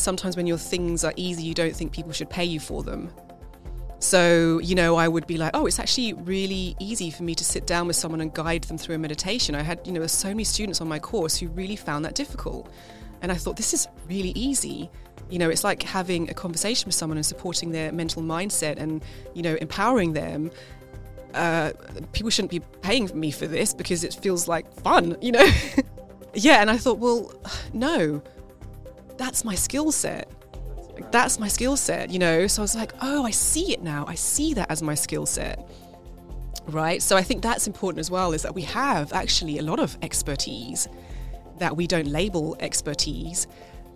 sometimes 0.00 0.36
when 0.36 0.46
your 0.46 0.58
things 0.58 1.04
are 1.04 1.12
easy, 1.16 1.42
you 1.42 1.54
don't 1.54 1.74
think 1.74 1.92
people 1.92 2.12
should 2.12 2.30
pay 2.30 2.44
you 2.44 2.60
for 2.60 2.82
them. 2.82 3.10
So, 3.98 4.60
you 4.62 4.74
know, 4.74 4.96
I 4.96 5.08
would 5.08 5.26
be 5.26 5.38
like, 5.38 5.52
oh, 5.54 5.66
it's 5.66 5.78
actually 5.78 6.12
really 6.12 6.76
easy 6.78 7.10
for 7.10 7.22
me 7.22 7.34
to 7.34 7.44
sit 7.44 7.66
down 7.66 7.86
with 7.86 7.96
someone 7.96 8.20
and 8.20 8.32
guide 8.32 8.64
them 8.64 8.76
through 8.76 8.94
a 8.94 8.98
meditation. 8.98 9.54
I 9.54 9.62
had, 9.62 9.80
you 9.86 9.92
know, 9.92 10.06
so 10.06 10.28
many 10.28 10.44
students 10.44 10.80
on 10.80 10.88
my 10.88 10.98
course 10.98 11.36
who 11.36 11.48
really 11.48 11.76
found 11.76 12.04
that 12.04 12.14
difficult. 12.14 12.70
And 13.22 13.32
I 13.32 13.36
thought, 13.36 13.56
this 13.56 13.72
is 13.72 13.88
really 14.06 14.30
easy. 14.30 14.90
You 15.30 15.38
know, 15.38 15.48
it's 15.48 15.64
like 15.64 15.82
having 15.82 16.28
a 16.30 16.34
conversation 16.34 16.86
with 16.86 16.94
someone 16.94 17.16
and 17.16 17.24
supporting 17.24 17.72
their 17.72 17.90
mental 17.90 18.22
mindset 18.22 18.78
and, 18.78 19.02
you 19.34 19.42
know, 19.42 19.56
empowering 19.60 20.12
them. 20.12 20.50
Uh, 21.32 21.72
people 22.12 22.30
shouldn't 22.30 22.50
be 22.50 22.60
paying 22.82 23.10
me 23.18 23.30
for 23.30 23.46
this 23.46 23.72
because 23.74 24.04
it 24.04 24.14
feels 24.14 24.46
like 24.46 24.70
fun, 24.80 25.16
you 25.20 25.32
know? 25.32 25.46
yeah, 26.34 26.60
and 26.60 26.70
I 26.70 26.76
thought, 26.76 26.98
well, 26.98 27.32
no, 27.72 28.22
that's 29.16 29.44
my 29.44 29.54
skill 29.54 29.92
set. 29.92 30.30
That's 31.10 31.38
my 31.38 31.48
skill 31.48 31.76
set, 31.76 32.10
you 32.10 32.18
know? 32.18 32.46
So 32.46 32.62
I 32.62 32.64
was 32.64 32.74
like, 32.74 32.92
oh, 33.02 33.24
I 33.24 33.30
see 33.30 33.72
it 33.72 33.82
now. 33.82 34.04
I 34.06 34.14
see 34.14 34.54
that 34.54 34.70
as 34.70 34.82
my 34.82 34.94
skill 34.94 35.26
set. 35.26 35.68
Right? 36.68 37.02
So 37.02 37.16
I 37.16 37.22
think 37.22 37.42
that's 37.42 37.66
important 37.66 38.00
as 38.00 38.10
well 38.10 38.32
is 38.32 38.42
that 38.42 38.54
we 38.54 38.62
have 38.62 39.12
actually 39.12 39.58
a 39.58 39.62
lot 39.62 39.78
of 39.78 39.96
expertise 40.02 40.88
that 41.58 41.76
we 41.76 41.86
don't 41.86 42.06
label 42.06 42.56
expertise. 42.60 43.46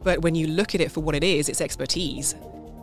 But 0.03 0.23
when 0.23 0.35
you 0.35 0.47
look 0.47 0.75
at 0.75 0.81
it 0.81 0.91
for 0.91 1.01
what 1.01 1.15
it 1.15 1.25
is, 1.25 1.49
it's 1.49 1.61
expertise. 1.61 2.35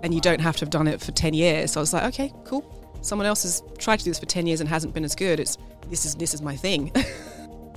And 0.03 0.13
you 0.13 0.21
don't 0.21 0.41
have 0.41 0.55
to 0.57 0.61
have 0.61 0.69
done 0.69 0.87
it 0.87 1.01
for 1.01 1.11
10 1.11 1.33
years. 1.33 1.71
So 1.71 1.79
I 1.79 1.81
was 1.81 1.93
like, 1.93 2.03
okay, 2.13 2.33
cool. 2.43 2.73
Someone 3.01 3.25
else 3.25 3.43
has 3.43 3.63
tried 3.77 3.97
to 3.99 4.05
do 4.05 4.11
this 4.11 4.19
for 4.19 4.25
10 4.25 4.45
years 4.45 4.59
and 4.59 4.69
hasn't 4.69 4.93
been 4.93 5.03
as 5.03 5.15
good. 5.15 5.39
It's 5.39 5.57
this 5.89 6.05
is 6.05 6.15
this 6.15 6.33
is 6.33 6.41
my 6.41 6.55
thing. 6.55 6.91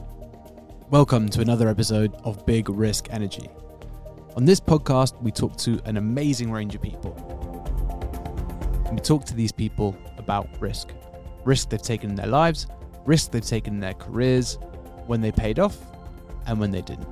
Welcome 0.90 1.28
to 1.30 1.40
another 1.40 1.68
episode 1.68 2.14
of 2.24 2.44
Big 2.44 2.68
Risk 2.68 3.06
Energy. 3.10 3.48
On 4.36 4.44
this 4.44 4.60
podcast, 4.60 5.20
we 5.20 5.32
talk 5.32 5.56
to 5.58 5.80
an 5.86 5.96
amazing 5.96 6.52
range 6.52 6.76
of 6.76 6.82
people. 6.82 7.12
And 8.86 8.94
we 8.94 9.00
talk 9.00 9.24
to 9.24 9.34
these 9.34 9.50
people 9.52 9.96
about 10.18 10.48
risk 10.60 10.90
risk 11.44 11.70
they've 11.70 11.80
taken 11.80 12.10
in 12.10 12.16
their 12.16 12.26
lives, 12.26 12.66
risk 13.06 13.32
they've 13.32 13.44
taken 13.44 13.74
in 13.74 13.80
their 13.80 13.94
careers, 13.94 14.58
when 15.06 15.20
they 15.20 15.32
paid 15.32 15.58
off, 15.58 15.78
and 16.46 16.60
when 16.60 16.70
they 16.70 16.82
didn't. 16.82 17.08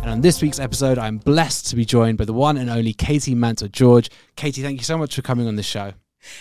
And 0.00 0.10
on 0.10 0.20
this 0.20 0.42
week's 0.42 0.58
episode, 0.58 0.98
I'm 0.98 1.18
blessed 1.18 1.68
to 1.68 1.76
be 1.76 1.84
joined 1.84 2.18
by 2.18 2.24
the 2.24 2.32
one 2.32 2.56
and 2.56 2.68
only 2.68 2.92
Katie 2.92 3.34
Mantwa 3.34 3.70
George. 3.70 4.10
Katie, 4.34 4.62
thank 4.62 4.80
you 4.80 4.84
so 4.84 4.98
much 4.98 5.14
for 5.14 5.22
coming 5.22 5.46
on 5.46 5.54
the 5.54 5.62
show. 5.62 5.92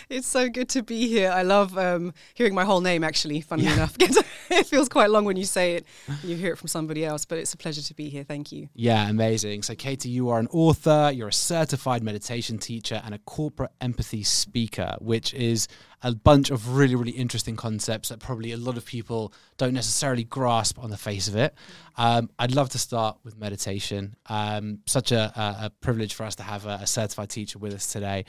It's 0.10 0.28
so 0.28 0.50
good 0.50 0.70
to 0.70 0.84
be 0.84 1.08
here. 1.08 1.32
I 1.32 1.44
love 1.44 1.78
um, 1.78 2.14
hearing 2.34 2.54
my 2.54 2.66
whole 2.66 2.82
name, 2.82 3.04
actually, 3.04 3.42
funnily 3.42 3.68
yeah. 3.70 3.76
enough. 3.76 3.96
it 4.00 4.66
feels 4.68 4.90
quite 4.90 5.10
long 5.10 5.26
when 5.26 5.38
you 5.38 5.46
say 5.46 5.76
it, 5.76 5.86
you 6.24 6.36
hear 6.36 6.54
it 6.54 6.58
from 6.58 6.68
somebody 6.68 7.06
else, 7.06 7.26
but 7.26 7.38
it's 7.38 7.54
a 7.54 7.58
pleasure 7.58 7.82
to 7.82 7.94
be 7.94 8.10
here. 8.10 8.24
Thank 8.24 8.52
you. 8.52 8.70
Yeah, 8.74 9.10
amazing. 9.10 9.64
So, 9.64 9.76
Katie, 9.76 10.10
you 10.10 10.30
are 10.30 10.40
an 10.40 10.48
author, 10.52 11.12
you're 11.14 11.28
a 11.28 11.34
certified 11.34 12.04
meditation 12.04 12.58
teacher, 12.58 13.02
and 13.04 13.14
a 13.14 13.20
corporate 13.20 13.72
empathy 13.82 14.24
speaker, 14.24 14.96
which 15.00 15.34
is 15.34 15.68
a 16.06 16.14
bunch 16.14 16.52
of 16.52 16.76
really, 16.76 16.96
really 16.96 17.12
interesting 17.12 17.56
concepts 17.56 18.10
that 18.10 18.20
probably 18.20 18.52
a 18.52 18.58
lot 18.58 18.78
of 18.78 18.86
people 18.86 19.34
don't 19.58 19.74
necessarily 19.74 20.24
grasp 20.24 20.78
on 20.78 20.92
the 20.92 20.98
face 20.98 21.28
of 21.28 21.36
it. 21.36 21.56
Um, 21.98 22.30
I'd 22.38 22.54
love 22.54 22.70
to 22.70 22.78
start 22.78 23.18
with 23.24 23.38
meditation. 23.40 24.16
Um, 24.28 24.80
such 24.86 25.12
a, 25.12 25.32
a, 25.36 25.66
a, 25.66 25.70
privilege 25.82 26.14
for 26.14 26.24
us 26.24 26.36
to 26.36 26.44
have 26.44 26.66
a, 26.66 26.80
a 26.82 26.88
certified 26.88 27.30
teacher 27.30 27.58
with 27.58 27.74
us 27.74 27.92
today. 27.92 28.26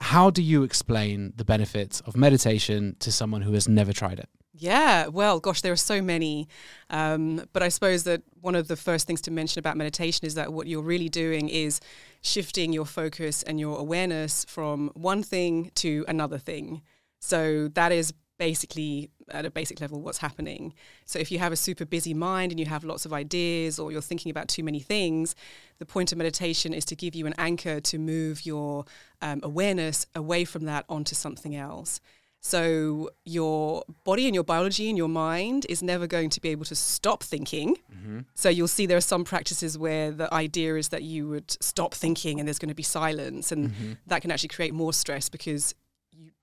How 0.00 0.30
do 0.30 0.42
you 0.42 0.62
explain 0.62 1.32
the 1.36 1.44
benefits 1.44 2.00
of 2.00 2.16
meditation 2.16 2.96
to 3.00 3.10
someone 3.10 3.42
who 3.42 3.52
has 3.52 3.68
never 3.68 3.92
tried 3.92 4.18
it? 4.18 4.28
Yeah, 4.58 5.08
well, 5.08 5.38
gosh, 5.38 5.60
there 5.60 5.72
are 5.72 5.76
so 5.76 6.00
many. 6.00 6.48
Um, 6.88 7.42
but 7.52 7.62
I 7.62 7.68
suppose 7.68 8.04
that 8.04 8.22
one 8.40 8.54
of 8.54 8.68
the 8.68 8.76
first 8.76 9.06
things 9.06 9.20
to 9.22 9.30
mention 9.30 9.58
about 9.58 9.76
meditation 9.76 10.26
is 10.26 10.34
that 10.34 10.52
what 10.52 10.66
you're 10.66 10.82
really 10.82 11.10
doing 11.10 11.48
is 11.48 11.80
shifting 12.22 12.72
your 12.72 12.86
focus 12.86 13.42
and 13.42 13.60
your 13.60 13.78
awareness 13.78 14.46
from 14.48 14.90
one 14.94 15.22
thing 15.22 15.70
to 15.76 16.04
another 16.08 16.38
thing. 16.38 16.82
So 17.20 17.68
that 17.68 17.92
is 17.92 18.14
basically 18.38 19.10
at 19.30 19.44
a 19.44 19.50
basic 19.50 19.80
level 19.80 20.00
what's 20.00 20.18
happening. 20.18 20.74
So 21.04 21.18
if 21.18 21.30
you 21.30 21.38
have 21.38 21.52
a 21.52 21.56
super 21.56 21.84
busy 21.84 22.14
mind 22.14 22.52
and 22.52 22.58
you 22.58 22.66
have 22.66 22.84
lots 22.84 23.04
of 23.04 23.12
ideas 23.12 23.78
or 23.78 23.92
you're 23.92 24.00
thinking 24.00 24.30
about 24.30 24.48
too 24.48 24.62
many 24.62 24.80
things, 24.80 25.34
the 25.78 25.86
point 25.86 26.12
of 26.12 26.18
meditation 26.18 26.72
is 26.72 26.84
to 26.86 26.96
give 26.96 27.14
you 27.14 27.26
an 27.26 27.34
anchor 27.38 27.80
to 27.80 27.98
move 27.98 28.46
your 28.46 28.84
um, 29.22 29.40
awareness 29.42 30.06
away 30.14 30.44
from 30.44 30.64
that 30.64 30.84
onto 30.88 31.14
something 31.14 31.56
else. 31.56 32.00
So 32.40 33.10
your 33.24 33.82
body 34.04 34.26
and 34.26 34.34
your 34.34 34.44
biology 34.44 34.88
and 34.88 34.96
your 34.96 35.08
mind 35.08 35.66
is 35.68 35.82
never 35.82 36.06
going 36.06 36.30
to 36.30 36.40
be 36.40 36.50
able 36.50 36.64
to 36.66 36.76
stop 36.76 37.24
thinking. 37.24 37.76
Mm-hmm. 37.92 38.20
So 38.34 38.48
you'll 38.48 38.68
see 38.68 38.86
there 38.86 38.96
are 38.96 39.00
some 39.00 39.24
practices 39.24 39.76
where 39.76 40.12
the 40.12 40.32
idea 40.32 40.76
is 40.76 40.90
that 40.90 41.02
you 41.02 41.26
would 41.28 41.50
stop 41.60 41.92
thinking 41.92 42.38
and 42.38 42.46
there's 42.46 42.60
going 42.60 42.68
to 42.68 42.74
be 42.74 42.84
silence 42.84 43.50
and 43.50 43.70
mm-hmm. 43.70 43.92
that 44.06 44.22
can 44.22 44.30
actually 44.30 44.50
create 44.50 44.72
more 44.72 44.92
stress 44.92 45.28
because 45.28 45.74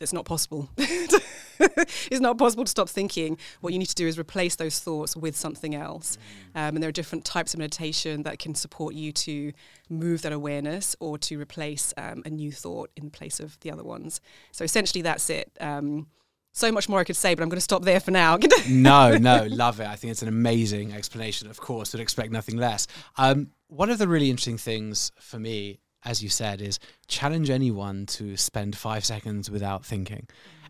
that's 0.03 0.12
not 0.12 0.25
possible. 0.25 0.69
it's 0.78 2.19
not 2.19 2.38
possible 2.38 2.66
to 2.66 2.69
stop 2.69 2.90
thinking. 2.90 3.38
What 3.62 3.72
you 3.72 3.80
need 3.80 3.86
to 3.86 3.96
do 3.96 4.06
is 4.06 4.19
replace 4.19 4.58
those 4.58 4.80
thoughts 4.80 5.16
with 5.16 5.38
something 5.38 5.74
else. 5.74 6.18
Mm. 6.18 6.59
Um, 6.59 6.75
and 6.75 6.84
there 6.84 6.90
are 6.90 6.94
different 6.94 7.24
types 7.24 7.53
of 7.53 7.59
meditation 7.59 8.24
that 8.24 8.38
can 8.38 8.53
support 8.53 8.96
you 8.96 9.14
to 9.14 9.53
move 9.90 10.22
that 10.24 10.34
awareness 10.34 10.94
or 11.00 11.18
to 11.19 11.40
replace 11.40 11.94
um, 11.96 12.22
a 12.25 12.30
new 12.30 12.52
thought 12.52 12.91
in 12.97 13.12
place 13.12 13.40
of 13.40 13.58
the 13.62 13.72
other 13.72 13.84
ones. 13.84 14.19
So 14.52 14.66
essentially, 14.66 15.03
that's 15.03 15.30
it. 15.30 15.50
Um, 15.62 16.08
so 16.52 16.70
much 16.70 16.90
more 16.90 17.00
I 17.00 17.06
could 17.06 17.16
say, 17.16 17.34
but 17.34 17.41
I'm 17.41 17.50
going 17.50 17.56
to 17.56 17.62
stop 17.62 17.84
there 17.84 18.02
for 18.02 18.12
now. 18.12 18.38
no, 18.70 19.18
no, 19.18 19.47
love 19.50 19.80
it. 19.80 19.88
I 19.88 19.96
think 19.96 20.12
it's 20.12 20.22
an 20.22 20.28
amazing 20.28 20.91
explanation. 20.91 21.50
Of 21.50 21.62
course, 21.62 21.94
would 21.94 22.02
expect 22.02 22.34
nothing 22.34 22.58
less. 22.58 22.88
Um, 23.18 23.52
one 23.68 23.90
of 23.90 24.00
the 24.00 24.08
really 24.09 24.30
interesting 24.30 24.58
things 24.58 25.14
for 25.18 25.40
me 25.40 25.80
as 26.06 26.22
you 26.22 26.30
said, 26.30 26.62
is 26.62 26.80
challenge 27.08 27.50
anyone 27.50 28.06
to 28.08 28.38
spend 28.38 28.75
five 28.75 29.06
seconds 29.06 29.50
without 29.50 29.86
thinking. 29.86 30.28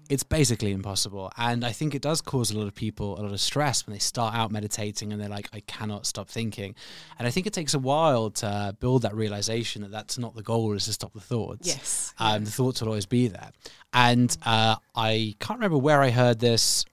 It's 0.10 0.24
basically 0.24 0.74
impossible. 0.74 1.32
And 1.38 1.64
I 1.64 1.72
think 1.72 1.96
it 1.96 2.02
does 2.02 2.20
cause 2.20 2.52
a 2.52 2.58
lot 2.58 2.68
of 2.68 2.76
people 2.76 3.18
a 3.18 3.22
lot 3.22 3.32
of 3.32 3.40
stress 3.40 3.88
when 3.88 3.94
they 3.94 4.00
start 4.00 4.36
out 4.36 4.52
meditating 4.52 5.14
and 5.14 5.22
they're 5.22 5.30
like, 5.30 5.48
I 5.54 5.62
cannot 5.62 6.06
stop 6.06 6.28
thinking. 6.28 6.76
And 7.18 7.26
I 7.26 7.32
think 7.32 7.48
it 7.48 7.54
takes 7.54 7.74
a 7.74 7.80
while 7.80 8.30
to 8.32 8.76
build 8.82 9.04
that 9.04 9.16
realization 9.16 9.82
that 9.82 9.92
that's 9.92 10.18
not 10.18 10.36
the 10.36 10.44
goal, 10.44 10.74
is 10.74 10.86
to 10.86 10.94
stop 10.94 11.14
the 11.14 11.22
thoughts. 11.22 11.68
Yes. 11.68 12.14
Um, 12.20 12.44
the 12.44 12.52
thoughts 12.52 12.82
will 12.82 12.90
always 12.90 13.06
be 13.06 13.28
there. 13.28 13.52
And 13.94 14.36
uh, 14.46 14.76
I 14.94 15.36
can't 15.40 15.58
remember 15.60 15.78
where 15.78 16.02
I 16.02 16.10
heard 16.10 16.38
this. 16.40 16.84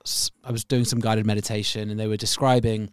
I 0.45 0.53
was 0.53 0.65
doing 0.65 0.85
some 0.85 1.01
guided 1.01 1.27
meditation 1.27 1.91
and 1.91 1.99
they 1.99 2.07
were 2.07 2.17
describing 2.17 2.91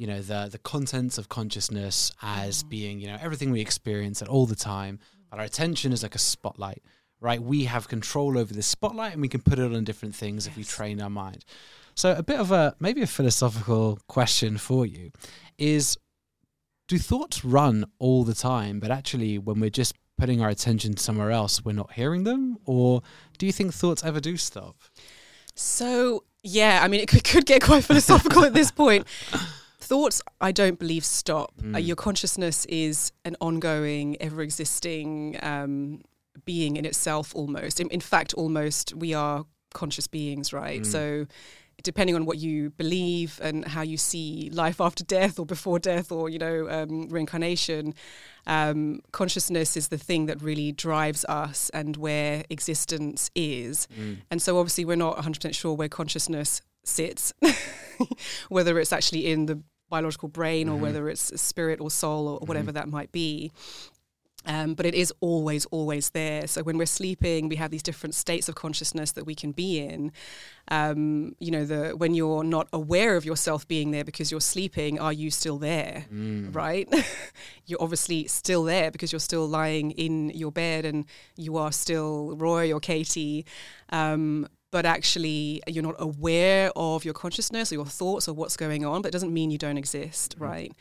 you 0.00 0.06
know 0.06 0.20
the 0.20 0.48
the 0.50 0.58
contents 0.58 1.18
of 1.18 1.28
consciousness 1.28 2.10
as 2.22 2.64
mm. 2.64 2.68
being 2.70 3.00
you 3.00 3.06
know 3.06 3.18
everything 3.20 3.50
we 3.50 3.60
experience 3.60 4.22
at 4.22 4.28
all 4.28 4.46
the 4.46 4.56
time 4.56 4.98
but 5.30 5.38
our 5.38 5.44
attention 5.44 5.92
is 5.92 6.02
like 6.02 6.14
a 6.14 6.18
spotlight 6.18 6.82
right? 7.20 7.42
We 7.42 7.64
have 7.64 7.88
control 7.88 8.38
over 8.38 8.52
this 8.52 8.66
spotlight 8.66 9.12
and 9.12 9.22
we 9.22 9.28
can 9.28 9.42
put 9.42 9.58
it 9.58 9.74
on 9.74 9.84
different 9.84 10.14
things 10.14 10.46
yes. 10.46 10.52
if 10.52 10.56
we 10.56 10.64
train 10.64 11.00
our 11.00 11.10
mind. 11.10 11.44
So 11.94 12.14
a 12.14 12.22
bit 12.22 12.40
of 12.40 12.50
a 12.50 12.74
maybe 12.80 13.02
a 13.02 13.06
philosophical 13.06 13.98
question 14.08 14.56
for 14.56 14.86
you 14.86 15.10
is 15.58 15.98
do 16.88 16.98
thoughts 16.98 17.44
run 17.44 17.84
all 17.98 18.24
the 18.24 18.34
time 18.34 18.80
but 18.80 18.90
actually 18.90 19.38
when 19.38 19.60
we're 19.60 19.70
just 19.70 19.94
putting 20.16 20.42
our 20.42 20.48
attention 20.48 20.96
somewhere 20.96 21.30
else 21.30 21.64
we're 21.64 21.72
not 21.72 21.92
hearing 21.92 22.24
them? 22.24 22.56
Or 22.64 23.02
do 23.38 23.46
you 23.46 23.52
think 23.52 23.74
thoughts 23.74 24.04
ever 24.04 24.20
do 24.20 24.36
stop? 24.36 24.76
So 25.54 26.24
yeah 26.42 26.80
i 26.82 26.88
mean 26.88 27.00
it 27.00 27.08
could, 27.08 27.22
could 27.22 27.44
get 27.44 27.62
quite 27.62 27.84
philosophical 27.84 28.44
at 28.46 28.54
this 28.54 28.70
point 28.70 29.06
thoughts, 29.90 30.22
I 30.40 30.52
don't 30.52 30.78
believe, 30.78 31.04
stop. 31.04 31.52
Mm. 31.60 31.74
Uh, 31.74 31.78
your 31.78 31.96
consciousness 31.96 32.64
is 32.66 33.10
an 33.24 33.36
ongoing, 33.40 34.16
ever 34.22 34.40
existing 34.40 35.36
um, 35.42 36.02
being 36.44 36.76
in 36.76 36.84
itself 36.84 37.34
almost. 37.34 37.80
In, 37.80 37.88
in, 37.90 37.98
fact, 37.98 38.32
almost, 38.34 38.94
we 38.94 39.14
are 39.14 39.44
conscious 39.74 40.06
beings, 40.06 40.52
right? 40.52 40.82
Mm. 40.82 40.86
So, 40.86 41.26
depending 41.82 42.14
on 42.14 42.24
what 42.24 42.38
you 42.38 42.70
believe 42.70 43.40
and 43.42 43.66
how 43.66 43.82
you 43.82 43.96
see 43.96 44.48
life 44.52 44.80
after 44.80 45.02
death 45.02 45.40
or 45.40 45.46
before 45.46 45.80
death 45.80 46.12
or, 46.12 46.28
you 46.28 46.38
know, 46.38 46.70
um, 46.70 47.08
reincarnation, 47.08 47.92
um, 48.46 49.00
consciousness 49.10 49.76
is 49.76 49.88
the 49.88 49.98
thing 49.98 50.26
that 50.26 50.40
really 50.40 50.70
drives 50.70 51.24
us 51.24 51.68
and 51.70 51.96
where 51.96 52.44
existence 52.48 53.28
is. 53.34 53.88
Mm. 53.98 54.18
And 54.30 54.40
so, 54.40 54.56
obviously, 54.56 54.84
we're 54.84 54.94
not 54.94 55.16
100% 55.16 55.52
sure 55.52 55.74
where 55.74 55.88
consciousness 55.88 56.62
sits, 56.84 57.32
whether 58.48 58.78
it's 58.78 58.92
actually 58.92 59.26
in 59.32 59.46
the 59.46 59.60
biological 59.90 60.28
brain 60.28 60.66
mm-hmm. 60.66 60.76
or 60.76 60.78
whether 60.78 61.08
it's 61.08 61.40
spirit 61.40 61.80
or 61.80 61.90
soul 61.90 62.28
or 62.28 62.38
whatever 62.46 62.68
mm-hmm. 62.68 62.76
that 62.76 62.88
might 62.88 63.12
be. 63.12 63.52
Um, 64.46 64.74
but 64.74 64.86
it 64.86 64.94
is 64.94 65.12
always, 65.20 65.66
always 65.66 66.10
there. 66.10 66.46
So 66.46 66.62
when 66.62 66.78
we're 66.78 66.86
sleeping, 66.86 67.48
we 67.48 67.56
have 67.56 67.70
these 67.70 67.82
different 67.82 68.14
states 68.14 68.48
of 68.48 68.54
consciousness 68.54 69.12
that 69.12 69.24
we 69.24 69.34
can 69.34 69.52
be 69.52 69.78
in. 69.80 70.12
Um, 70.68 71.36
you 71.40 71.50
know, 71.50 71.66
the 71.66 71.90
when 71.90 72.14
you're 72.14 72.44
not 72.44 72.68
aware 72.72 73.16
of 73.16 73.24
yourself 73.24 73.68
being 73.68 73.90
there 73.90 74.04
because 74.04 74.30
you're 74.30 74.40
sleeping, 74.40 74.98
are 74.98 75.12
you 75.12 75.30
still 75.30 75.58
there? 75.58 76.06
Mm. 76.10 76.54
Right? 76.54 76.88
you're 77.66 77.82
obviously 77.82 78.28
still 78.28 78.64
there 78.64 78.90
because 78.90 79.12
you're 79.12 79.20
still 79.20 79.46
lying 79.46 79.90
in 79.92 80.30
your 80.30 80.52
bed 80.52 80.86
and 80.86 81.04
you 81.36 81.58
are 81.58 81.72
still 81.72 82.34
Roy 82.36 82.72
or 82.72 82.80
Katie. 82.80 83.44
Um, 83.90 84.48
but 84.70 84.86
actually 84.86 85.62
you're 85.66 85.82
not 85.82 85.96
aware 85.98 86.70
of 86.76 87.04
your 87.04 87.14
consciousness 87.14 87.72
or 87.72 87.76
your 87.76 87.86
thoughts 87.86 88.28
or 88.28 88.34
what's 88.34 88.56
going 88.56 88.84
on, 88.84 89.02
but 89.02 89.08
it 89.08 89.12
doesn't 89.12 89.32
mean 89.32 89.50
you 89.50 89.58
don't 89.58 89.78
exist, 89.78 90.34
mm-hmm. 90.34 90.44
right? 90.44 90.72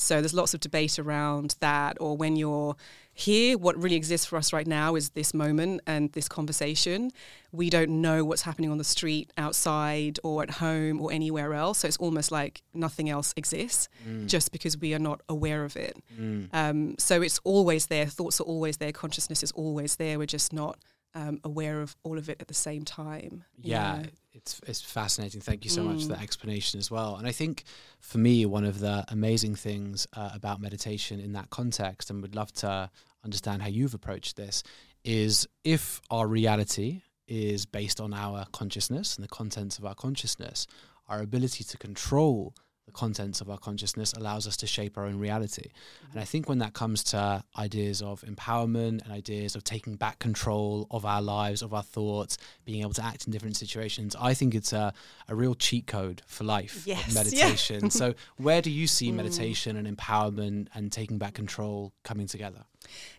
So 0.00 0.20
there's 0.20 0.34
lots 0.34 0.54
of 0.54 0.60
debate 0.60 0.98
around 0.98 1.56
that. 1.58 1.96
Or 2.00 2.16
when 2.16 2.36
you're 2.36 2.76
here, 3.12 3.58
what 3.58 3.76
really 3.76 3.96
exists 3.96 4.26
for 4.26 4.36
us 4.36 4.52
right 4.52 4.66
now 4.66 4.94
is 4.94 5.10
this 5.10 5.34
moment 5.34 5.80
and 5.88 6.12
this 6.12 6.28
conversation. 6.28 7.10
We 7.50 7.68
don't 7.68 8.00
know 8.00 8.24
what's 8.24 8.42
happening 8.42 8.70
on 8.70 8.78
the 8.78 8.84
street, 8.84 9.32
outside, 9.36 10.20
or 10.22 10.44
at 10.44 10.50
home, 10.50 11.00
or 11.00 11.10
anywhere 11.10 11.52
else. 11.52 11.78
So 11.78 11.88
it's 11.88 11.96
almost 11.96 12.30
like 12.30 12.62
nothing 12.72 13.10
else 13.10 13.34
exists 13.36 13.88
Mm. 14.08 14.28
just 14.28 14.52
because 14.52 14.78
we 14.78 14.94
are 14.94 15.00
not 15.00 15.20
aware 15.28 15.64
of 15.64 15.76
it. 15.76 15.96
Mm. 16.16 16.48
Um, 16.52 16.94
so 16.98 17.20
it's 17.20 17.40
always 17.42 17.86
there. 17.86 18.06
Thoughts 18.06 18.40
are 18.40 18.44
always 18.44 18.76
there. 18.76 18.92
Consciousness 18.92 19.42
is 19.42 19.50
always 19.52 19.96
there. 19.96 20.16
We're 20.16 20.26
just 20.26 20.52
not 20.52 20.78
um, 21.14 21.40
aware 21.44 21.80
of 21.80 21.96
all 22.02 22.18
of 22.18 22.28
it 22.28 22.40
at 22.40 22.48
the 22.48 22.54
same 22.54 22.84
time. 22.84 23.44
Yeah, 23.56 24.02
know? 24.02 24.08
it's 24.32 24.60
it's 24.66 24.80
fascinating. 24.82 25.40
Thank 25.40 25.64
you 25.64 25.70
so 25.70 25.82
much 25.82 26.02
for 26.02 26.06
Mm. 26.12 26.16
that 26.16 26.22
explanation 26.22 26.78
as 26.78 26.90
well. 26.90 27.16
And 27.16 27.26
I 27.26 27.32
think 27.32 27.64
for 28.00 28.18
me, 28.18 28.46
one 28.46 28.64
of 28.64 28.80
the 28.80 29.04
amazing 29.08 29.54
things 29.54 30.06
uh, 30.12 30.30
about 30.34 30.60
meditation 30.60 31.20
in 31.20 31.32
that 31.32 31.50
context, 31.50 32.10
and 32.10 32.22
would 32.22 32.34
love 32.34 32.52
to 32.54 32.90
understand 33.24 33.62
how 33.62 33.68
you've 33.68 33.94
approached 33.94 34.36
this, 34.36 34.62
is 35.04 35.46
if 35.64 36.00
our 36.10 36.26
reality 36.26 37.02
is 37.26 37.66
based 37.66 38.00
on 38.00 38.14
our 38.14 38.46
consciousness 38.52 39.16
and 39.16 39.24
the 39.24 39.28
contents 39.28 39.78
of 39.78 39.84
our 39.84 39.94
consciousness, 39.94 40.66
our 41.08 41.20
ability 41.20 41.64
to 41.64 41.76
control 41.76 42.54
the 42.88 42.92
contents 42.92 43.40
of 43.42 43.48
our 43.50 43.58
consciousness 43.58 44.12
allows 44.14 44.46
us 44.46 44.56
to 44.56 44.66
shape 44.66 44.96
our 44.98 45.04
own 45.04 45.18
reality. 45.18 45.68
And 46.12 46.20
I 46.20 46.24
think 46.24 46.48
when 46.48 46.58
that 46.58 46.72
comes 46.72 47.04
to 47.04 47.44
ideas 47.58 48.00
of 48.02 48.22
empowerment 48.22 49.02
and 49.04 49.12
ideas 49.12 49.54
of 49.54 49.62
taking 49.62 49.94
back 49.96 50.18
control 50.18 50.86
of 50.90 51.04
our 51.04 51.20
lives, 51.22 51.60
of 51.62 51.74
our 51.74 51.82
thoughts, 51.82 52.38
being 52.64 52.80
able 52.80 52.94
to 52.94 53.04
act 53.04 53.26
in 53.26 53.32
different 53.32 53.56
situations, 53.56 54.16
I 54.18 54.32
think 54.34 54.54
it's 54.54 54.72
a, 54.72 54.92
a 55.28 55.34
real 55.34 55.54
cheat 55.54 55.86
code 55.86 56.22
for 56.26 56.44
life, 56.44 56.84
Yes, 56.86 57.08
yeah. 57.08 57.14
meditation. 57.14 57.90
so, 57.90 58.14
where 58.38 58.62
do 58.62 58.70
you 58.70 58.86
see 58.86 59.10
Mm. 59.12 59.16
meditation 59.16 59.76
and 59.76 59.86
empowerment 59.96 60.68
and 60.74 60.90
taking 60.90 61.18
back 61.18 61.34
control 61.34 61.92
coming 62.04 62.26
together? 62.26 62.64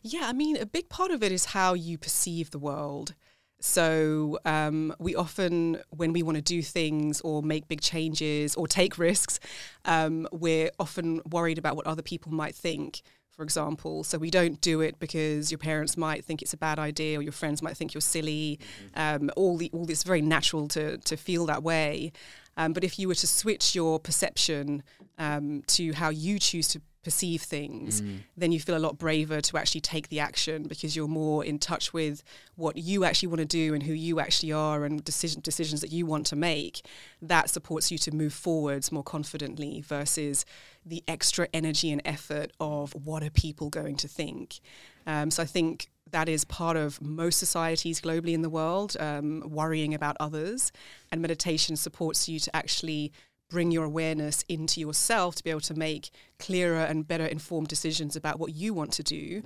Yeah, 0.02 0.24
I 0.26 0.34
mean, 0.34 0.58
a 0.58 0.66
big 0.66 0.90
part 0.90 1.12
of 1.12 1.22
it 1.24 1.32
is 1.32 1.46
how 1.46 1.74
you 1.76 1.98
perceive 2.00 2.50
the 2.52 2.60
world. 2.60 3.14
So 3.60 4.40
um, 4.46 4.96
we 5.00 5.16
often, 5.16 5.82
when 5.90 6.14
we 6.14 6.24
want 6.24 6.36
to 6.38 6.42
do 6.42 6.62
things 6.62 7.22
or 7.22 7.44
make 7.44 7.68
big 7.68 7.82
changes 7.82 8.56
or 8.56 8.68
take 8.68 8.98
risks, 8.98 9.40
um, 9.86 10.28
we're 10.32 10.72
often 10.80 11.22
worried 11.30 11.58
about 11.58 11.76
what 11.76 11.86
other 11.86 12.02
people 12.02 12.32
might 12.32 12.56
think. 12.56 13.02
For 13.32 13.44
example, 13.44 14.04
so 14.04 14.18
we 14.18 14.30
don't 14.30 14.60
do 14.60 14.82
it 14.82 15.00
because 15.00 15.50
your 15.50 15.60
parents 15.60 15.96
might 15.96 16.26
think 16.26 16.42
it's 16.42 16.54
a 16.54 16.58
bad 16.58 16.78
idea, 16.78 17.18
or 17.20 17.22
your 17.22 17.32
friends 17.32 17.62
might 17.62 17.78
think 17.78 17.94
you're 17.94 18.02
silly. 18.02 18.60
Um, 18.96 19.32
all 19.38 19.56
the 19.56 19.70
all 19.72 19.86
this 19.86 20.04
very 20.04 20.22
natural 20.22 20.68
to 20.70 20.98
to 20.98 21.16
feel 21.16 21.46
that 21.46 21.64
way. 21.64 22.12
Um, 22.58 22.74
but 22.74 22.84
if 22.84 23.00
you 23.00 23.08
were 23.08 23.16
to 23.16 23.28
switch 23.28 23.74
your 23.74 23.98
perception 23.98 24.84
um, 25.18 25.64
to 25.68 25.94
how 25.94 26.10
you 26.10 26.38
choose 26.38 26.68
to 26.70 26.82
perceive 27.04 27.42
things, 27.42 28.02
then 28.36 28.52
you 28.52 28.60
feel 28.60 28.76
a 28.76 28.80
lot 28.80 28.98
braver 28.98 29.40
to 29.42 29.58
actually 29.58 29.82
take 29.82 30.10
the 30.10 30.20
action 30.20 30.64
because 30.64 30.96
you're 30.96 31.08
more 31.08 31.46
in 31.46 31.58
touch 31.58 31.94
with 31.94 32.24
what 32.56 32.78
you 32.78 33.06
actually 33.06 33.28
want 33.28 33.40
to 33.40 33.46
do 33.46 33.74
and 33.74 33.84
who 33.84 33.94
you 33.94 34.20
actually 34.20 34.52
are 34.52 34.84
and 34.84 35.04
decision, 35.04 35.42
decisions 35.42 35.82
that 35.82 35.92
you 35.92 36.06
want 36.06 36.26
to 36.26 36.36
make. 36.36 36.86
That 37.22 37.50
supports 37.50 37.90
you 37.92 37.98
to 38.00 38.12
move 38.12 38.34
forwards 38.34 38.92
more 38.92 39.04
confidently 39.04 39.82
versus 39.82 40.46
the 40.86 41.04
extra 41.08 41.48
energy 41.54 41.92
and 41.92 42.02
effort 42.04 42.52
of 42.60 42.94
what 42.94 43.24
are 43.24 43.30
people 43.30 43.70
going 43.70 43.96
to 43.98 44.08
think. 44.08 44.60
Um, 45.08 45.32
so 45.32 45.44
I 45.44 45.46
think 45.46 45.90
that 46.12 46.28
is 46.28 46.44
part 46.46 46.76
of 46.76 47.02
most 47.02 47.38
societies 47.38 48.02
globally 48.02 48.34
in 48.34 48.42
the 48.42 48.50
world, 48.50 48.98
um, 49.00 49.44
worrying 49.46 49.94
about 49.94 50.18
others. 50.20 50.72
And 51.12 51.22
meditation 51.22 51.76
supports 51.76 52.28
you 52.28 52.40
to 52.40 52.56
actually 52.56 53.12
bring 53.50 53.72
your 53.72 53.84
awareness 53.84 54.44
into 54.48 54.80
yourself 54.80 55.36
to 55.36 55.44
be 55.44 55.50
able 55.50 55.60
to 55.62 55.74
make 55.74 56.12
clearer 56.38 56.80
and 56.80 57.08
better 57.08 57.26
informed 57.26 57.68
decisions 57.68 58.16
about 58.16 58.40
what 58.40 58.54
you 58.54 58.74
want 58.74 58.94
to 58.94 59.04
do. 59.04 59.42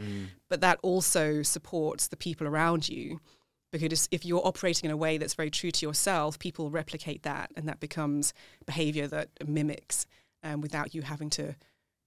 But 0.49 0.61
that 0.61 0.79
also 0.83 1.41
supports 1.41 2.07
the 2.07 2.17
people 2.17 2.45
around 2.45 2.89
you. 2.89 3.21
Because 3.71 4.07
if 4.11 4.23
you're 4.23 4.45
operating 4.45 4.87
in 4.87 4.93
a 4.93 4.97
way 4.97 5.17
that's 5.17 5.33
very 5.33 5.49
true 5.49 5.71
to 5.71 5.85
yourself, 5.85 6.37
people 6.37 6.69
replicate 6.69 7.23
that, 7.23 7.49
and 7.55 7.67
that 7.67 7.79
becomes 7.79 8.31
behavior 8.67 9.07
that 9.07 9.29
mimics 9.47 10.05
um, 10.43 10.61
without 10.61 10.93
you 10.93 11.01
having 11.01 11.31
to 11.31 11.55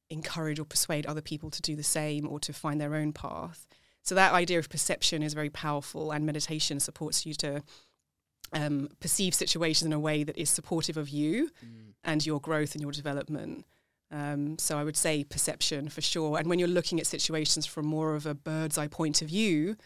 encourage 0.09 0.61
or 0.61 0.65
persuade 0.65 1.07
other 1.07 1.21
people 1.21 1.51
to 1.51 1.61
do 1.61 1.75
the 1.75 1.83
same 1.83 2.29
or 2.29 2.39
to 2.39 2.53
find 2.53 2.81
their 2.81 2.95
own 2.95 3.13
path. 3.13 3.67
So 4.03 4.15
that 4.15 4.33
idea 4.33 4.61
of 4.61 4.69
perception 4.69 5.25
is 5.25 5.35
very 5.35 5.51
powerful, 5.51 6.13
and 6.13 6.25
meditation 6.25 6.79
supports 6.79 7.27
you 7.27 7.35
to 7.35 7.65
um, 8.53 8.89
perceive 9.01 9.35
situations 9.35 9.87
in 9.87 9.93
a 9.93 9.99
way 9.99 10.25
that 10.25 10.37
is 10.37 10.51
supportive 10.51 10.97
of 10.97 11.09
you 11.09 11.51
and 12.05 12.25
your 12.25 12.41
growth 12.41 12.75
and 12.75 12.83
your 12.83 12.93
development. 12.93 13.67
Um, 14.11 14.57
so 14.59 14.79
I 14.79 14.85
would 14.85 14.97
say 14.97 15.25
perception 15.25 15.89
for 15.89 16.01
sure. 16.01 16.39
And 16.39 16.49
when 16.49 16.59
you're 16.59 16.69
looking 16.69 17.01
at 17.01 17.07
situations 17.07 17.67
from 17.67 17.87
more 17.87 18.15
of 18.15 18.27
a 18.27 18.35
bird's 18.35 18.79
eye 18.79 18.87
point 18.87 19.21
of 19.21 19.29
view 19.29 19.77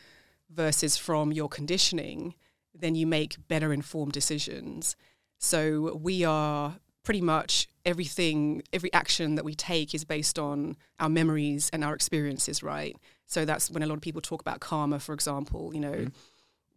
versus 0.51 0.97
from 0.97 1.33
your 1.33 1.49
conditioning, 1.49 2.35
then 2.75 2.95
you 2.95 3.07
make 3.07 3.37
better 3.49 3.73
informed 3.73 4.12
decisions. 4.12 4.97
So 5.39 5.97
we 5.97 6.25
are 6.25 6.77
pretty 7.03 7.23
much 7.23 7.67
everything, 7.87 8.63
every 8.73 8.93
action 8.93 9.37
that 9.37 9.45
we 9.45 9.55
take 9.55 9.95
is 9.95 10.05
based 10.05 10.39
on 10.39 10.77
our 10.99 11.09
memories 11.09 11.71
and 11.73 11.83
our 11.83 11.95
experiences, 11.95 12.63
right? 12.63 12.95
So 13.27 13.45
that's 13.45 13.71
when 13.71 13.83
a 13.83 13.87
lot 13.87 13.95
of 13.95 14.01
people 14.03 14.21
talk 14.21 14.43
about 14.43 14.61
karma, 14.61 14.99
for 14.99 15.15
example, 15.15 15.73
you 15.73 15.81
know, 15.81 16.06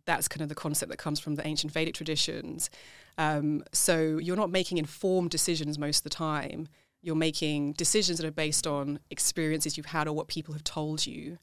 that's 0.06 0.28
kind 0.28 0.42
of 0.42 0.50
the 0.50 0.56
concept 0.56 0.90
that 0.90 0.98
comes 0.98 1.20
from 1.20 1.36
the 1.36 1.46
ancient 1.48 1.72
Vedic 1.72 1.94
traditions. 1.94 2.70
Um, 3.18 3.64
so 3.72 4.18
you're 4.18 4.36
not 4.36 4.50
making 4.50 4.78
informed 4.78 5.30
decisions 5.30 5.78
most 5.78 6.00
of 6.00 6.04
the 6.04 6.10
time. 6.10 6.68
You're 7.02 7.16
making 7.16 7.74
decisions 7.74 8.18
that 8.20 8.28
are 8.28 8.32
based 8.32 8.66
on 8.66 9.00
experiences 9.10 9.78
you've 9.78 9.88
had 9.88 10.08
or 10.08 10.14
what 10.14 10.28
people 10.28 10.54
have 10.54 10.64
told 10.64 11.06
you. 11.06 11.38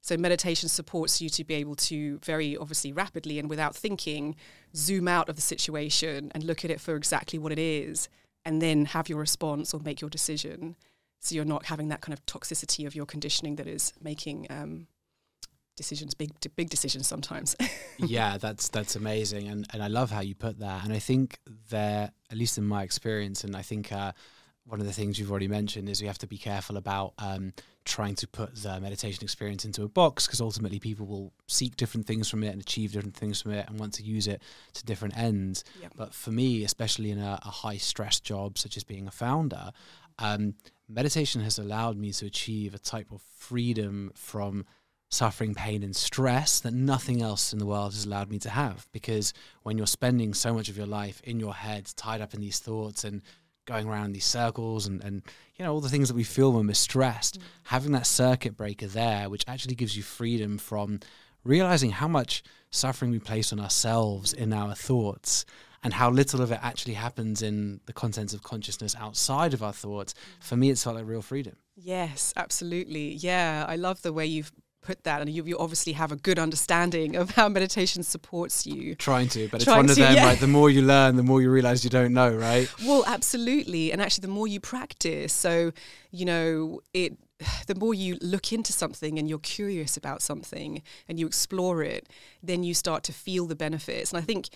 So 0.00 0.18
meditation 0.18 0.68
supports 0.68 1.22
you 1.22 1.30
to 1.30 1.44
be 1.44 1.54
able 1.54 1.76
to 1.76 2.18
very 2.18 2.58
obviously 2.58 2.92
rapidly 2.92 3.38
and 3.38 3.48
without 3.48 3.74
thinking 3.74 4.36
zoom 4.76 5.08
out 5.08 5.30
of 5.30 5.36
the 5.36 5.42
situation 5.42 6.30
and 6.34 6.44
look 6.44 6.62
at 6.64 6.70
it 6.70 6.80
for 6.80 6.94
exactly 6.94 7.38
what 7.38 7.52
it 7.52 7.58
is 7.58 8.08
and 8.44 8.60
then 8.60 8.84
have 8.84 9.08
your 9.08 9.18
response 9.18 9.72
or 9.72 9.80
make 9.80 10.02
your 10.02 10.10
decision. 10.10 10.76
So 11.20 11.34
you're 11.34 11.46
not 11.46 11.66
having 11.66 11.88
that 11.88 12.02
kind 12.02 12.12
of 12.12 12.26
toxicity 12.26 12.86
of 12.86 12.94
your 12.94 13.06
conditioning 13.06 13.56
that 13.56 13.66
is 13.66 13.94
making 14.02 14.46
um, 14.50 14.88
decisions, 15.76 16.14
big 16.14 16.32
big 16.56 16.70
decisions 16.70 17.06
sometimes. 17.06 17.56
yeah, 17.98 18.38
that's 18.38 18.68
that's 18.68 18.96
amazing, 18.96 19.48
and 19.48 19.66
and 19.72 19.82
I 19.82 19.88
love 19.88 20.10
how 20.10 20.20
you 20.20 20.34
put 20.34 20.58
that. 20.60 20.84
And 20.84 20.92
I 20.92 20.98
think 20.98 21.38
there, 21.70 22.10
at 22.30 22.36
least 22.36 22.58
in 22.58 22.64
my 22.64 22.82
experience, 22.82 23.44
and 23.44 23.56
I 23.56 23.62
think 23.62 23.92
uh, 23.92 24.12
one 24.66 24.80
of 24.80 24.86
the 24.86 24.92
things 24.92 25.18
you've 25.18 25.30
already 25.30 25.48
mentioned 25.48 25.88
is 25.88 26.00
we 26.00 26.06
have 26.06 26.18
to 26.18 26.26
be 26.26 26.38
careful 26.38 26.76
about 26.76 27.12
um, 27.18 27.52
trying 27.84 28.14
to 28.14 28.26
put 28.26 28.54
the 28.56 28.80
meditation 28.80 29.22
experience 29.22 29.64
into 29.64 29.82
a 29.82 29.88
box 29.88 30.26
because 30.26 30.40
ultimately 30.40 30.78
people 30.78 31.06
will 31.06 31.32
seek 31.46 31.76
different 31.76 32.06
things 32.06 32.30
from 32.30 32.42
it 32.42 32.48
and 32.48 32.60
achieve 32.60 32.92
different 32.92 33.14
things 33.14 33.42
from 33.42 33.52
it 33.52 33.68
and 33.68 33.78
want 33.78 33.92
to 33.92 34.02
use 34.02 34.26
it 34.26 34.42
to 34.72 34.84
different 34.84 35.16
ends. 35.18 35.64
Yep. 35.82 35.92
But 35.96 36.14
for 36.14 36.30
me, 36.30 36.64
especially 36.64 37.10
in 37.10 37.18
a, 37.18 37.38
a 37.42 37.50
high 37.50 37.76
stress 37.76 38.20
job 38.20 38.56
such 38.56 38.78
as 38.78 38.84
being 38.84 39.06
a 39.06 39.10
founder, 39.10 39.70
um, 40.18 40.54
meditation 40.88 41.42
has 41.42 41.58
allowed 41.58 41.98
me 41.98 42.12
to 42.12 42.26
achieve 42.26 42.74
a 42.74 42.78
type 42.78 43.12
of 43.12 43.20
freedom 43.36 44.12
from 44.14 44.64
suffering 45.10 45.54
pain 45.54 45.82
and 45.82 45.94
stress 45.94 46.60
that 46.60 46.74
nothing 46.74 47.22
else 47.22 47.52
in 47.52 47.58
the 47.58 47.66
world 47.66 47.92
has 47.92 48.04
allowed 48.04 48.30
me 48.30 48.38
to 48.40 48.50
have. 48.50 48.86
Because 48.92 49.32
when 49.62 49.78
you're 49.78 49.86
spending 49.86 50.34
so 50.34 50.52
much 50.52 50.68
of 50.68 50.76
your 50.76 50.86
life 50.86 51.20
in 51.22 51.38
your 51.38 51.54
head 51.54 51.90
tied 51.96 52.20
up 52.20 52.34
in 52.34 52.40
these 52.40 52.58
thoughts 52.58 53.04
and 53.04 53.22
going 53.66 53.88
around 53.88 54.12
these 54.12 54.24
circles 54.24 54.86
and, 54.86 55.02
and 55.02 55.22
you 55.56 55.64
know 55.64 55.72
all 55.72 55.80
the 55.80 55.88
things 55.88 56.08
that 56.08 56.14
we 56.14 56.24
feel 56.24 56.52
when 56.52 56.66
we're 56.66 56.74
stressed 56.74 57.38
mm. 57.38 57.42
having 57.64 57.92
that 57.92 58.06
circuit 58.06 58.56
breaker 58.56 58.86
there 58.86 59.30
which 59.30 59.42
actually 59.48 59.74
gives 59.74 59.96
you 59.96 60.02
freedom 60.02 60.58
from 60.58 61.00
realizing 61.44 61.90
how 61.90 62.06
much 62.06 62.42
suffering 62.70 63.10
we 63.10 63.18
place 63.18 63.54
on 63.54 63.60
ourselves 63.60 64.34
in 64.34 64.52
our 64.52 64.74
thoughts 64.74 65.46
and 65.82 65.94
how 65.94 66.10
little 66.10 66.42
of 66.42 66.52
it 66.52 66.58
actually 66.62 66.94
happens 66.94 67.40
in 67.40 67.80
the 67.86 67.92
contents 67.92 68.34
of 68.34 68.42
consciousness 68.42 68.94
outside 68.98 69.54
of 69.54 69.62
our 69.62 69.72
thoughts 69.72 70.12
mm. 70.12 70.44
for 70.44 70.56
me 70.56 70.68
it's 70.68 70.84
felt 70.84 70.96
like 70.96 71.06
real 71.06 71.22
freedom. 71.22 71.56
Yes, 71.76 72.32
absolutely. 72.36 73.14
Yeah, 73.14 73.64
I 73.66 73.76
love 73.76 74.02
the 74.02 74.12
way 74.12 74.26
you've 74.26 74.52
put 74.84 75.02
that, 75.04 75.20
and 75.20 75.30
you, 75.30 75.44
you 75.44 75.58
obviously 75.58 75.92
have 75.94 76.12
a 76.12 76.16
good 76.16 76.38
understanding 76.38 77.16
of 77.16 77.30
how 77.30 77.48
meditation 77.48 78.02
supports 78.02 78.66
you. 78.66 78.94
trying 78.94 79.28
to 79.28 79.48
but 79.48 79.56
it's 79.56 79.64
Trying 79.64 79.78
one 79.78 79.90
of 79.90 79.96
to, 79.96 80.02
them 80.02 80.14
yeah. 80.14 80.26
right 80.26 80.38
the 80.38 80.46
more 80.46 80.70
you 80.70 80.82
learn 80.82 81.16
the 81.16 81.22
more 81.22 81.40
you 81.42 81.50
realize 81.50 81.82
you 81.84 81.90
don't 81.90 82.12
know 82.12 82.30
right 82.34 82.68
Well, 82.84 83.04
absolutely, 83.06 83.92
and 83.92 84.00
actually, 84.00 84.22
the 84.22 84.34
more 84.38 84.46
you 84.46 84.60
practice, 84.60 85.32
so 85.32 85.72
you 86.10 86.24
know 86.24 86.80
it. 86.92 87.16
The 87.66 87.74
more 87.74 87.94
you 87.94 88.16
look 88.22 88.52
into 88.52 88.72
something 88.72 89.18
and 89.18 89.28
you're 89.28 89.38
curious 89.40 89.96
about 89.96 90.22
something 90.22 90.82
and 91.08 91.18
you 91.18 91.26
explore 91.26 91.82
it, 91.82 92.08
then 92.42 92.62
you 92.62 92.74
start 92.74 93.02
to 93.04 93.12
feel 93.12 93.46
the 93.46 93.56
benefits. 93.56 94.12
And 94.12 94.22
I 94.22 94.24
think, 94.24 94.48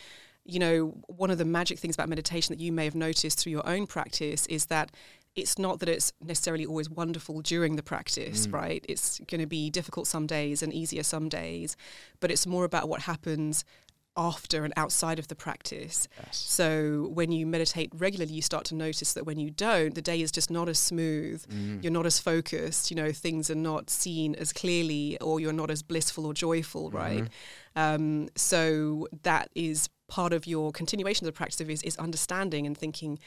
you 0.44 0.58
know, 0.58 0.94
one 1.06 1.30
of 1.30 1.38
the 1.38 1.44
magic 1.44 1.78
things 1.78 1.96
about 1.96 2.08
meditation 2.08 2.54
that 2.54 2.62
you 2.62 2.70
may 2.72 2.84
have 2.84 2.94
noticed 2.94 3.40
through 3.40 3.52
your 3.52 3.66
own 3.68 3.86
practice 3.86 4.46
is 4.46 4.66
that 4.66 4.90
it's 5.38 5.58
not 5.58 5.80
that 5.80 5.88
it's 5.88 6.12
necessarily 6.22 6.66
always 6.66 6.90
wonderful 6.90 7.40
during 7.40 7.76
the 7.76 7.82
practice, 7.82 8.48
right? 8.48 8.84
It's 8.88 9.20
going 9.20 9.40
to 9.40 9.46
be 9.46 9.70
difficult 9.70 10.06
some 10.06 10.26
days 10.26 10.62
and 10.62 10.72
easier 10.72 11.02
some 11.02 11.28
days, 11.28 11.76
but 12.20 12.30
it's 12.30 12.46
more 12.46 12.64
about 12.64 12.88
what 12.88 13.02
happens 13.02 13.64
after 14.16 14.64
and 14.64 14.74
outside 14.76 15.20
of 15.20 15.28
the 15.28 15.36
practice. 15.36 16.08
Yes. 16.18 16.36
So 16.36 17.08
when 17.14 17.30
you 17.30 17.46
meditate 17.46 17.90
regularly, 17.94 18.34
you 18.34 18.42
start 18.42 18.64
to 18.66 18.74
notice 18.74 19.12
that 19.12 19.24
when 19.24 19.38
you 19.38 19.50
don't, 19.50 19.94
the 19.94 20.02
day 20.02 20.20
is 20.20 20.32
just 20.32 20.50
not 20.50 20.68
as 20.68 20.78
smooth. 20.78 21.46
Mm. 21.46 21.82
You're 21.82 21.92
not 21.92 22.04
as 22.04 22.18
focused. 22.18 22.90
You 22.90 22.96
know, 22.96 23.12
things 23.12 23.48
are 23.48 23.54
not 23.54 23.90
seen 23.90 24.34
as 24.34 24.52
clearly, 24.52 25.18
or 25.20 25.38
you're 25.38 25.52
not 25.52 25.70
as 25.70 25.82
blissful 25.82 26.26
or 26.26 26.34
joyful, 26.34 26.90
right? 26.90 27.28
Um, 27.76 28.28
so 28.34 29.06
that 29.22 29.50
is 29.54 29.88
part 30.08 30.32
of 30.32 30.46
your 30.46 30.72
continuation 30.72 31.26
of 31.26 31.32
the 31.32 31.36
practice 31.36 31.60
of 31.60 31.70
is, 31.70 31.82
is 31.82 31.96
understanding 31.98 32.66
and 32.66 32.76
thinking 32.76 33.20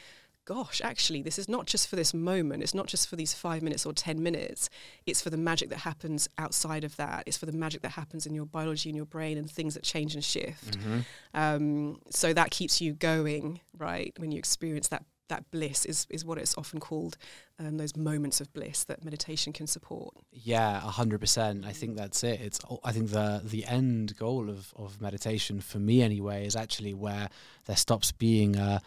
gosh, 0.44 0.80
actually, 0.82 1.22
this 1.22 1.38
is 1.38 1.48
not 1.48 1.66
just 1.66 1.88
for 1.88 1.96
this 1.96 2.12
moment. 2.12 2.62
It's 2.62 2.74
not 2.74 2.86
just 2.86 3.08
for 3.08 3.16
these 3.16 3.32
five 3.32 3.62
minutes 3.62 3.86
or 3.86 3.92
10 3.92 4.22
minutes. 4.22 4.68
It's 5.06 5.22
for 5.22 5.30
the 5.30 5.36
magic 5.36 5.70
that 5.70 5.78
happens 5.78 6.28
outside 6.38 6.84
of 6.84 6.96
that. 6.96 7.24
It's 7.26 7.36
for 7.36 7.46
the 7.46 7.52
magic 7.52 7.82
that 7.82 7.90
happens 7.90 8.26
in 8.26 8.34
your 8.34 8.46
biology 8.46 8.88
and 8.88 8.96
your 8.96 9.06
brain 9.06 9.38
and 9.38 9.50
things 9.50 9.74
that 9.74 9.84
change 9.84 10.14
and 10.14 10.24
shift. 10.24 10.78
Mm-hmm. 10.78 10.98
Um, 11.34 12.00
so 12.10 12.32
that 12.32 12.50
keeps 12.50 12.80
you 12.80 12.92
going, 12.92 13.60
right? 13.76 14.12
When 14.18 14.32
you 14.32 14.38
experience 14.38 14.88
that. 14.88 15.04
That 15.28 15.50
bliss 15.50 15.86
is, 15.86 16.06
is 16.10 16.26
what 16.26 16.36
it's 16.36 16.58
often 16.58 16.78
called, 16.78 17.16
um, 17.58 17.78
those 17.78 17.96
moments 17.96 18.42
of 18.42 18.52
bliss 18.52 18.84
that 18.84 19.02
meditation 19.02 19.54
can 19.54 19.66
support. 19.66 20.12
Yeah, 20.30 20.76
a 20.76 20.90
hundred 20.90 21.20
percent. 21.20 21.64
I 21.64 21.72
think 21.72 21.96
that's 21.96 22.22
it. 22.22 22.38
It's 22.42 22.60
I 22.84 22.92
think 22.92 23.10
the 23.10 23.40
the 23.42 23.64
end 23.64 24.14
goal 24.18 24.50
of 24.50 24.74
of 24.76 25.00
meditation 25.00 25.62
for 25.62 25.78
me 25.78 26.02
anyway 26.02 26.44
is 26.44 26.54
actually 26.54 26.92
where 26.92 27.30
there 27.64 27.76
stops 27.76 28.12
being 28.12 28.56
a 28.56 28.82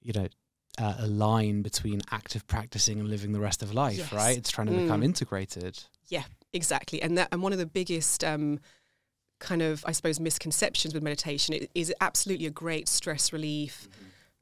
you 0.00 0.14
know 0.14 0.28
uh, 0.78 0.94
a 1.00 1.06
line 1.06 1.62
between 1.62 2.00
active 2.10 2.46
practicing 2.46 2.98
and 3.00 3.08
living 3.08 3.32
the 3.32 3.40
rest 3.40 3.62
of 3.62 3.74
life. 3.74 3.98
Yes. 3.98 4.12
Right? 4.12 4.36
It's 4.38 4.50
trying 4.50 4.68
to 4.68 4.72
become 4.74 5.00
Mm. 5.02 5.04
integrated. 5.06 5.82
Yeah, 6.08 6.24
exactly. 6.52 7.00
And 7.02 7.16
that 7.18 7.28
and 7.32 7.42
one 7.42 7.52
of 7.52 7.58
the 7.58 7.66
biggest 7.66 8.24
um, 8.24 8.58
kind 9.38 9.60
of 9.62 9.84
I 9.86 9.92
suppose 9.92 10.18
misconceptions 10.20 10.94
with 10.94 11.02
meditation 11.02 11.54
it 11.54 11.70
is 11.74 11.92
absolutely 12.00 12.46
a 12.46 12.50
great 12.50 12.88
stress 12.88 13.32
relief 13.32 13.88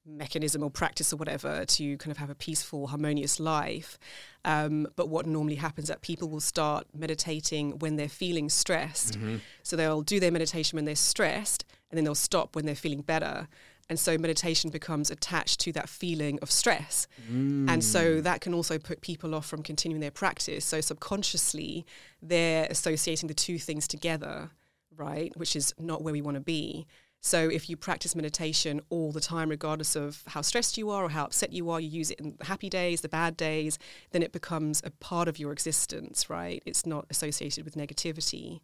mechanism 0.07 0.63
or 0.63 0.71
practice 0.71 1.13
or 1.13 1.17
whatever 1.17 1.65
to 1.67 1.97
kind 1.99 2.11
of 2.11 2.17
have 2.17 2.31
a 2.31 2.35
peaceful, 2.35 2.89
harmonious 2.89 3.39
life. 3.39 3.99
Um, 4.45 4.89
but 4.97 5.09
what 5.09 5.27
normally 5.27 5.57
happens 5.57 5.85
is 5.85 5.89
that 5.89 6.01
people 6.01 6.29
will 6.29 6.41
start 6.41 6.87
meditating 6.95 7.79
when 7.79 7.97
they're 7.97 8.09
feeling 8.09 8.49
stressed. 8.49 9.19
So 9.63 9.77
they'll 9.77 10.03
do 10.03 10.19
their 10.19 10.33
meditation 10.33 10.77
when 10.79 10.87
they're 10.87 10.97
stressed, 10.97 11.65
and 11.91 11.99
then 11.99 12.05
they'll 12.05 12.15
stop 12.15 12.57
when 12.57 12.65
they're 12.67 12.75
feeling 12.75 13.03
better. 13.03 13.47
And 13.91 13.99
so 13.99 14.17
meditation 14.17 14.71
becomes 14.71 15.11
attached 15.11 15.59
to 15.61 15.73
that 15.73 15.89
feeling 15.89 16.39
of 16.41 16.51
stress. 16.51 17.09
And 17.29 17.69
Mm. 17.69 17.83
so 17.83 18.21
that 18.21 18.41
can 18.41 18.55
also 18.55 18.79
put 18.79 19.01
people 19.01 19.35
off 19.35 19.47
from 19.47 19.63
continuing 19.63 20.01
their 20.01 20.13
practice. 20.13 20.65
So 20.65 20.81
subconsciously, 20.81 21.85
they're 22.23 22.69
associating 22.71 23.27
the 23.27 23.35
two 23.35 23.59
things 23.59 23.89
together, 23.89 24.53
right? 24.97 25.37
Which 25.37 25.57
is 25.57 25.75
not 25.77 26.03
where 26.03 26.13
we 26.13 26.23
want 26.23 26.37
to 26.37 26.41
be. 26.41 26.87
So 27.21 27.51
if 27.51 27.69
you 27.69 27.77
practice 27.77 28.15
meditation 28.15 28.81
all 28.91 29.11
the 29.13 29.21
time, 29.21 29.51
regardless 29.51 29.97
of 29.97 30.23
how 30.29 30.41
stressed 30.41 30.79
you 30.79 30.89
are 30.89 31.05
or 31.05 31.11
how 31.11 31.25
upset 31.25 31.53
you 31.53 31.69
are, 31.69 31.81
you 31.81 31.89
use 31.89 32.11
it 32.13 32.21
in 32.21 32.37
the 32.39 32.45
happy 32.47 32.71
days, 32.71 33.01
the 33.01 33.09
bad 33.09 33.37
days, 33.37 33.77
then 34.13 34.23
it 34.23 34.33
becomes 34.33 34.81
a 34.85 34.91
part 34.91 35.29
of 35.29 35.39
your 35.39 35.53
existence, 35.53 36.31
right? 36.31 36.63
It's 36.65 36.87
not 36.87 37.07
associated 37.11 37.65
with 37.65 37.75
negativity. 37.75 38.61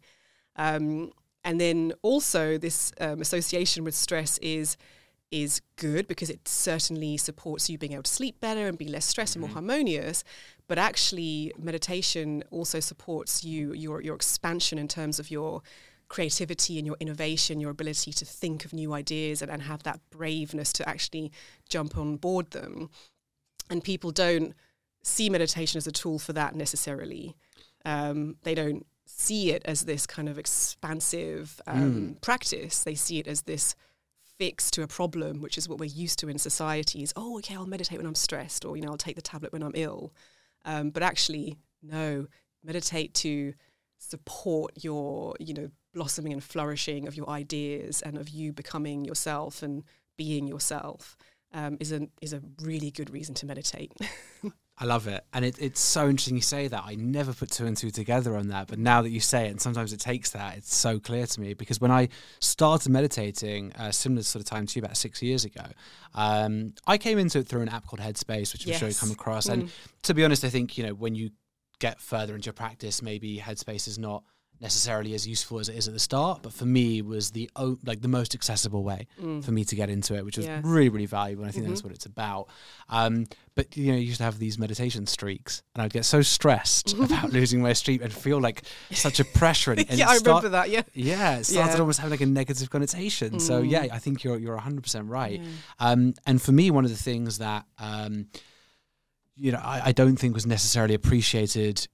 Um, 0.55 1.11
and 1.43 1.61
then 1.61 1.93
also 2.01 2.57
this 2.57 2.91
um, 2.99 3.21
association 3.21 3.83
with 3.83 3.93
stress 3.93 4.37
is 4.39 4.75
is 5.31 5.61
good 5.75 6.07
because 6.07 6.29
it 6.29 6.47
certainly 6.47 7.17
supports 7.17 7.69
you 7.69 7.77
being 7.77 7.93
able 7.93 8.03
to 8.03 8.11
sleep 8.11 8.39
better 8.39 8.67
and 8.67 8.77
be 8.77 8.87
less 8.87 9.05
stressed 9.05 9.35
and 9.35 9.41
more 9.41 9.51
harmonious. 9.51 10.23
But 10.67 10.77
actually, 10.77 11.53
meditation 11.57 12.43
also 12.51 12.79
supports 12.79 13.43
you 13.43 13.73
your 13.73 14.01
your 14.01 14.15
expansion 14.15 14.77
in 14.77 14.87
terms 14.87 15.19
of 15.19 15.29
your 15.29 15.61
creativity 16.09 16.77
and 16.77 16.87
your 16.87 16.95
innovation, 16.99 17.59
your 17.59 17.71
ability 17.71 18.13
to 18.13 18.25
think 18.25 18.63
of 18.63 18.73
new 18.73 18.93
ideas 18.93 19.41
and, 19.41 19.51
and 19.51 19.63
have 19.63 19.83
that 19.83 19.99
braveness 20.09 20.71
to 20.73 20.87
actually 20.87 21.31
jump 21.67 21.97
on 21.97 22.15
board 22.15 22.51
them. 22.51 22.89
And 23.69 23.83
people 23.83 24.11
don't 24.11 24.53
see 25.03 25.29
meditation 25.29 25.77
as 25.77 25.87
a 25.87 25.91
tool 25.91 26.19
for 26.19 26.33
that 26.33 26.55
necessarily. 26.55 27.35
Um, 27.83 28.37
they 28.43 28.55
don't 28.55 28.85
see 29.05 29.51
it 29.51 29.61
as 29.65 29.83
this 29.83 30.05
kind 30.05 30.29
of 30.29 30.37
expansive 30.37 31.61
um, 31.67 32.17
practice. 32.21 32.83
They 32.83 32.95
see 32.95 33.19
it 33.19 33.27
as 33.27 33.43
this 33.43 33.75
fix 34.39 34.69
to 34.71 34.83
a 34.83 34.87
problem, 34.87 35.41
which 35.41 35.57
is 35.57 35.67
what 35.67 35.79
we're 35.79 35.85
used 35.85 36.19
to 36.19 36.29
in 36.29 36.37
society. 36.37 37.03
Is 37.03 37.13
oh, 37.15 37.37
okay, 37.39 37.55
I'll 37.55 37.65
meditate 37.65 37.97
when 37.97 38.07
I'm 38.07 38.15
stressed, 38.15 38.65
or 38.65 38.75
you 38.75 38.83
know, 38.83 38.89
I'll 38.89 38.97
take 38.97 39.15
the 39.15 39.21
tablet 39.21 39.53
when 39.53 39.63
I'm 39.63 39.73
ill. 39.75 40.13
Um, 40.65 40.89
but 40.89 41.03
actually, 41.03 41.57
no, 41.81 42.27
meditate 42.63 43.13
to 43.15 43.53
support 43.97 44.83
your, 44.83 45.35
you 45.39 45.53
know, 45.53 45.69
blossoming 45.93 46.33
and 46.33 46.43
flourishing 46.43 47.07
of 47.07 47.15
your 47.15 47.29
ideas 47.29 48.01
and 48.01 48.17
of 48.17 48.29
you 48.29 48.53
becoming 48.53 49.05
yourself 49.05 49.63
and 49.63 49.83
being 50.17 50.47
yourself. 50.47 51.17
Um, 51.53 51.77
is 51.79 51.91
a 51.91 52.07
is 52.21 52.33
a 52.33 52.41
really 52.61 52.91
good 52.91 53.09
reason 53.09 53.33
to 53.35 53.45
meditate. 53.45 53.93
I 54.79 54.85
love 54.85 55.07
it. 55.07 55.25
And 55.33 55.43
it, 55.43 55.57
it's 55.59 55.79
so 55.79 56.07
interesting 56.07 56.35
you 56.35 56.41
say 56.41 56.67
that. 56.67 56.83
I 56.85 56.93
never 56.95 57.33
put 57.33 57.49
two 57.49 57.65
and 57.65 57.75
two 57.75 57.89
together 57.89 58.37
on 58.37 58.49
that. 58.49 58.67
But 58.67 58.77
now 58.77 59.01
that 59.01 59.09
you 59.09 59.19
say 59.19 59.47
it, 59.47 59.51
and 59.51 59.59
sometimes 59.59 59.91
it 59.91 59.99
takes 59.99 60.29
that, 60.31 60.57
it's 60.57 60.75
so 60.75 60.99
clear 60.99 61.25
to 61.25 61.41
me. 61.41 61.55
Because 61.55 61.81
when 61.81 61.89
I 61.89 62.09
started 62.39 62.91
meditating, 62.91 63.73
uh, 63.73 63.91
similar 63.91 64.21
sort 64.21 64.41
of 64.41 64.49
time 64.49 64.67
to 64.67 64.75
you, 64.79 64.85
about 64.85 64.95
six 64.95 65.23
years 65.23 65.45
ago, 65.45 65.63
um, 66.13 66.75
I 66.85 66.99
came 66.99 67.17
into 67.17 67.39
it 67.39 67.47
through 67.47 67.61
an 67.61 67.69
app 67.69 67.87
called 67.87 68.01
Headspace, 68.01 68.53
which 68.53 68.67
I'm 68.67 68.73
sure 68.73 68.87
you 68.87 68.93
come 68.93 69.11
across. 69.11 69.47
And 69.47 69.71
to 70.03 70.13
be 70.13 70.23
honest, 70.23 70.43
I 70.43 70.49
think, 70.49 70.77
you 70.77 70.85
know, 70.85 70.93
when 70.93 71.15
you 71.15 71.31
get 71.79 71.99
further 71.99 72.35
into 72.35 72.47
your 72.47 72.53
practice, 72.53 73.01
maybe 73.01 73.37
Headspace 73.39 73.87
is 73.87 73.97
not 73.97 74.23
necessarily 74.61 75.13
as 75.13 75.27
useful 75.27 75.59
as 75.59 75.69
it 75.69 75.75
is 75.75 75.87
at 75.87 75.93
the 75.93 75.99
start 75.99 76.41
but 76.41 76.51
for 76.53 76.65
me 76.65 77.01
was 77.01 77.31
the 77.31 77.49
o- 77.55 77.77
like 77.85 78.01
the 78.01 78.07
most 78.07 78.33
accessible 78.35 78.83
way 78.83 79.05
for 79.41 79.51
me 79.51 79.63
to 79.63 79.75
get 79.75 79.89
into 79.89 80.15
it 80.15 80.25
which 80.25 80.37
was 80.37 80.45
Yeah. 80.45 80.61
really 80.63 80.89
really 80.89 81.05
valuable 81.05 81.43
and 81.43 81.49
i 81.49 81.51
think 81.53 81.67
that's 81.67 81.83
what 81.83 81.93
it's 81.93 82.05
about 82.05 82.47
um, 82.89 83.25
but 83.55 83.75
you 83.75 83.91
know, 83.91 83.97
you 83.97 84.05
used 84.05 84.19
to 84.19 84.23
have 84.23 84.37
these 84.37 84.59
meditation 84.59 85.07
streaks, 85.07 85.63
and 85.73 85.81
I'd 85.81 85.91
get 85.91 86.05
so 86.05 86.21
stressed 86.21 86.93
about 86.99 87.31
losing 87.33 87.59
my 87.61 87.73
streak 87.73 88.03
and 88.03 88.13
feel 88.13 88.39
like 88.39 88.61
such 88.91 89.19
a 89.19 89.25
pressure. 89.25 89.71
And, 89.71 89.79
and 89.89 89.97
yeah, 89.97 90.07
I 90.09 90.15
remember 90.17 90.49
that. 90.49 90.69
Yeah. 90.69 90.83
Yeah, 90.93 91.37
it 91.39 91.45
started 91.47 91.73
Yeah. 91.73 91.79
almost 91.79 91.97
having 91.99 92.11
like 92.11 92.21
a 92.21 92.27
negative 92.27 92.69
connotation. 92.69 93.39
So 93.39 93.63
Mm. 93.63 93.69
yeah, 93.71 93.87
I 93.91 93.97
think 93.97 94.23
you're 94.23 94.37
you're 94.37 94.53
100 94.53 94.83
percent 94.83 95.09
right. 95.09 95.41
Um, 95.79 96.13
and 96.27 96.39
for 96.39 96.51
me, 96.51 96.69
one 96.69 96.85
of 96.85 96.91
the 96.91 96.97
things 97.03 97.39
that 97.39 97.65
um, 97.79 98.27
you 99.35 99.51
know 99.51 99.59
I, 99.61 99.87
I 99.87 99.91
don't 99.91 100.17
think 100.17 100.33
was 100.33 100.45
necessarily 100.45 100.93
appreciated 100.93 101.87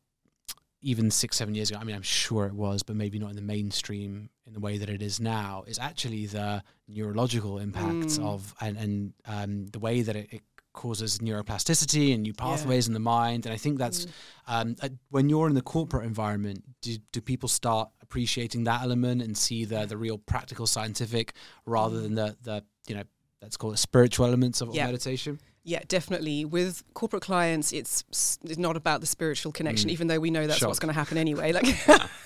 even 0.83 1.09
six 1.09 1.37
seven 1.37 1.55
years 1.55 1.69
ago. 1.71 1.79
I 1.79 1.83
mean, 1.85 1.95
I'm 1.95 2.01
sure 2.03 2.45
it 2.45 2.53
was, 2.53 2.83
but 2.83 2.95
maybe 2.95 3.17
not 3.19 3.29
in 3.31 3.35
the 3.35 3.41
mainstream 3.41 4.29
in 4.45 4.53
the 4.53 4.59
way 4.59 4.77
that 4.77 4.89
it 4.89 5.01
is 5.01 5.19
now. 5.19 5.63
Is 5.67 5.79
actually 5.79 6.25
the 6.27 6.63
neurological 6.87 7.57
impacts 7.59 8.17
Mm. 8.19 8.23
of 8.25 8.53
and 8.61 8.77
and 8.77 9.13
um, 9.25 9.67
the 9.67 9.79
way 9.79 10.01
that 10.03 10.15
it, 10.15 10.27
it 10.31 10.41
causes 10.73 11.19
neuroplasticity 11.19 12.13
and 12.15 12.23
new 12.23 12.33
pathways 12.33 12.87
in 12.87 12.93
the 12.93 12.99
mind. 12.99 13.45
And 13.45 13.53
I 13.53 13.57
think 13.57 13.77
that's 13.77 14.07
um, 14.47 14.75
uh, 14.81 14.89
when 15.09 15.29
you're 15.29 15.47
in 15.47 15.53
the 15.53 15.61
corporate 15.61 16.05
environment, 16.05 16.63
do, 16.81 16.97
do 17.11 17.21
people 17.21 17.47
start 17.47 17.89
appreciating 18.01 18.63
that 18.65 18.81
element 18.81 19.21
and 19.21 19.37
see 19.37 19.65
the 19.65 19.85
the 19.85 19.97
real 19.97 20.17
practical 20.17 20.67
scientific 20.67 21.33
rather 21.65 22.01
than 22.01 22.15
the 22.15 22.35
the 22.41 22.63
you 22.87 22.95
know 22.95 23.03
let's 23.41 23.57
call 23.57 23.71
it 23.71 23.77
spiritual 23.77 24.25
elements 24.25 24.61
of 24.61 24.73
Yeah. 24.73 24.85
meditation? 24.87 25.39
Yeah, 25.65 25.79
definitely. 25.87 26.43
With 26.43 26.83
corporate 26.93 27.23
clients, 27.23 27.71
it's 27.71 28.03
it's 28.11 28.57
not 28.57 28.75
about 28.75 28.99
the 28.99 29.07
spiritual 29.07 29.53
connection, 29.53 29.89
mm. 29.89 29.93
even 29.93 30.07
though 30.07 30.19
we 30.19 30.29
know 30.29 30.45
that's 30.45 30.61
what's 30.61 30.79
going 30.79 30.93
to 30.93 30.99
happen 30.99 31.17
anyway. 31.17 31.53
Like, 31.53 31.65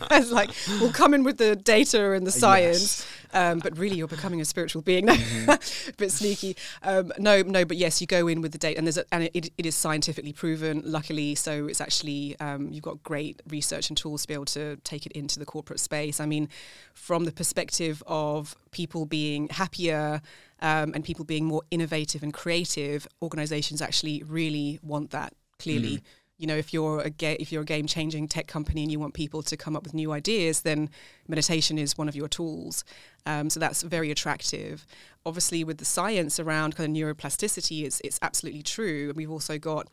it's 0.12 0.32
like 0.32 0.50
we'll 0.82 0.91
come 0.91 1.13
in 1.13 1.24
with 1.24 1.38
the 1.38 1.56
data 1.56 2.13
and 2.13 2.25
the 2.25 2.32
science, 2.32 3.06
um, 3.34 3.60
but 3.60 3.77
really 3.77 3.98
you're 3.98 4.07
becoming 4.07 4.41
a 4.41 4.46
spiritual 4.46 4.81
being. 4.81 5.05
No, 5.05 5.15
bit 5.98 6.12
sneaky. 6.12 6.55
Um, 6.84 7.12
no, 7.17 7.41
no, 7.41 7.65
but 7.65 7.77
yes, 7.77 8.01
you 8.01 8.07
go 8.07 8.27
in 8.27 8.41
with 8.41 8.51
the 8.51 8.57
date, 8.57 8.77
and 8.77 8.86
there's 8.86 8.98
a, 8.98 9.05
and 9.12 9.29
it, 9.34 9.51
it 9.57 9.65
is 9.65 9.75
scientifically 9.75 10.34
proven. 10.34 10.81
Luckily, 10.86 11.36
so 11.36 11.67
it's 11.67 11.81
actually 11.81 12.36
um, 12.39 12.69
you've 12.72 12.84
got 12.84 13.01
great 13.03 13.41
research 13.48 13.89
and 13.89 13.98
tools 13.98 14.24
to 14.24 14.27
be 14.27 14.34
able 14.34 14.46
to 14.46 14.77
take 14.77 15.05
it 15.05 15.12
into 15.13 15.39
the 15.39 15.46
corporate 15.46 15.79
space. 15.79 16.19
I 16.19 16.25
mean, 16.25 16.50
from 16.93 17.25
the 17.25 17.31
perspective 17.31 18.03
of 18.07 18.55
people 18.72 19.05
being 19.05 19.48
happier 19.50 20.22
um, 20.62 20.91
and 20.93 21.03
people 21.03 21.25
being 21.25 21.46
more 21.46 21.63
innovative 21.72 22.24
and 22.24 22.34
creative, 22.34 23.07
organizations 23.22 23.81
actually 23.81 24.24
really 24.24 24.79
want 24.81 25.12
that 25.12 25.34
clearly. 25.60 26.01
You 26.38 26.48
know, 26.48 26.56
if 26.56 26.72
you're 26.74 27.01
a 27.01 27.10
ga- 27.10 27.38
if 27.39 27.51
you're 27.51 27.63
a 27.63 27.65
game 27.65 27.88
changing 27.88 28.27
tech 28.27 28.48
company 28.48 28.84
and 28.84 28.91
you 28.91 29.00
want 29.00 29.13
people 29.13 29.41
to 29.44 29.58
come 29.58 29.75
up 29.75 29.84
with 29.84 29.94
new 29.94 30.12
ideas, 30.12 30.62
then 30.62 30.89
meditation 31.27 31.77
is 31.77 31.98
one 31.98 32.08
of 32.08 32.15
your 32.15 32.27
tools. 32.27 32.84
Um, 33.25 33.50
so 33.50 33.60
that's 33.60 33.82
very 33.82 34.12
attractive. 34.12 34.86
Obviously, 35.25 35.63
with 35.63 35.77
the 35.77 35.86
science 35.86 36.39
around 36.39 36.75
kind 36.75 36.96
of 36.96 37.01
neuroplasticity, 37.01 37.84
it's 37.84 38.00
it's 38.01 38.20
absolutely 38.22 38.62
true. 38.62 39.10
And 39.10 39.17
we've 39.17 39.32
also 39.32 39.58
got 39.58 39.88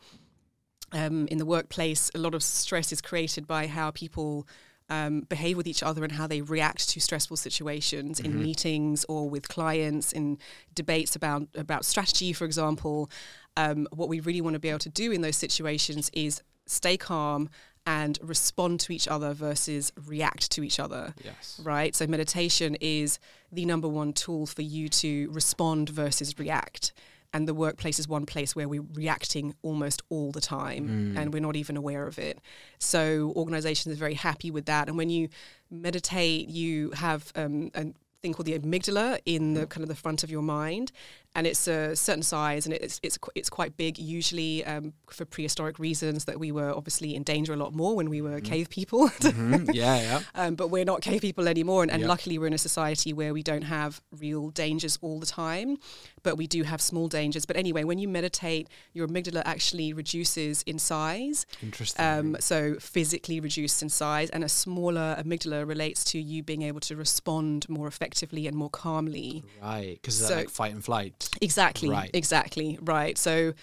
um, 0.91 1.27
in 1.27 1.37
the 1.37 1.45
workplace, 1.45 2.11
a 2.15 2.19
lot 2.19 2.35
of 2.35 2.43
stress 2.43 2.91
is 2.91 3.01
created 3.01 3.47
by 3.47 3.67
how 3.67 3.91
people 3.91 4.47
um, 4.89 5.21
behave 5.21 5.57
with 5.57 5.67
each 5.67 5.81
other 5.81 6.03
and 6.03 6.13
how 6.13 6.27
they 6.27 6.41
react 6.41 6.89
to 6.89 6.99
stressful 6.99 7.37
situations 7.37 8.19
in 8.19 8.41
meetings 8.41 9.05
or 9.05 9.29
with 9.29 9.47
clients, 9.47 10.11
in 10.11 10.37
debates 10.73 11.15
about 11.15 11.47
about 11.55 11.85
strategy, 11.85 12.33
for 12.33 12.45
example. 12.45 13.09
Um, 13.57 13.87
what 13.91 14.09
we 14.09 14.19
really 14.19 14.41
want 14.41 14.55
to 14.55 14.59
be 14.59 14.69
able 14.69 14.79
to 14.79 14.89
do 14.89 15.11
in 15.11 15.21
those 15.21 15.37
situations 15.37 16.11
is 16.13 16.41
stay 16.65 16.97
calm 16.97 17.49
and 17.85 18.17
respond 18.21 18.79
to 18.81 18.93
each 18.93 19.07
other 19.07 19.33
versus 19.33 19.93
react 20.07 20.51
to 20.51 20.63
each 20.63 20.79
other. 20.79 21.13
Yes. 21.23 21.59
Right? 21.63 21.95
So, 21.95 22.07
meditation 22.07 22.75
is 22.81 23.19
the 23.51 23.65
number 23.65 23.87
one 23.87 24.13
tool 24.13 24.45
for 24.45 24.63
you 24.63 24.89
to 24.89 25.29
respond 25.31 25.89
versus 25.89 26.37
react. 26.39 26.93
And 27.35 27.47
the 27.47 27.53
workplace 27.65 27.97
is 27.99 28.07
one 28.07 28.25
place 28.25 28.55
where 28.55 28.67
we're 28.73 28.87
reacting 29.03 29.45
almost 29.61 29.99
all 30.13 30.29
the 30.31 30.41
time 30.59 30.83
Mm. 30.87 31.17
and 31.19 31.33
we're 31.33 31.41
not 31.49 31.57
even 31.63 31.75
aware 31.83 32.05
of 32.11 32.17
it. 32.29 32.35
So, 32.79 33.33
organizations 33.35 33.89
are 33.95 33.99
very 34.07 34.13
happy 34.29 34.49
with 34.51 34.65
that. 34.71 34.87
And 34.89 34.97
when 34.97 35.09
you 35.09 35.23
meditate, 35.69 36.47
you 36.49 36.91
have 36.91 37.21
um, 37.35 37.71
a 37.73 37.83
thing 38.21 38.33
called 38.33 38.47
the 38.51 38.57
amygdala 38.57 39.19
in 39.25 39.53
the 39.53 39.65
kind 39.67 39.83
of 39.83 39.89
the 39.89 39.95
front 40.05 40.23
of 40.23 40.29
your 40.35 40.41
mind 40.59 40.91
and 41.35 41.45
it's 41.45 41.67
a 41.67 41.95
certain 41.95 42.23
size 42.23 42.65
and 42.65 42.73
it's 42.73 42.99
it's 43.03 43.19
it's 43.35 43.49
quite 43.49 43.75
big 43.77 43.99
usually 43.99 44.63
um, 44.65 44.93
for 45.09 45.25
prehistoric 45.25 45.77
reasons 45.79 46.25
that 46.25 46.39
we 46.39 46.51
were 46.51 46.71
obviously 46.71 47.13
in 47.13 47.23
danger 47.23 47.53
a 47.53 47.57
lot 47.57 47.73
more 47.73 47.95
when 47.95 48.09
we 48.09 48.21
were 48.21 48.39
cave 48.41 48.69
people 48.69 49.09
Mhm. 49.19 49.69
Yeah, 49.73 49.97
yeah. 50.01 50.19
um, 50.33 50.55
but 50.55 50.69
we're 50.69 50.85
not 50.85 51.01
cave 51.01 51.21
people 51.21 51.47
anymore 51.47 51.83
and, 51.83 51.91
and 51.91 52.01
Yeah. 52.01 52.07
luckily 52.07 52.37
we're 52.39 52.47
in 52.47 52.53
a 52.53 52.57
society 52.57 53.11
where 53.13 53.33
we 53.33 53.43
don't 53.43 53.63
have 53.63 54.01
real 54.17 54.49
dangers 54.49 54.97
all 55.01 55.19
the 55.19 55.25
time 55.25 55.77
but 56.23 56.37
we 56.37 56.47
do 56.47 56.63
have 56.63 56.81
small 56.81 57.07
dangers 57.07 57.45
but 57.45 57.55
anyway 57.57 57.83
when 57.83 57.99
you 57.99 58.07
meditate 58.07 58.67
your 58.93 59.07
amygdala 59.07 59.41
actually 59.45 59.91
reduces 59.93 60.63
in 60.63 60.79
size 60.79 61.45
Interesting. 61.61 62.05
um, 62.05 62.37
so 62.39 62.75
physically 62.79 63.39
reduced 63.39 63.81
in 63.81 63.89
size 63.89 64.29
and 64.29 64.43
a 64.43 64.49
smaller 64.49 65.15
amygdala 65.19 65.67
relates 65.67 66.03
to 66.05 66.19
you 66.19 66.41
being 66.43 66.61
able 66.61 66.79
to 66.79 66.95
respond 66.95 67.67
more 67.69 67.87
effectively 67.87 68.47
and 68.47 68.55
more 68.55 68.69
calmly 68.69 69.43
right, 69.61 69.99
because 70.01 70.25
so- 70.27 70.35
like 70.35 70.49
fight 70.49 70.73
and 70.73 70.83
flight. 70.83 71.13
Exactly. 71.41 71.89
Right. 71.89 72.11
Exactly. 72.13 72.77
Right. 72.81 73.17
So 73.17 73.53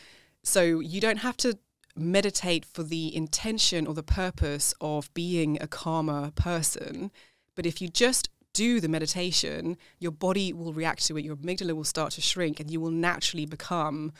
so 0.43 0.81
you 0.81 1.01
don't 1.01 1.19
have 1.19 1.37
to 1.39 1.59
meditate 1.95 2.65
for 2.65 2.83
the 2.83 3.15
intention 3.15 3.87
or 3.87 3.95
the 3.95 4.03
purpose 4.03 4.75
of 4.81 5.13
being 5.15 5.59
a 5.61 5.67
calmer 5.67 6.31
person, 6.35 7.11
but 7.55 7.67
if 7.67 7.81
you 7.83 7.89
just 7.89 8.29
do 8.55 8.81
the 8.81 8.89
meditation, 8.89 9.77
your 9.99 10.11
body 10.11 10.53
will 10.53 10.73
react 10.73 11.07
to 11.07 11.17
it, 11.17 11.25
your 11.25 11.37
amygdala 11.37 11.75
will 11.75 11.85
start 11.85 12.13
to 12.13 12.21
shrink 12.21 12.61
and 12.61 12.71
you 12.71 12.81
will 12.81 12.91
naturally 12.91 13.47
become 13.47 14.13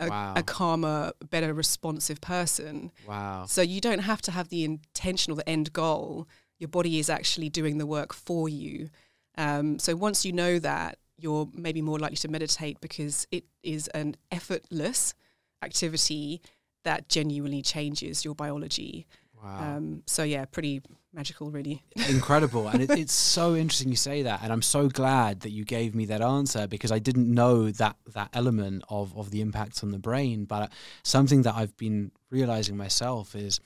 a, 0.00 0.08
Wow. 0.08 0.34
a 0.36 0.42
calmer, 0.42 1.12
better 1.30 1.52
responsive 1.54 2.20
person. 2.20 2.92
Wow. 3.06 3.46
So 3.46 3.62
you 3.62 3.80
don't 3.80 4.00
have 4.00 4.22
to 4.22 4.30
have 4.30 4.48
the 4.48 4.64
intention 4.64 5.32
or 5.32 5.36
the 5.36 5.48
end 5.48 5.72
goal. 5.72 6.28
Your 6.58 6.68
body 6.68 6.98
is 6.98 7.10
actually 7.10 7.48
doing 7.48 7.78
the 7.78 7.86
work 7.86 8.12
for 8.12 8.48
you. 8.48 8.90
Um, 9.36 9.78
so 9.78 9.96
once 9.96 10.24
you 10.24 10.32
know 10.32 10.58
that, 10.58 10.98
you're 11.18 11.48
maybe 11.52 11.82
more 11.82 11.98
likely 11.98 12.16
to 12.16 12.28
meditate 12.28 12.80
because 12.80 13.26
it 13.30 13.44
is 13.62 13.88
an 13.88 14.16
effortless 14.30 15.14
activity 15.62 16.40
that 16.84 17.08
genuinely 17.08 17.60
changes 17.60 18.24
your 18.24 18.34
biology. 18.34 19.06
Wow. 19.42 19.76
Um, 19.76 20.02
so 20.06 20.22
yeah, 20.22 20.44
pretty 20.46 20.82
magical, 21.12 21.50
really. 21.50 21.82
incredible 22.08 22.68
and 22.68 22.82
it, 22.82 22.90
it's 22.90 23.12
so 23.12 23.56
interesting 23.56 23.88
you 23.88 23.96
say 23.96 24.22
that 24.22 24.40
and 24.42 24.52
i'm 24.52 24.62
so 24.62 24.88
glad 24.88 25.40
that 25.40 25.50
you 25.50 25.64
gave 25.64 25.94
me 25.94 26.06
that 26.06 26.20
answer 26.20 26.66
because 26.66 26.92
i 26.92 26.98
didn't 26.98 27.32
know 27.32 27.70
that 27.70 27.96
that 28.14 28.28
element 28.32 28.82
of 28.88 29.16
of 29.16 29.30
the 29.30 29.40
impact 29.40 29.82
on 29.82 29.90
the 29.90 29.98
brain 29.98 30.44
but 30.44 30.70
something 31.02 31.42
that 31.42 31.54
i've 31.56 31.76
been 31.76 32.10
realizing 32.30 32.76
myself 32.76 33.34
is 33.34 33.58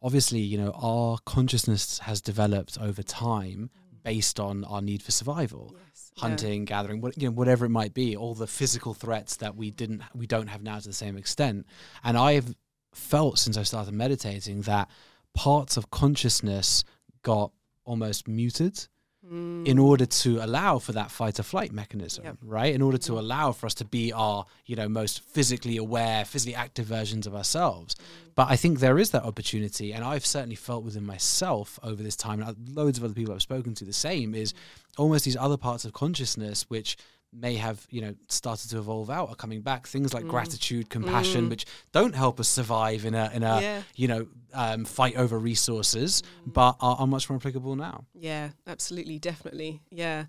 obviously 0.00 0.40
you 0.40 0.56
know 0.56 0.70
our 0.70 1.18
consciousness 1.26 1.98
has 2.00 2.20
developed 2.20 2.78
over 2.80 3.02
time 3.02 3.70
based 4.02 4.40
on 4.40 4.64
our 4.64 4.82
need 4.82 5.02
for 5.02 5.12
survival. 5.12 5.74
Yes. 5.74 6.12
hunting 6.16 6.64
gathering 6.66 7.00
what, 7.00 7.16
you 7.20 7.28
know 7.28 7.32
whatever 7.32 7.64
it 7.64 7.70
might 7.70 7.94
be 7.94 8.16
all 8.16 8.34
the 8.34 8.46
physical 8.46 8.92
threats 8.92 9.36
that 9.36 9.56
we 9.56 9.70
didn't 9.70 10.02
we 10.14 10.26
don't 10.26 10.48
have 10.48 10.62
now 10.62 10.78
to 10.78 10.88
the 10.88 10.92
same 10.92 11.16
extent. 11.16 11.66
And 12.04 12.16
i've 12.18 12.54
felt 12.94 13.38
since 13.38 13.56
i 13.56 13.62
started 13.62 13.94
meditating 13.94 14.60
that 14.62 14.90
parts 15.34 15.78
of 15.78 15.90
consciousness 15.90 16.84
got 17.22 17.52
almost 17.84 18.28
muted 18.28 18.86
Mm. 19.32 19.66
in 19.66 19.78
order 19.78 20.04
to 20.04 20.44
allow 20.44 20.78
for 20.78 20.92
that 20.92 21.10
fight 21.10 21.40
or 21.40 21.42
flight 21.42 21.72
mechanism 21.72 22.24
Yep. 22.24 22.36
right 22.42 22.74
in 22.74 22.82
order 22.82 22.98
to 22.98 23.18
allow 23.18 23.52
for 23.52 23.64
us 23.64 23.72
to 23.74 23.84
be 23.86 24.12
our 24.12 24.44
you 24.66 24.76
know 24.76 24.88
most 24.90 25.22
physically 25.22 25.78
aware 25.78 26.26
physically 26.26 26.54
active 26.54 26.84
versions 26.84 27.26
of 27.26 27.34
ourselves 27.34 27.96
but 28.34 28.48
i 28.50 28.56
think 28.56 28.80
there 28.80 28.98
is 28.98 29.10
that 29.12 29.22
opportunity 29.24 29.92
and 29.94 30.04
i've 30.04 30.26
certainly 30.26 30.56
felt 30.56 30.84
within 30.84 31.06
myself 31.06 31.78
over 31.82 32.02
this 32.02 32.16
time 32.16 32.42
and 32.42 32.56
loads 32.76 32.98
of 32.98 33.04
other 33.04 33.14
people 33.14 33.32
i've 33.32 33.40
spoken 33.40 33.74
to 33.74 33.86
the 33.86 33.92
same 33.92 34.34
is 34.34 34.52
almost 34.98 35.24
these 35.24 35.36
other 35.36 35.56
parts 35.56 35.84
of 35.86 35.92
consciousness 35.94 36.64
which 36.68 36.98
may 37.32 37.54
have 37.54 37.86
you 37.90 38.00
know 38.00 38.14
started 38.28 38.68
to 38.70 38.78
evolve 38.78 39.08
out 39.08 39.28
are 39.30 39.34
coming 39.34 39.62
back 39.62 39.86
things 39.86 40.12
like 40.12 40.26
gratitude 40.26 40.90
compassion 40.90 41.46
Mm. 41.46 41.50
which 41.50 41.64
don't 41.90 42.14
help 42.14 42.38
us 42.38 42.48
survive 42.48 43.04
in 43.06 43.14
a 43.14 43.30
in 43.32 43.42
a 43.42 43.60
Yeah. 43.60 43.82
you 43.96 44.08
know 44.08 44.26
um, 44.52 44.84
fight 44.84 45.16
over 45.16 45.38
resources 45.38 46.22
but 46.46 46.76
are, 46.80 46.96
are 46.96 47.06
much 47.06 47.30
more 47.30 47.36
applicable 47.38 47.74
now 47.76 48.04
Yeah, 48.14 48.50
absolutely, 48.66 49.18
definitely. 49.18 49.80
Yeah, 49.90 50.26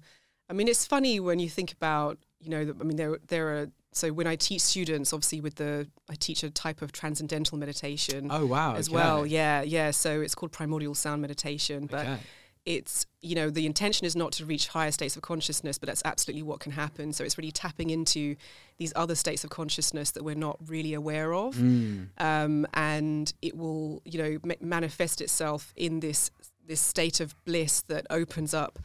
I 0.50 0.54
mean, 0.54 0.68
it's 0.68 0.86
funny 0.86 1.20
when 1.20 1.40
you 1.40 1.50
think 1.50 1.72
about, 1.74 2.20
you 2.40 2.50
know, 2.50 2.62
I 2.80 2.84
mean, 2.84 2.96
there 2.98 3.18
there 3.28 3.48
are. 3.58 3.68
So 3.92 4.12
when 4.12 4.26
I 4.28 4.36
teach 4.36 4.62
students, 4.62 5.14
obviously 5.14 5.40
with 5.42 5.56
the, 5.56 5.88
I 6.10 6.16
teach 6.16 6.42
a 6.44 6.50
type 6.50 6.82
of 6.82 6.92
transcendental 6.92 7.58
meditation 7.60 8.28
oh 8.32 8.46
wow 8.46 8.76
as 8.76 8.88
okay. 8.88 8.96
well. 8.96 9.26
Yeah, 9.26 9.62
yeah. 9.62 9.92
So 9.92 10.22
it's 10.22 10.36
called 10.36 10.52
primordial 10.52 10.96
sound 10.96 11.22
meditation, 11.22 11.88
but 11.88 12.06
okay. 12.08 12.18
It's 12.66 13.06
you 13.22 13.36
know 13.36 13.50
the 13.50 13.66
intention 13.66 14.06
is 14.06 14.16
not 14.16 14.32
to 14.34 14.46
reach 14.46 14.68
higher 14.70 14.92
states 14.92 15.16
of 15.16 15.22
consciousness, 15.22 15.78
but 15.78 15.88
that's 15.88 16.02
absolutely 16.06 16.44
what 16.44 16.60
can 16.60 16.72
happen. 16.72 17.12
So 17.14 17.24
it's 17.24 17.38
really 17.38 17.52
tapping 17.52 17.90
into 17.90 18.36
these 18.78 18.94
other 18.96 19.16
states 19.16 19.44
of 19.44 19.50
consciousness 19.50 20.12
that 20.12 20.24
we're 20.24 20.36
not 20.36 20.58
really 20.68 20.94
aware 20.94 21.34
of 21.34 21.56
Mm. 21.56 22.08
um, 22.20 22.66
and 22.74 23.34
it 23.42 23.56
will 23.58 24.02
you 24.06 24.18
know 24.22 24.38
ma- 24.46 24.56
manifest 24.62 25.20
itself 25.22 25.74
in 25.76 26.00
this 26.00 26.32
this 26.66 26.80
state 26.80 27.20
of 27.20 27.36
bliss 27.46 27.82
that 27.84 28.08
opens 28.10 28.54
up 28.54 28.80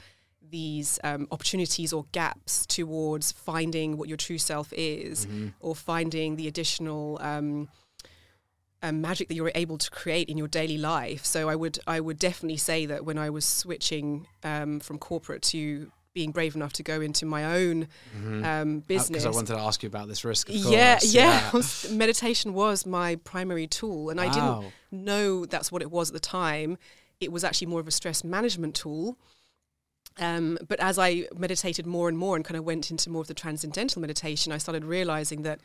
these 0.51 0.99
um, 1.05 1.29
opportunities 1.31 1.93
or 1.93 2.07
gaps 2.13 2.67
towards 2.67 3.33
finding 3.33 3.97
what 3.99 4.09
your 4.09 4.17
true 4.17 4.39
self 4.39 4.73
is 4.73 5.27
Mhm. 5.27 5.53
or 5.61 5.75
finding 5.77 6.37
the 6.37 6.49
additional 6.49 7.19
um, 7.21 7.69
um, 8.83 9.01
magic 9.01 9.29
that 9.29 9.35
you're 9.35 9.51
able 9.55 9.77
to 9.79 9.91
create 9.91 10.29
in 10.29 10.39
your 10.39 10.49
daily 10.49 10.79
life 10.79 11.25
so 11.25 11.49
i 11.49 11.57
would 11.57 11.79
i 11.87 11.99
would 12.01 12.19
definitely 12.19 12.57
say 12.57 12.87
that 12.87 13.05
when 13.05 13.19
i 13.19 13.29
was 13.29 13.45
switching 13.45 14.27
um, 14.45 14.79
from 14.81 14.99
corporate 14.99 15.43
to 15.43 15.91
being 16.15 16.31
brave 16.33 16.57
enough 16.57 16.73
to 16.73 16.83
go 16.83 17.01
into 17.01 17.25
my 17.27 17.45
own 17.45 17.87
Mhm. 18.17 18.45
um, 18.45 18.81
business 18.81 19.09
because 19.25 19.27
I 19.27 19.31
wanted 19.31 19.55
to 19.55 19.61
ask 19.61 19.83
you 19.85 19.87
about 19.89 20.09
this 20.09 20.25
risk. 20.25 20.49
Of 20.49 20.57
yeah, 20.57 20.99
course. 20.99 21.85
yeah. 21.85 21.93
Meditation 21.97 22.55
was 22.55 22.85
my 22.87 23.17
primary 23.17 23.69
tool, 23.69 24.11
and 24.11 24.21
I 24.21 24.25
didn't 24.25 24.43
Wow. 24.49 24.73
know 24.91 25.47
that's 25.47 25.71
what 25.71 25.81
it 25.81 25.93
was 25.93 26.09
at 26.11 26.15
the 26.15 26.19
time. 26.21 26.77
It 27.21 27.31
was 27.31 27.45
actually 27.45 27.69
more 27.69 27.79
of 27.79 27.87
a 27.87 27.93
stress 27.93 28.25
management 28.25 28.75
tool. 28.75 29.17
Um, 30.19 30.59
but 30.67 30.81
as 30.81 30.99
I 30.99 31.29
meditated 31.37 31.87
more 31.87 32.09
and 32.09 32.19
more 32.19 32.35
and 32.35 32.45
kind 32.45 32.57
of 32.57 32.65
went 32.65 32.91
into 32.91 33.11
more 33.11 33.21
of 33.23 33.29
the 33.29 33.35
transcendental 33.35 34.01
meditation, 34.01 34.53
I 34.53 34.59
started 34.59 34.85
realizing 34.85 35.43
that 35.43 35.61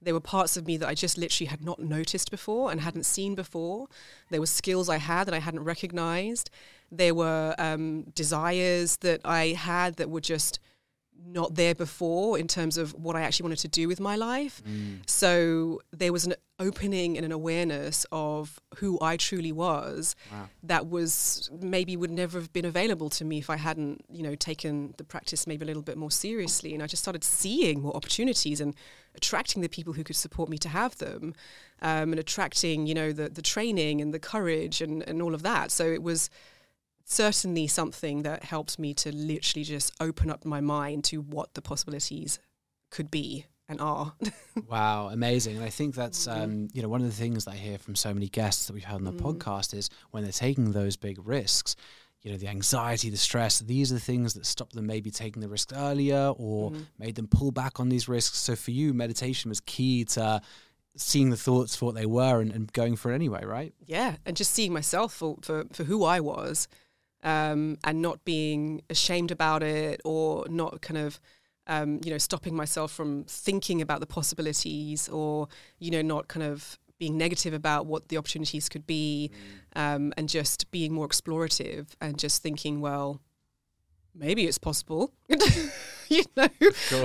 there 0.00 0.14
were 0.14 0.20
parts 0.20 0.56
of 0.56 0.66
me 0.66 0.76
that 0.76 0.88
I 0.88 0.94
just 0.94 1.18
literally 1.18 1.48
had 1.48 1.64
not 1.64 1.80
noticed 1.80 2.30
before 2.30 2.70
and 2.70 2.80
hadn't 2.80 3.04
seen 3.06 3.34
before. 3.34 3.88
There 4.30 4.40
were 4.40 4.46
skills 4.46 4.88
I 4.88 4.98
had 4.98 5.24
that 5.24 5.34
I 5.34 5.40
hadn't 5.40 5.64
recognized. 5.64 6.50
There 6.90 7.14
were 7.14 7.54
um, 7.58 8.04
desires 8.14 8.96
that 8.98 9.20
I 9.24 9.48
had 9.48 9.96
that 9.96 10.08
were 10.08 10.20
just 10.20 10.60
not 11.26 11.54
there 11.54 11.74
before 11.74 12.38
in 12.38 12.46
terms 12.48 12.78
of 12.78 12.92
what 12.94 13.16
I 13.16 13.22
actually 13.22 13.44
wanted 13.44 13.58
to 13.60 13.68
do 13.68 13.88
with 13.88 14.00
my 14.00 14.16
life. 14.16 14.62
Mm. 14.66 15.08
So 15.08 15.80
there 15.92 16.12
was 16.12 16.24
an 16.26 16.34
opening 16.58 17.16
and 17.16 17.24
an 17.24 17.32
awareness 17.32 18.06
of 18.10 18.58
who 18.76 18.98
I 19.00 19.16
truly 19.16 19.52
was 19.52 20.16
Wow. 20.32 20.48
that 20.64 20.88
was 20.88 21.50
maybe 21.60 21.96
would 21.96 22.10
never 22.10 22.38
have 22.40 22.52
been 22.52 22.64
available 22.64 23.10
to 23.10 23.24
me 23.24 23.38
if 23.38 23.50
I 23.50 23.56
hadn't, 23.56 24.04
you 24.10 24.22
know, 24.22 24.34
taken 24.34 24.94
the 24.96 25.04
practice 25.04 25.46
maybe 25.46 25.64
a 25.64 25.66
little 25.66 25.82
bit 25.82 25.96
more 25.96 26.10
seriously. 26.10 26.74
And 26.74 26.82
I 26.82 26.86
just 26.86 27.02
started 27.02 27.22
seeing 27.22 27.82
more 27.82 27.94
opportunities 27.94 28.60
and 28.60 28.74
attracting 29.14 29.62
the 29.62 29.68
people 29.68 29.92
who 29.92 30.04
could 30.04 30.16
support 30.16 30.48
me 30.48 30.58
to 30.58 30.68
have 30.68 30.96
them, 30.98 31.34
um, 31.82 32.12
and 32.12 32.18
attracting, 32.18 32.86
you 32.86 32.94
know, 32.94 33.12
the 33.12 33.28
the 33.28 33.42
training 33.42 34.00
and 34.00 34.12
the 34.12 34.18
courage 34.18 34.80
and 34.80 35.02
and 35.08 35.22
all 35.22 35.34
of 35.34 35.42
that. 35.42 35.70
So 35.70 35.84
it 35.84 36.02
was 36.02 36.30
certainly 37.12 37.66
something 37.66 38.22
that 38.22 38.44
helped 38.44 38.78
me 38.78 38.92
to 38.94 39.10
literally 39.10 39.64
just 39.64 39.92
open 39.98 40.30
up 40.30 40.44
my 40.44 40.60
mind 40.60 41.02
to 41.04 41.22
what 41.22 41.54
the 41.54 41.62
possibilities 41.62 42.38
could 42.90 43.10
be 43.10 43.46
and 43.68 43.80
are. 43.80 44.12
Wow, 44.68 45.08
amazing. 45.08 45.56
And 45.56 45.64
I 45.64 45.70
think 45.70 45.94
that's 45.94 46.26
Mm-hmm. 46.26 46.42
um, 46.42 46.68
you 46.74 46.82
know 46.82 46.88
one 46.88 47.00
of 47.00 47.06
the 47.06 47.12
things 47.14 47.44
that 47.46 47.52
I 47.52 47.56
hear 47.56 47.78
from 47.78 47.94
so 47.94 48.12
many 48.12 48.28
guests 48.28 48.66
that 48.66 48.74
we've 48.74 48.84
had 48.84 48.96
on 48.96 49.04
the 49.04 49.12
Mm. 49.12 49.20
podcast 49.20 49.72
is 49.72 49.88
when 50.10 50.22
they're 50.24 50.32
taking 50.32 50.72
those 50.72 50.96
big 50.96 51.18
risks, 51.26 51.76
you 52.22 52.30
know, 52.32 52.36
the 52.36 52.48
anxiety, 52.48 53.08
the 53.08 53.16
stress, 53.16 53.60
these 53.60 53.90
are 53.92 53.94
the 53.94 54.00
things 54.00 54.34
that 54.34 54.44
stop 54.44 54.72
them 54.72 54.86
maybe 54.86 55.10
taking 55.10 55.40
the 55.40 55.48
risk 55.48 55.70
earlier 55.74 56.34
or 56.36 56.72
Mhm. 56.72 56.86
made 56.98 57.14
them 57.14 57.28
pull 57.28 57.52
back 57.52 57.78
on 57.80 57.88
these 57.88 58.08
risks. 58.08 58.36
So 58.38 58.56
for 58.56 58.72
you, 58.72 58.92
meditation 58.92 59.48
was 59.48 59.60
key 59.60 60.04
to 60.06 60.42
seeing 60.96 61.30
the 61.30 61.36
thoughts 61.36 61.76
for 61.76 61.86
what 61.86 61.94
they 61.94 62.06
were 62.06 62.40
and, 62.40 62.50
and 62.52 62.70
going 62.72 62.96
for 62.96 63.12
it 63.12 63.14
anyway, 63.14 63.44
right? 63.44 63.72
yeah, 63.86 64.16
and 64.26 64.36
just 64.36 64.50
seeing 64.52 64.72
myself 64.72 65.14
for, 65.14 65.36
for, 65.42 65.64
for 65.72 65.84
who 65.84 66.02
I 66.04 66.18
was 66.20 66.66
um, 67.28 67.76
and 67.84 68.00
not 68.00 68.24
being 68.24 68.80
ashamed 68.88 69.30
about 69.30 69.62
it 69.62 70.00
or 70.02 70.46
not 70.48 70.80
kind 70.80 70.96
of, 70.96 71.20
um, 71.66 72.00
you 72.02 72.10
know, 72.10 72.16
stopping 72.16 72.56
myself 72.56 72.90
from 72.90 73.24
thinking 73.24 73.82
about 73.82 74.00
the 74.00 74.06
possibilities 74.06 75.10
or, 75.10 75.46
you 75.78 75.90
know, 75.90 76.00
not 76.00 76.28
kind 76.28 76.42
of 76.42 76.78
being 76.98 77.18
negative 77.18 77.52
about 77.52 77.84
what 77.84 78.08
the 78.08 78.16
opportunities 78.16 78.70
could 78.70 78.86
be, 78.86 79.30
um, 79.76 80.10
and 80.16 80.30
just 80.30 80.70
being 80.70 80.94
more 80.94 81.06
explorative 81.06 81.88
and 82.00 82.18
just 82.18 82.42
thinking, 82.42 82.80
well, 82.80 83.20
maybe 84.14 84.46
it's 84.46 84.56
possible, 84.56 85.12
you 86.10 86.24
know, 86.36 86.48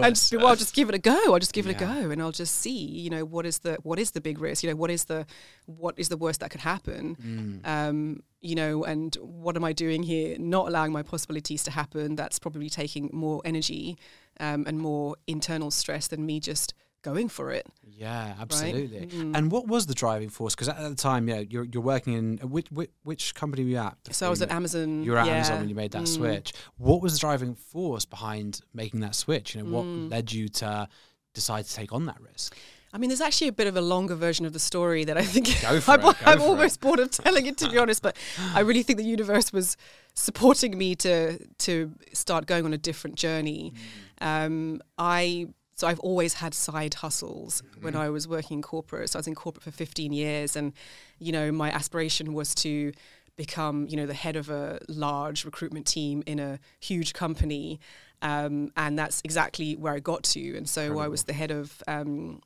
and 0.01 0.15
just, 0.15 0.31
be, 0.31 0.37
well, 0.37 0.47
I'll 0.47 0.55
just 0.55 0.75
give 0.75 0.89
it 0.89 0.95
a 0.95 0.99
go. 0.99 1.33
I'll 1.33 1.39
just 1.39 1.53
give 1.53 1.67
it 1.67 1.71
a 1.71 1.79
go, 1.79 2.11
and 2.11 2.21
I'll 2.21 2.31
just 2.31 2.55
see, 2.55 2.77
you 2.77 3.09
know, 3.09 3.25
what 3.25 3.45
is 3.45 3.59
the 3.59 3.77
what 3.83 3.99
is 3.99 4.11
the 4.11 4.21
big 4.21 4.39
risk? 4.39 4.63
You 4.63 4.69
know, 4.69 4.75
what 4.75 4.89
is 4.89 5.05
the 5.05 5.25
what 5.65 5.95
is 5.97 6.09
the 6.09 6.17
worst 6.17 6.39
that 6.39 6.51
could 6.51 6.61
happen? 6.61 7.61
Mm. 7.63 7.67
Um, 7.67 8.23
you 8.41 8.55
know, 8.55 8.83
and 8.83 9.15
what 9.21 9.55
am 9.55 9.63
I 9.63 9.73
doing 9.73 10.03
here? 10.03 10.37
Not 10.37 10.67
allowing 10.67 10.91
my 10.91 11.03
possibilities 11.03 11.63
to 11.63 11.71
happen. 11.71 12.15
That's 12.15 12.39
probably 12.39 12.69
taking 12.69 13.09
more 13.13 13.41
energy 13.45 13.97
um, 14.39 14.65
and 14.67 14.79
more 14.79 15.15
internal 15.27 15.71
stress 15.71 16.07
than 16.07 16.25
me 16.25 16.39
just 16.39 16.73
going 17.03 17.29
for 17.29 17.51
it. 17.51 17.67
Yeah, 17.85 18.33
absolutely. 18.39 18.99
Right? 18.99 19.09
Mm. 19.09 19.37
And 19.37 19.51
what 19.51 19.67
was 19.67 19.85
the 19.85 19.93
driving 19.93 20.29
force? 20.29 20.55
Because 20.55 20.69
at 20.69 20.77
the 20.77 20.95
time, 20.95 21.27
yeah, 21.27 21.39
you're 21.39 21.65
you're 21.65 21.83
working 21.83 22.13
in 22.13 22.37
which 22.49 22.67
which, 22.71 22.89
which 23.03 23.35
company 23.35 23.63
were 23.63 23.69
you 23.69 23.77
at? 23.77 23.97
So 24.11 24.25
I 24.25 24.29
was 24.29 24.41
at 24.41 24.51
Amazon. 24.51 25.03
You 25.03 25.11
were 25.11 25.17
at 25.17 25.27
yeah. 25.27 25.35
Amazon 25.35 25.59
when 25.59 25.69
you 25.69 25.75
made 25.75 25.91
that 25.91 26.03
mm. 26.03 26.07
switch. 26.07 26.53
What 26.77 27.01
was 27.01 27.13
the 27.13 27.19
driving 27.19 27.53
force 27.55 28.05
behind 28.05 28.61
making 28.73 29.01
that 29.01 29.15
switch? 29.15 29.53
You 29.53 29.63
know, 29.63 29.69
what 29.69 29.85
mm. 29.85 30.09
led 30.09 30.31
you 30.31 30.47
to 30.49 30.87
decide 31.33 31.65
to 31.65 31.73
take 31.73 31.93
on 31.93 32.05
that 32.05 32.19
risk? 32.21 32.57
I 32.95 32.99
mean, 32.99 33.09
there's 33.09 33.21
actually 33.21 33.47
a 33.47 33.53
bit 33.53 33.65
of 33.65 33.75
a 33.75 33.81
longer 33.81 34.13
version 34.13 34.45
of 34.45 34.53
the 34.53 34.59
story 34.59 35.03
that 35.05 35.17
I 35.17 35.23
think 35.23 35.63
I'm, 35.89 36.15
I'm 36.25 36.41
almost 36.41 36.75
it. 36.75 36.81
bored 36.81 36.99
of 36.99 37.09
telling 37.09 37.47
it 37.47 37.57
to 37.57 37.69
be 37.69 37.77
honest. 37.79 38.03
But 38.03 38.15
I 38.53 38.59
really 38.59 38.83
think 38.83 38.97
the 38.97 39.05
universe 39.05 39.51
was 39.51 39.77
supporting 40.13 40.77
me 40.77 40.95
to 40.95 41.39
to 41.39 41.91
start 42.13 42.45
going 42.45 42.65
on 42.65 42.73
a 42.73 42.77
different 42.77 43.15
journey. 43.15 43.73
Mm. 44.21 44.45
Um, 44.45 44.81
I 44.97 45.47
so 45.83 45.89
I've 45.89 45.99
always 45.99 46.35
had 46.35 46.53
side 46.53 46.93
hustles 46.93 47.61
mm-hmm. 47.61 47.83
when 47.83 47.95
I 47.97 48.09
was 48.09 48.25
working 48.25 48.59
in 48.59 48.61
corporate. 48.61 49.09
So 49.09 49.17
I 49.17 49.19
was 49.19 49.27
in 49.27 49.35
corporate 49.35 49.63
for 49.63 49.71
15 49.71 50.13
years, 50.13 50.55
and 50.55 50.71
you 51.19 51.33
know 51.33 51.51
my 51.51 51.69
aspiration 51.71 52.33
was 52.33 52.55
to 52.55 52.93
become 53.35 53.87
you 53.89 53.97
know 53.97 54.05
the 54.05 54.13
head 54.13 54.37
of 54.37 54.49
a 54.49 54.79
large 54.87 55.43
recruitment 55.43 55.85
team 55.85 56.23
in 56.25 56.39
a 56.39 56.57
huge 56.79 57.11
company, 57.11 57.81
um, 58.21 58.71
and 58.77 58.97
that's 58.97 59.19
exactly 59.25 59.75
where 59.75 59.91
I 59.91 59.99
got 59.99 60.23
to. 60.35 60.55
And 60.55 60.69
so 60.69 60.83
Incredible. 60.83 61.01
I 61.01 61.07
was 61.09 61.23
the 61.23 61.33
head 61.33 61.51
of 61.51 61.83
um, 61.85 62.41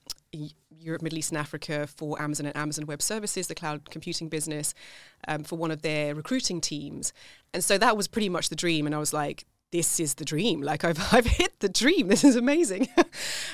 Europe, 0.79 1.03
Middle 1.03 1.19
East, 1.19 1.29
and 1.29 1.37
Africa 1.37 1.85
for 1.85 2.19
Amazon 2.19 2.47
and 2.47 2.57
Amazon 2.57 2.87
Web 2.87 3.03
Services, 3.03 3.45
the 3.45 3.53
cloud 3.53 3.91
computing 3.91 4.29
business, 4.29 4.73
um, 5.27 5.43
for 5.43 5.57
one 5.57 5.69
of 5.69 5.83
their 5.83 6.15
recruiting 6.15 6.59
teams. 6.59 7.13
And 7.53 7.63
so 7.63 7.77
that 7.77 7.95
was 7.95 8.07
pretty 8.07 8.29
much 8.29 8.49
the 8.49 8.55
dream. 8.55 8.87
And 8.87 8.95
I 8.95 8.97
was 8.97 9.13
like, 9.13 9.45
this 9.71 9.99
is 9.99 10.15
the 10.15 10.25
dream. 10.25 10.61
Like 10.61 10.83
I've 10.83 10.99
I've 11.13 11.25
hit 11.25 11.59
the 11.59 11.69
dream. 11.69 12.07
This 12.07 12.23
is 12.23 12.35
amazing. 12.35 12.87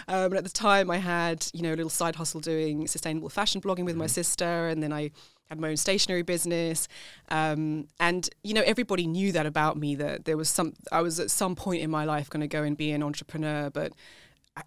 um, 0.08 0.26
and 0.26 0.36
at 0.36 0.44
the 0.44 0.50
time, 0.50 0.90
I 0.90 0.98
had 0.98 1.46
you 1.54 1.62
know 1.62 1.70
a 1.70 1.76
little 1.76 1.90
side 1.90 2.16
hustle 2.16 2.40
doing 2.40 2.88
sustainable 2.88 3.30
fashion 3.30 3.62
blogging 3.62 3.86
with 3.86 3.94
mm-hmm. 3.94 4.00
my 4.00 4.08
sister, 4.08 4.68
and 4.68 4.82
then 4.82 4.94
I 4.94 5.12
had 5.50 5.60
my 5.60 5.70
own 5.70 5.78
stationery 5.78 6.22
business. 6.22 6.88
Um, 7.30 7.88
and 8.00 8.30
you 8.44 8.54
know 8.54 8.64
everybody 8.66 9.08
knew 9.08 9.32
that 9.32 9.46
about 9.46 9.78
me. 9.78 9.96
That 9.96 10.26
there 10.26 10.38
was 10.38 10.50
some. 10.50 10.74
I 10.92 11.02
was 11.02 11.20
at 11.20 11.32
some 11.32 11.56
point 11.56 11.82
in 11.82 11.90
my 11.90 12.06
life 12.06 12.30
going 12.30 12.42
to 12.42 12.48
go 12.48 12.64
and 12.64 12.78
be 12.78 12.92
an 12.92 13.04
entrepreneur, 13.04 13.70
but 13.70 13.94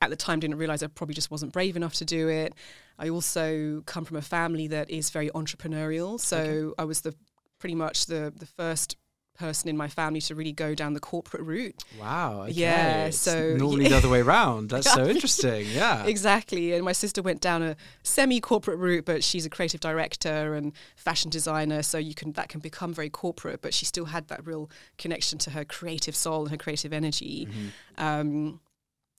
at 0.01 0.11
the 0.11 0.17
time 0.17 0.41
didn't 0.41 0.59
realize 0.59 0.83
I 0.83 0.89
probably 0.89 1.15
just 1.15 1.31
wasn't 1.31 1.53
brave 1.53 1.77
enough 1.77 1.95
to 1.95 2.05
do 2.05 2.29
it. 2.29 2.55
I 2.99 3.09
also 3.09 3.83
come 3.87 4.05
from 4.05 4.17
a 4.17 4.23
family 4.23 4.67
that 4.69 4.91
is 4.91 5.11
very 5.11 5.31
entrepreneurial, 5.31 6.19
so 6.19 6.39
okay. 6.39 6.75
I 6.79 6.85
was 6.85 7.03
the 7.03 7.15
pretty 7.59 7.75
much 7.75 8.07
the 8.07 8.33
the 8.37 8.47
first 8.47 8.97
person 9.37 9.69
in 9.69 9.77
my 9.77 9.89
family 9.89 10.21
to 10.23 10.35
really 10.35 10.53
go 10.53 10.75
down 10.75 10.95
the 10.95 11.01
corporate 11.01 11.43
route. 11.43 11.85
Wow. 12.01 12.43
Okay. 12.43 12.53
Yeah. 12.53 13.11
So 13.11 13.57
normally 13.57 13.85
yeah. 13.85 13.91
the 13.91 13.97
other 13.97 14.09
way 14.09 14.21
around. 14.21 14.71
That's 14.71 14.93
so 14.93 15.05
interesting. 15.09 15.67
Yeah. 15.71 16.05
exactly. 16.05 16.73
And 16.73 16.85
my 16.85 16.93
sister 16.93 17.23
went 17.23 17.41
down 17.41 17.63
a 17.63 17.77
semi-corporate 18.03 18.79
route, 18.79 19.05
but 19.05 19.23
she's 19.23 19.47
a 19.47 19.51
creative 19.51 19.81
director 19.81 20.55
and 20.55 20.73
fashion 20.97 21.31
designer, 21.31 21.83
so 21.83 21.99
you 21.99 22.15
can 22.15 22.33
that 22.33 22.49
can 22.49 22.61
become 22.61 22.93
very 22.93 23.11
corporate, 23.11 23.63
but 23.63 23.75
she 23.75 23.85
still 23.85 24.07
had 24.07 24.29
that 24.29 24.47
real 24.47 24.71
connection 24.99 25.39
to 25.39 25.51
her 25.51 25.65
creative 25.65 26.17
soul 26.17 26.43
and 26.43 26.51
her 26.51 26.57
creative 26.57 26.93
energy. 26.93 27.47
Mm-hmm. 27.47 28.05
Um, 28.05 28.61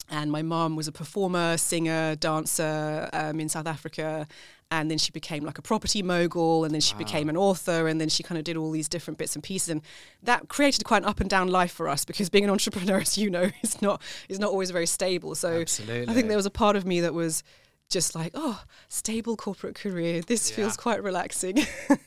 and 0.10 0.32
my 0.32 0.42
mom 0.42 0.76
was 0.76 0.88
a 0.88 0.92
performer, 0.92 1.58
singer, 1.58 2.16
dancer 2.16 3.10
um, 3.14 3.40
in 3.40 3.50
South 3.50 3.68
Africa. 3.68 4.28
And 4.70 4.92
then 4.92 4.98
she 4.98 5.12
became 5.12 5.46
like 5.46 5.58
a 5.58 5.62
property 5.62 6.04
mogul, 6.04 6.66
and 6.66 6.74
then 6.74 6.82
she 6.82 6.94
wow. 6.94 7.00
became 7.00 7.30
an 7.30 7.38
author, 7.38 7.88
and 7.88 8.02
then 8.02 8.10
she 8.10 8.22
kind 8.22 8.38
of 8.38 8.44
did 8.44 8.58
all 8.58 8.70
these 8.70 8.90
different 8.90 9.18
bits 9.18 9.34
and 9.34 9.42
pieces, 9.42 9.70
and 9.70 9.82
that 10.24 10.50
created 10.50 10.84
quite 10.84 11.04
an 11.04 11.06
up 11.10 11.22
and 11.22 11.30
down 11.30 11.48
life 11.48 11.72
for 11.72 11.88
us 11.88 12.04
because 12.04 12.30
being 12.30 12.44
an 12.44 12.50
entrepreneur, 12.50 12.98
as 13.02 13.18
you 13.18 13.30
know, 13.30 13.50
is 13.64 13.82
not 13.82 14.02
is 14.28 14.40
not 14.40 14.52
always 14.52 14.70
very 14.72 14.86
stable. 14.86 15.36
So 15.36 15.62
Absolutely. 15.62 16.10
I 16.10 16.14
think 16.14 16.28
there 16.28 16.36
was 16.36 16.46
a 16.46 16.52
part 16.52 16.76
of 16.76 16.86
me 16.86 17.00
that 17.00 17.14
was 17.14 17.44
just 17.90 18.16
like, 18.16 18.32
oh, 18.34 18.62
stable 18.90 19.38
corporate 19.38 19.76
career. 19.76 20.22
This 20.22 20.50
yeah. 20.50 20.58
feels 20.58 20.76
quite 20.76 21.02
relaxing. 21.02 21.60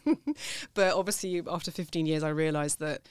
but 0.75 0.95
obviously, 0.95 1.43
after 1.51 1.71
15 1.71 2.07
years, 2.07 2.23
I 2.23 2.29
realized 2.29 2.81
that 2.81 3.03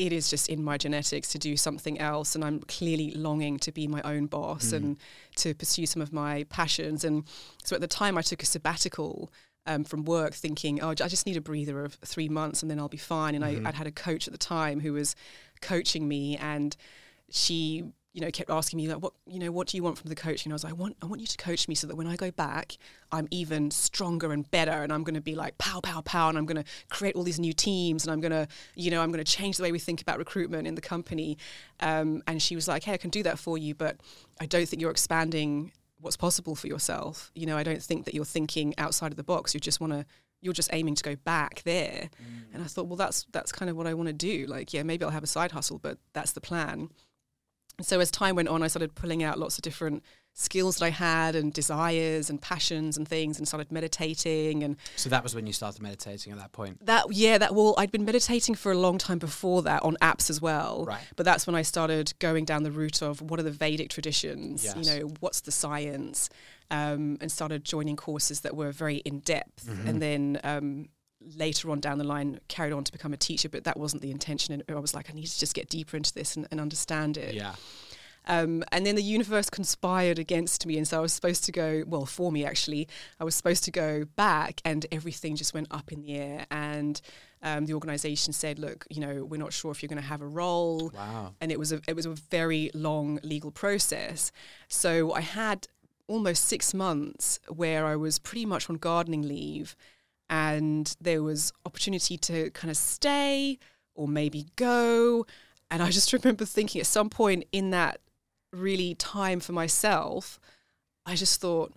it 0.00 0.12
is 0.12 0.30
just 0.30 0.48
in 0.48 0.64
my 0.64 0.78
genetics 0.78 1.28
to 1.28 1.38
do 1.38 1.56
something 1.56 2.00
else 2.00 2.34
and 2.34 2.44
i'm 2.44 2.60
clearly 2.60 3.12
longing 3.12 3.58
to 3.58 3.70
be 3.70 3.86
my 3.86 4.00
own 4.02 4.26
boss 4.26 4.66
mm. 4.66 4.76
and 4.76 4.96
to 5.36 5.54
pursue 5.54 5.84
some 5.86 6.00
of 6.00 6.12
my 6.12 6.44
passions 6.44 7.04
and 7.04 7.24
so 7.62 7.74
at 7.74 7.80
the 7.80 7.86
time 7.86 8.16
i 8.16 8.22
took 8.22 8.42
a 8.42 8.46
sabbatical 8.46 9.30
um, 9.66 9.84
from 9.84 10.04
work 10.04 10.32
thinking 10.32 10.80
oh 10.80 10.90
i 10.90 10.94
just 10.94 11.26
need 11.26 11.36
a 11.36 11.40
breather 11.40 11.84
of 11.84 11.94
three 12.04 12.28
months 12.28 12.62
and 12.62 12.70
then 12.70 12.78
i'll 12.78 12.88
be 12.88 12.96
fine 12.96 13.34
and 13.34 13.44
mm-hmm. 13.44 13.66
I, 13.66 13.68
i'd 13.68 13.74
had 13.74 13.86
a 13.86 13.92
coach 13.92 14.26
at 14.26 14.32
the 14.32 14.38
time 14.38 14.80
who 14.80 14.94
was 14.94 15.14
coaching 15.60 16.08
me 16.08 16.36
and 16.38 16.74
she 17.30 17.84
you 18.12 18.20
know, 18.20 18.30
kept 18.30 18.50
asking 18.50 18.76
me 18.76 18.88
like, 18.88 19.00
what, 19.00 19.12
you 19.26 19.38
know, 19.38 19.52
what 19.52 19.68
do 19.68 19.76
you 19.76 19.84
want 19.84 19.96
from 19.96 20.08
the 20.08 20.16
coaching? 20.16 20.50
And 20.50 20.52
I 20.52 20.56
was 20.56 20.64
like, 20.64 20.72
I 20.72 20.76
want, 20.76 20.96
I 21.00 21.06
want 21.06 21.20
you 21.20 21.28
to 21.28 21.36
coach 21.36 21.68
me 21.68 21.76
so 21.76 21.86
that 21.86 21.94
when 21.94 22.08
I 22.08 22.16
go 22.16 22.32
back, 22.32 22.76
I'm 23.12 23.28
even 23.30 23.70
stronger 23.70 24.32
and 24.32 24.50
better, 24.50 24.82
and 24.82 24.92
I'm 24.92 25.04
going 25.04 25.14
to 25.14 25.20
be 25.20 25.36
like 25.36 25.56
pow, 25.58 25.80
pow, 25.80 26.00
pow, 26.00 26.28
and 26.28 26.36
I'm 26.36 26.46
going 26.46 26.62
to 26.62 26.68
create 26.88 27.14
all 27.14 27.22
these 27.22 27.38
new 27.38 27.52
teams, 27.52 28.04
and 28.04 28.12
I'm 28.12 28.20
going 28.20 28.32
to, 28.32 28.48
you 28.74 28.90
know, 28.90 29.00
I'm 29.00 29.12
going 29.12 29.24
to 29.24 29.32
change 29.32 29.58
the 29.58 29.62
way 29.62 29.70
we 29.70 29.78
think 29.78 30.02
about 30.02 30.18
recruitment 30.18 30.66
in 30.66 30.74
the 30.74 30.80
company. 30.80 31.38
Um, 31.78 32.22
and 32.26 32.42
she 32.42 32.56
was 32.56 32.66
like, 32.66 32.82
hey, 32.82 32.94
I 32.94 32.96
can 32.96 33.10
do 33.10 33.22
that 33.22 33.38
for 33.38 33.56
you, 33.56 33.76
but 33.76 33.98
I 34.40 34.46
don't 34.46 34.68
think 34.68 34.82
you're 34.82 34.90
expanding 34.90 35.72
what's 36.00 36.16
possible 36.16 36.56
for 36.56 36.66
yourself. 36.66 37.30
You 37.34 37.46
know, 37.46 37.56
I 37.56 37.62
don't 37.62 37.82
think 37.82 38.06
that 38.06 38.14
you're 38.14 38.24
thinking 38.24 38.74
outside 38.76 39.12
of 39.12 39.16
the 39.16 39.22
box. 39.22 39.54
You 39.54 39.60
just 39.60 39.80
want 39.80 39.92
to 39.92 40.04
you're 40.42 40.54
just 40.54 40.70
aiming 40.72 40.94
to 40.94 41.02
go 41.02 41.16
back 41.16 41.60
there. 41.64 42.08
Mm. 42.22 42.54
And 42.54 42.62
I 42.62 42.66
thought, 42.66 42.86
well, 42.86 42.96
that's 42.96 43.26
that's 43.30 43.52
kind 43.52 43.70
of 43.70 43.76
what 43.76 43.86
I 43.86 43.94
want 43.94 44.08
to 44.08 44.14
do. 44.14 44.46
Like, 44.46 44.72
yeah, 44.72 44.82
maybe 44.82 45.04
I'll 45.04 45.10
have 45.10 45.22
a 45.22 45.28
side 45.28 45.52
hustle, 45.52 45.78
but 45.78 45.98
that's 46.14 46.32
the 46.32 46.40
plan 46.40 46.88
so 47.84 48.00
as 48.00 48.10
time 48.10 48.36
went 48.36 48.48
on, 48.48 48.62
I 48.62 48.68
started 48.68 48.94
pulling 48.94 49.22
out 49.22 49.38
lots 49.38 49.58
of 49.58 49.62
different 49.62 50.02
skills 50.34 50.76
that 50.78 50.86
I 50.86 50.90
had 50.90 51.34
and 51.34 51.52
desires 51.52 52.30
and 52.30 52.40
passions 52.40 52.96
and 52.96 53.06
things 53.06 53.38
and 53.38 53.46
started 53.46 53.70
meditating 53.72 54.62
and 54.62 54.76
So 54.96 55.10
that 55.10 55.22
was 55.22 55.34
when 55.34 55.46
you 55.46 55.52
started 55.52 55.82
meditating 55.82 56.32
at 56.32 56.38
that 56.38 56.52
point. 56.52 56.84
That 56.86 57.06
yeah, 57.10 57.36
that 57.38 57.54
well 57.54 57.74
I'd 57.76 57.90
been 57.90 58.04
meditating 58.04 58.54
for 58.54 58.72
a 58.72 58.78
long 58.78 58.98
time 58.98 59.18
before 59.18 59.62
that 59.62 59.82
on 59.82 59.96
apps 60.00 60.30
as 60.30 60.40
well. 60.40 60.84
Right. 60.86 61.00
But 61.16 61.26
that's 61.26 61.46
when 61.46 61.56
I 61.56 61.62
started 61.62 62.14
going 62.20 62.44
down 62.44 62.62
the 62.62 62.72
route 62.72 63.02
of 63.02 63.20
what 63.20 63.40
are 63.40 63.42
the 63.42 63.50
Vedic 63.50 63.90
traditions, 63.90 64.64
yes. 64.64 64.76
you 64.76 64.84
know, 64.84 65.12
what's 65.20 65.40
the 65.42 65.52
science? 65.52 66.30
Um, 66.72 67.18
and 67.20 67.32
started 67.32 67.64
joining 67.64 67.96
courses 67.96 68.42
that 68.42 68.54
were 68.54 68.70
very 68.70 68.98
in 68.98 69.18
depth 69.18 69.66
mm-hmm. 69.66 69.88
and 69.88 70.00
then 70.00 70.40
um, 70.44 70.88
later 71.36 71.70
on 71.70 71.80
down 71.80 71.98
the 71.98 72.04
line 72.04 72.40
carried 72.48 72.72
on 72.72 72.84
to 72.84 72.92
become 72.92 73.12
a 73.12 73.16
teacher, 73.16 73.48
but 73.48 73.64
that 73.64 73.78
wasn't 73.78 74.02
the 74.02 74.10
intention. 74.10 74.54
And 74.54 74.64
I 74.68 74.80
was 74.80 74.94
like, 74.94 75.10
I 75.10 75.12
need 75.12 75.26
to 75.26 75.38
just 75.38 75.54
get 75.54 75.68
deeper 75.68 75.96
into 75.96 76.12
this 76.12 76.36
and, 76.36 76.46
and 76.50 76.60
understand 76.60 77.16
it. 77.16 77.34
Yeah. 77.34 77.54
Um, 78.26 78.62
and 78.70 78.84
then 78.86 78.96
the 78.96 79.02
universe 79.02 79.50
conspired 79.50 80.18
against 80.18 80.66
me. 80.66 80.76
And 80.76 80.86
so 80.86 80.98
I 80.98 81.00
was 81.00 81.12
supposed 81.12 81.44
to 81.44 81.52
go, 81.52 81.84
well, 81.86 82.06
for 82.06 82.30
me 82.30 82.44
actually, 82.44 82.86
I 83.18 83.24
was 83.24 83.34
supposed 83.34 83.64
to 83.64 83.70
go 83.70 84.04
back 84.16 84.60
and 84.64 84.86
everything 84.92 85.36
just 85.36 85.54
went 85.54 85.68
up 85.70 85.90
in 85.90 86.02
the 86.02 86.14
air. 86.16 86.46
And 86.50 87.00
um, 87.42 87.66
the 87.66 87.74
organization 87.74 88.32
said, 88.32 88.58
look, 88.58 88.86
you 88.90 89.00
know, 89.00 89.24
we're 89.24 89.38
not 89.38 89.52
sure 89.52 89.70
if 89.70 89.82
you're 89.82 89.88
going 89.88 90.00
to 90.00 90.08
have 90.08 90.20
a 90.20 90.26
role. 90.26 90.92
Wow. 90.94 91.34
And 91.40 91.50
it 91.50 91.58
was 91.58 91.72
a, 91.72 91.80
it 91.88 91.96
was 91.96 92.06
a 92.06 92.10
very 92.10 92.70
long 92.74 93.18
legal 93.22 93.50
process. 93.50 94.32
So 94.68 95.12
I 95.14 95.22
had 95.22 95.66
almost 96.06 96.44
six 96.44 96.74
months 96.74 97.40
where 97.48 97.86
I 97.86 97.96
was 97.96 98.18
pretty 98.18 98.44
much 98.44 98.68
on 98.68 98.76
gardening 98.76 99.22
leave 99.22 99.76
and 100.30 100.96
there 101.00 101.22
was 101.22 101.52
opportunity 101.66 102.16
to 102.16 102.50
kind 102.50 102.70
of 102.70 102.76
stay 102.76 103.58
or 103.94 104.06
maybe 104.06 104.46
go. 104.56 105.26
And 105.70 105.82
I 105.82 105.90
just 105.90 106.12
remember 106.14 106.44
thinking 106.44 106.80
at 106.80 106.86
some 106.86 107.10
point 107.10 107.44
in 107.52 107.70
that 107.70 108.00
really 108.52 108.94
time 108.94 109.40
for 109.40 109.52
myself, 109.52 110.40
I 111.04 111.16
just 111.16 111.40
thought, 111.40 111.74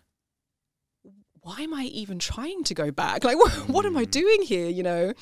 why 1.41 1.61
am 1.61 1.73
I 1.73 1.83
even 1.85 2.19
trying 2.19 2.63
to 2.65 2.73
go 2.73 2.91
back? 2.91 3.23
Like, 3.23 3.37
what, 3.37 3.51
what 3.67 3.85
am 3.85 3.97
I 3.97 4.05
mm. 4.05 4.11
doing 4.11 4.43
here? 4.43 4.69
You 4.69 4.83
know? 4.83 5.13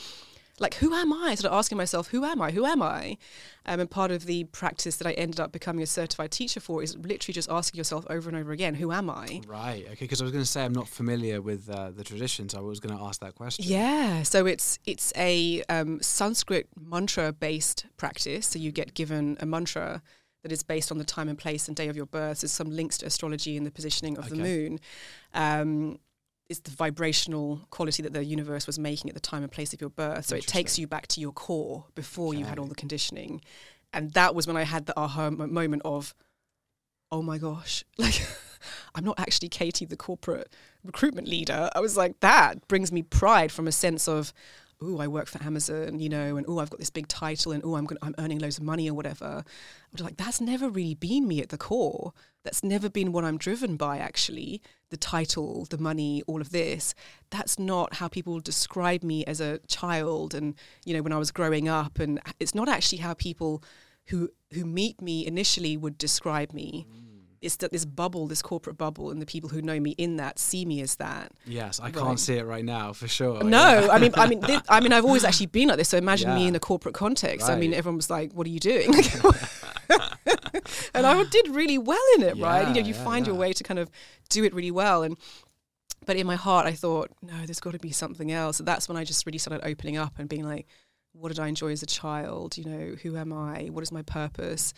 Like 0.62 0.76
who 0.76 0.94
am 0.94 1.12
I? 1.12 1.30
I 1.30 1.34
of 1.34 1.46
asking 1.46 1.78
myself, 1.78 2.08
who 2.08 2.24
am 2.24 2.42
I? 2.42 2.52
Who 2.52 2.66
am 2.66 2.82
I? 2.82 3.18
Um, 3.66 3.80
and 3.80 3.90
part 3.90 4.12
of 4.12 4.26
the 4.26 4.46
practice 4.46 4.98
that 4.98 5.08
I 5.08 5.12
ended 5.14 5.40
up 5.40 5.52
becoming 5.52 5.84
a 5.84 5.88
certified 5.88 6.32
teacher 6.32 6.60
for 6.60 6.82
is 6.82 6.96
literally 6.98 7.34
just 7.34 7.50
asking 7.50 7.78
yourself 7.78 8.06
over 8.10 8.30
and 8.30 8.38
over 8.38 8.52
again, 8.52 8.76
who 8.76 8.92
am 8.92 9.10
I? 9.10 9.42
Right. 9.48 9.86
Okay. 9.86 10.06
Because 10.06 10.22
I 10.22 10.24
was 10.24 10.32
going 10.32 10.44
to 10.44 10.50
say 10.50 10.64
I'm 10.64 10.74
not 10.74 10.88
familiar 10.88 11.42
with 11.42 11.70
uh, 11.70 11.92
the 11.92 12.04
traditions. 12.04 12.56
I 12.56 12.62
was 12.62 12.80
going 12.80 12.98
to 12.98 13.04
ask 13.04 13.22
that 13.22 13.36
question. 13.36 13.66
Yeah. 13.68 14.24
So 14.24 14.46
it's 14.46 14.80
it's 14.86 15.12
a 15.16 15.64
um, 15.70 16.02
Sanskrit 16.02 16.68
mantra 16.80 17.34
based 17.34 17.86
practice. 17.98 18.48
So 18.48 18.60
you 18.60 18.72
get 18.72 18.94
given 18.94 19.38
a 19.40 19.46
mantra 19.46 20.02
that 20.44 20.52
is 20.52 20.64
based 20.64 20.92
on 20.92 20.98
the 20.98 21.04
time 21.04 21.30
and 21.30 21.38
place 21.38 21.68
and 21.68 21.78
day 21.78 21.88
of 21.88 21.96
your 21.96 22.06
birth. 22.06 22.42
There's 22.42 22.52
some 22.52 22.72
links 22.72 22.98
to 23.00 23.06
astrology 23.06 23.58
and 23.58 23.66
the 23.66 23.72
positioning 23.72 24.18
of 24.18 24.26
okay. 24.26 24.36
the 24.36 24.42
moon. 24.42 24.80
Um, 25.34 26.00
it's 26.52 26.60
the 26.60 26.72
vibrational 26.72 27.62
quality 27.70 28.04
that 28.04 28.12
the 28.12 28.26
universe 28.26 28.68
was 28.68 28.78
making 28.78 29.10
at 29.10 29.14
the 29.14 29.22
time 29.22 29.42
and 29.42 29.52
place 29.52 29.74
of 29.74 29.80
your 29.80 29.90
birth. 29.90 30.26
So 30.26 30.36
it 30.36 30.46
takes 30.46 30.78
you 30.78 30.86
back 30.86 31.08
to 31.08 31.22
your 31.22 31.32
core 31.32 31.86
before 31.96 32.34
you 32.34 32.44
had 32.44 32.60
all 32.60 32.66
the 32.66 32.76
conditioning. 32.76 33.42
And 33.94 34.12
that 34.12 34.36
was 34.36 34.48
when 34.48 34.58
I 34.58 34.64
had 34.64 34.86
the 34.86 35.00
aha 35.00 35.30
moment 35.30 35.82
of, 35.86 36.14
oh 37.10 37.22
my 37.22 37.38
gosh, 37.38 37.86
like 37.98 38.22
I'm 38.94 39.06
not 39.06 39.18
actually 39.18 39.48
Katie, 39.48 39.86
the 39.86 39.96
corporate 39.96 40.54
recruitment 40.84 41.30
leader. 41.30 41.70
I 41.74 41.80
was 41.80 41.96
like, 41.96 42.20
that 42.20 42.68
brings 42.68 42.92
me 42.92 43.02
pride 43.02 43.52
from 43.52 43.66
a 43.66 43.72
sense 43.72 44.10
of, 44.10 44.34
oh, 44.82 45.00
I 45.00 45.08
work 45.08 45.28
for 45.28 45.42
Amazon, 45.44 46.00
you 46.00 46.10
know, 46.10 46.38
and 46.38 46.46
oh, 46.48 46.60
I've 46.60 46.70
got 46.70 46.80
this 46.80 46.90
big 46.90 47.08
title, 47.08 47.52
and 47.52 47.64
oh, 47.64 47.76
I'm 47.76 47.86
gonna, 47.86 48.00
I'm 48.02 48.16
earning 48.18 48.40
loads 48.40 48.58
of 48.58 48.64
money 48.64 48.90
or 48.90 48.94
whatever. 48.94 49.44
I 49.46 49.88
was 49.94 50.02
like, 50.02 50.18
that's 50.18 50.42
never 50.42 50.70
really 50.70 50.96
been 50.96 51.28
me 51.28 51.42
at 51.42 51.50
the 51.50 51.58
core. 51.58 52.14
That's 52.44 52.64
never 52.64 52.90
been 52.90 53.12
what 53.12 53.24
I'm 53.24 53.38
driven 53.38 53.78
by. 53.78 54.00
Actually, 54.00 54.62
the 54.90 54.98
title, 54.98 55.66
the 55.70 55.78
money, 55.78 56.24
all 56.28 56.42
of 56.42 56.52
this. 56.52 56.96
That's 57.30 57.60
not 57.60 57.96
how 57.96 58.08
people 58.08 58.40
describe 58.40 59.04
me 59.04 59.24
as 59.26 59.40
a 59.40 59.60
child, 59.68 60.34
and 60.34 60.56
you 60.86 60.96
know, 60.96 61.02
when 61.02 61.14
I 61.14 61.18
was 61.18 61.32
growing 61.32 61.68
up, 61.68 62.00
and 62.00 62.20
it's 62.40 62.56
not 62.56 62.68
actually 62.68 63.00
how 63.00 63.14
people 63.14 63.64
who 64.08 64.30
who 64.54 64.66
meet 64.66 65.02
me 65.02 65.26
initially 65.26 65.78
would 65.78 65.98
describe 65.98 66.54
me. 66.54 66.88
Mm 66.90 67.11
it's 67.42 67.56
that 67.58 67.72
this 67.72 67.86
bubble, 67.86 68.28
this 68.28 68.42
corporate 68.42 68.78
bubble, 68.78 69.10
and 69.10 69.22
the 69.22 69.26
people 69.26 69.50
who 69.50 69.62
know 69.62 69.80
me 69.80 69.92
in 69.92 70.18
that 70.18 70.38
see 70.38 70.66
me 70.66 70.82
as 70.82 70.96
that. 70.96 71.32
Yes, 71.46 71.80
I 71.80 71.86
right. 71.86 71.94
can't 71.94 72.20
see 72.20 72.36
it 72.36 72.46
right 72.46 72.64
now 72.64 72.94
for 72.94 73.08
sure. 73.08 73.44
No, 73.44 73.90
I 73.92 74.00
mean, 74.00 74.12
I 74.16 74.28
mean, 74.28 74.42
this, 74.42 74.62
I 74.70 74.80
mean, 74.80 74.94
I've 74.94 75.06
always 75.06 75.24
actually 75.24 75.48
been 75.48 75.70
like 75.70 75.78
this. 75.78 75.90
So 75.90 75.98
imagine 75.98 76.30
yeah. 76.30 76.36
me 76.36 76.48
in 76.48 76.56
a 76.56 76.60
corporate 76.60 76.94
context. 76.94 77.48
Right. 77.48 77.56
I 77.56 77.60
mean, 77.60 77.74
everyone 77.74 77.98
was 77.98 78.10
like, 78.10 78.32
"What 78.34 78.46
are 78.46 78.52
you 78.52 78.60
doing?" 78.60 78.94
and 80.94 81.08
I 81.08 81.24
did 81.24 81.48
really 81.50 81.78
well 81.78 82.04
in 82.16 82.24
it, 82.24 82.38
yeah, 82.38 82.46
right? 82.46 82.68
You 82.68 82.74
know, 82.76 82.88
you 82.88 82.94
yeah, 82.94 83.04
find 83.04 83.26
your 83.26 83.36
way 83.36 83.54
to 83.54 83.64
kind 83.64 83.80
of 83.80 83.90
do 84.30 84.44
it 84.44 84.54
really 84.54 84.72
well, 84.72 85.02
and 85.02 85.18
but 86.06 86.18
in 86.18 86.28
my 86.28 86.36
heart, 86.36 86.68
I 86.68 86.74
thought, 86.74 87.12
no, 87.22 87.46
there's 87.46 87.60
got 87.60 87.74
to 87.74 87.80
be 87.80 87.92
something 87.92 88.32
else. 88.32 88.60
That's 88.60 88.88
when 88.88 88.98
I 88.98 89.04
just 89.04 89.26
really 89.26 89.38
started 89.38 89.66
opening 89.66 89.98
up 89.98 90.20
and 90.20 90.30
being 90.30 90.44
like, 90.44 90.68
what 91.14 91.30
did 91.30 91.40
I 91.40 91.48
enjoy 91.48 91.72
as 91.72 91.84
a 91.84 91.88
child? 91.88 92.58
You 92.58 92.66
know, 92.66 92.96
who 93.02 93.18
am 93.18 93.34
I? 93.34 93.66
What 93.66 93.84
is 93.84 93.92
my 93.92 94.02
purpose? 94.02 94.74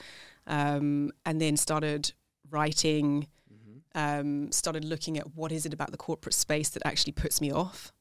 Um, 0.48 1.12
and 1.26 1.40
then 1.40 1.56
started 1.56 2.14
writing, 2.50 3.28
mm-hmm. 3.52 3.80
um, 3.96 4.52
started 4.52 4.86
looking 4.86 5.18
at 5.18 5.36
what 5.36 5.52
is 5.52 5.66
it 5.66 5.74
about 5.74 5.92
the 5.92 5.98
corporate 5.98 6.36
space 6.36 6.70
that 6.70 6.84
actually 6.86 7.14
puts 7.14 7.42
me 7.42 7.52
off. 7.52 7.92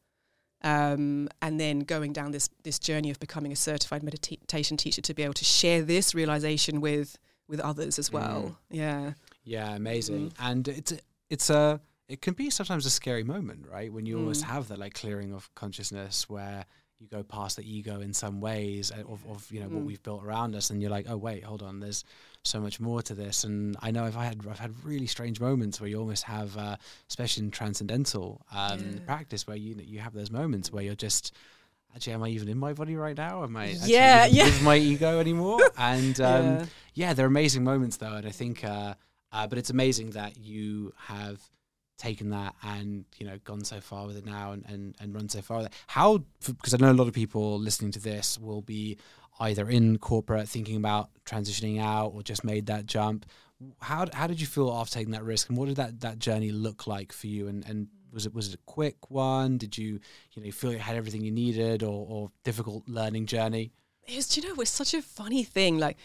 Um, 0.64 1.28
and 1.40 1.59
then 1.59 1.81
going 1.81 2.12
down 2.12 2.31
this 2.31 2.48
this 2.62 2.78
journey 2.78 3.11
of 3.11 3.18
becoming 3.18 3.50
a 3.50 3.57
certified 3.57 4.05
meditation 4.05 4.76
teacher 4.76 5.02
to 5.02 5.14
be 5.14 5.24
able 5.24 5.35
to 5.35 5.44
share 5.44 5.83
this 5.83 6.14
realization 6.14 6.81
with 6.81 7.18
with 7.48 7.59
others 7.61 7.98
as 7.98 8.12
well. 8.12 8.42
Mm. 8.42 8.57
Yeah. 8.70 9.12
Yeah, 9.44 9.74
amazing. 9.74 10.31
Mm. 10.31 10.35
And 10.38 10.68
it's 10.68 10.92
it's 11.31 11.50
a 11.50 11.81
it 12.09 12.20
can 12.20 12.35
be 12.35 12.50
sometimes 12.50 12.87
a 12.87 12.90
scary 12.90 13.24
moment, 13.24 13.66
right? 13.70 13.92
When 13.92 14.07
you 14.07 14.16
mm. 14.16 14.20
almost 14.20 14.44
have 14.44 14.68
that 14.68 14.78
like 14.78 14.94
clearing 14.94 15.33
of 15.33 15.52
consciousness 15.55 16.28
where 16.28 16.64
you 17.02 17.09
go 17.09 17.22
past 17.22 17.57
the 17.57 17.64
ego 17.68 18.00
in 18.00 18.12
some 18.12 18.40
ways 18.40 18.92
uh, 18.92 19.02
of, 19.12 19.24
of 19.28 19.50
you 19.50 19.61
know 19.61 19.66
mm. 19.66 19.72
what 19.72 19.85
we've 19.85 20.02
built 20.02 20.24
around 20.24 20.55
us 20.55 20.70
and 20.70 20.81
you're 20.81 20.90
like 20.90 21.07
oh 21.09 21.16
wait 21.16 21.42
hold 21.42 21.62
on 21.62 21.81
there's 21.81 22.05
so 22.44 22.61
much 22.61 22.81
more 22.81 23.02
to 23.02 23.14
this. 23.14 23.44
And 23.44 23.76
i 23.81 23.90
know 23.90 24.07
if 24.07 24.16
i 24.16 24.24
had 24.24 24.40
i've 24.50 24.59
had 24.59 24.72
really 24.85 25.07
strange 25.07 25.40
moments 25.40 25.81
where 25.81 25.88
you 25.88 25.98
almost 25.98 26.24
have 26.24 26.57
uh, 26.57 26.76
especially 27.09 27.44
in 27.44 27.50
transcendental 27.50 28.44
um, 28.52 28.81
yeah. 28.81 29.00
practice 29.07 29.46
where 29.46 29.57
you 29.57 29.76
you 29.83 30.00
have 30.00 30.14
those 30.14 30.31
moments 30.31 30.72
where 30.72 30.83
you're 30.83 30.94
just 30.94 31.33
actually 31.94 32.12
am 32.14 32.22
i 32.22 32.28
even 32.28 32.48
in 32.48 32.59
my 32.59 32.72
body 32.72 32.96
right 32.96 33.16
now? 33.16 33.44
Am 33.44 33.57
i 33.57 33.74
yeah 33.85 34.26
yeah. 34.26 34.44
with 34.44 34.62
my 34.62 34.76
ego 34.76 35.20
anymore? 35.20 35.61
And 35.78 36.20
um, 36.20 36.44
yeah. 36.44 36.66
yeah 36.94 37.14
they're 37.14 37.26
amazing 37.26 37.64
moments 37.64 37.96
though 37.96 38.14
and 38.14 38.26
i 38.26 38.31
think 38.31 38.64
uh, 38.64 38.94
uh, 39.33 39.46
but 39.46 39.59
it's 39.59 39.70
amazing 39.70 40.11
that 40.11 40.37
you 40.37 40.92
have 40.96 41.40
taken 41.98 42.31
that 42.31 42.55
and 42.64 43.05
you 43.18 43.26
know 43.26 43.38
gone 43.44 43.64
so 43.64 43.81
far 43.81 44.07
with 44.07 44.16
it 44.16 44.26
now 44.26 44.52
and 44.52 44.64
and, 44.68 44.96
and 45.00 45.14
run 45.14 45.28
so 45.28 45.40
far 45.40 45.59
with 45.59 45.66
it. 45.66 45.72
How 45.87 46.24
because 46.44 46.74
i 46.74 46.76
know 46.76 46.90
a 46.90 46.92
lot 46.92 47.07
of 47.07 47.14
people 47.14 47.59
listening 47.59 47.92
to 47.92 48.00
this 48.00 48.38
will 48.38 48.62
be 48.62 48.98
either 49.40 49.68
in 49.68 49.98
corporate 49.98 50.48
thinking 50.48 50.76
about 50.76 51.10
transitioning 51.24 51.80
out 51.80 52.12
or 52.14 52.22
just 52.22 52.44
made 52.44 52.66
that 52.66 52.86
jump. 52.86 53.26
How 53.80 54.06
how 54.12 54.26
did 54.26 54.40
you 54.40 54.46
feel 54.46 54.70
after 54.72 54.94
taking 54.94 55.12
that 55.12 55.24
risk 55.24 55.48
and 55.48 55.56
what 55.56 55.66
did 55.66 55.76
that 55.76 56.00
that 56.00 56.18
journey 56.18 56.50
look 56.50 56.86
like 56.86 57.12
for 57.12 57.26
you? 57.26 57.48
And 57.48 57.64
and 57.66 57.88
was 58.12 58.26
it 58.26 58.34
was 58.34 58.48
it 58.48 58.54
a 58.54 58.58
quick 58.66 59.10
one? 59.10 59.58
Did 59.58 59.78
you 59.78 60.00
you 60.32 60.42
know 60.42 60.50
feel 60.50 60.72
you 60.72 60.78
had 60.78 60.96
everything 60.96 61.22
you 61.22 61.30
needed 61.30 61.82
or, 61.82 62.06
or 62.08 62.30
difficult 62.44 62.88
learning 62.88 63.26
journey? 63.26 63.72
It's 64.04 64.36
you 64.36 64.42
know 64.42 64.60
it's 64.60 64.70
such 64.70 64.94
a 64.94 65.02
funny 65.02 65.44
thing 65.44 65.78
like 65.78 65.96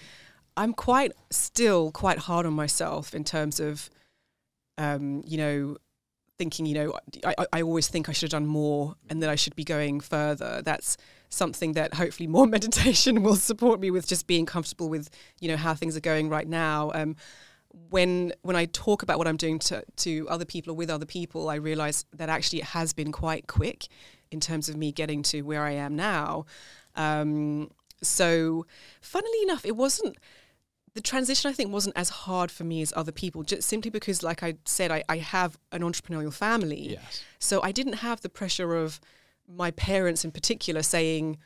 i'm 0.56 0.74
quite 0.74 1.12
still 1.30 1.92
quite 1.92 2.18
hard 2.18 2.46
on 2.46 2.54
myself 2.54 3.14
in 3.14 3.24
terms 3.24 3.60
of 3.60 3.92
um, 4.80 5.24
you 5.26 5.38
know 5.38 5.78
thinking, 6.38 6.66
you 6.66 6.76
know, 6.76 6.94
I, 7.26 7.46
I 7.52 7.62
always 7.62 7.88
think 7.88 8.10
I 8.10 8.12
should 8.12 8.32
have 8.32 8.42
done 8.42 8.48
more 8.48 8.96
and 9.10 9.22
that 9.24 9.30
I 9.30 9.36
should 9.36 9.56
be 9.56 9.64
going 9.64 10.00
further. 10.00 10.62
That's 10.64 10.98
something 11.30 11.74
that 11.74 11.94
hopefully 11.94 12.28
more 12.28 12.48
meditation 12.58 13.24
will 13.24 13.36
support 13.36 13.80
me 13.80 13.92
with 13.92 14.08
just 14.08 14.28
being 14.28 14.46
comfortable 14.46 14.90
with, 14.90 15.10
you 15.40 15.48
know, 15.48 15.58
how 15.58 15.74
things 15.74 15.96
are 15.98 16.02
going 16.02 16.30
right 16.30 16.48
now. 16.48 16.92
Um, 16.94 17.16
when 17.90 18.34
when 18.42 18.56
I 18.56 18.66
talk 18.66 19.04
about 19.04 19.18
what 19.18 19.28
I'm 19.28 19.38
doing 19.38 19.60
to, 19.60 19.84
to 19.98 20.28
other 20.30 20.46
people 20.46 20.74
or 20.74 20.76
with 20.76 20.90
other 20.90 21.06
people, 21.06 21.50
I 21.50 21.56
realize 21.56 22.06
that 22.14 22.30
actually 22.30 22.60
it 22.60 22.66
has 22.66 22.94
been 22.94 23.12
quite 23.12 23.48
quick 23.48 23.88
in 24.32 24.40
terms 24.40 24.68
of 24.70 24.76
me 24.76 24.92
getting 24.92 25.24
to 25.24 25.42
where 25.44 25.64
I 25.64 25.72
am 25.72 25.96
now. 25.96 26.46
Um, 26.96 27.70
so, 28.02 28.66
funnily 29.02 29.42
enough, 29.44 29.66
it 29.66 29.76
wasn't 29.76 30.18
the 30.98 31.02
transition 31.02 31.50
I 31.50 31.54
think 31.54 31.72
wasn't 31.72 31.96
as 31.96 32.10
hard 32.10 32.50
for 32.50 32.64
me 32.64 32.82
as 32.82 32.92
other 32.96 33.12
people, 33.12 33.44
just 33.44 33.68
simply 33.68 33.92
because, 33.92 34.24
like 34.24 34.42
I 34.42 34.56
said, 34.66 34.92
I, 34.92 35.04
I 35.08 35.18
have 35.18 35.60
an 35.72 35.82
entrepreneurial 35.82 36.34
family. 36.34 36.94
Yes. 36.94 37.24
So 37.38 37.62
I 37.62 37.72
didn't 37.72 37.94
have 37.94 38.22
the 38.22 38.30
pressure 38.30 38.76
of 38.76 39.00
my 39.48 39.72
parents 39.72 40.26
in 40.26 40.32
particular 40.32 40.84
saying, 40.84 41.38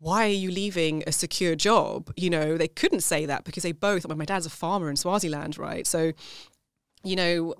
why 0.00 0.26
are 0.26 0.32
you 0.32 0.50
leaving 0.50 1.02
a 1.06 1.12
secure 1.12 1.56
job? 1.56 2.12
You 2.16 2.30
know, 2.30 2.56
they 2.56 2.68
couldn't 2.68 3.00
say 3.00 3.26
that 3.26 3.44
because 3.44 3.62
they 3.62 3.72
both, 3.72 4.06
my 4.08 4.24
dad's 4.24 4.46
a 4.46 4.50
farmer 4.50 4.88
in 4.90 4.96
Swaziland, 4.96 5.58
right? 5.58 5.86
So, 5.86 6.12
you 7.02 7.16
know, 7.16 7.54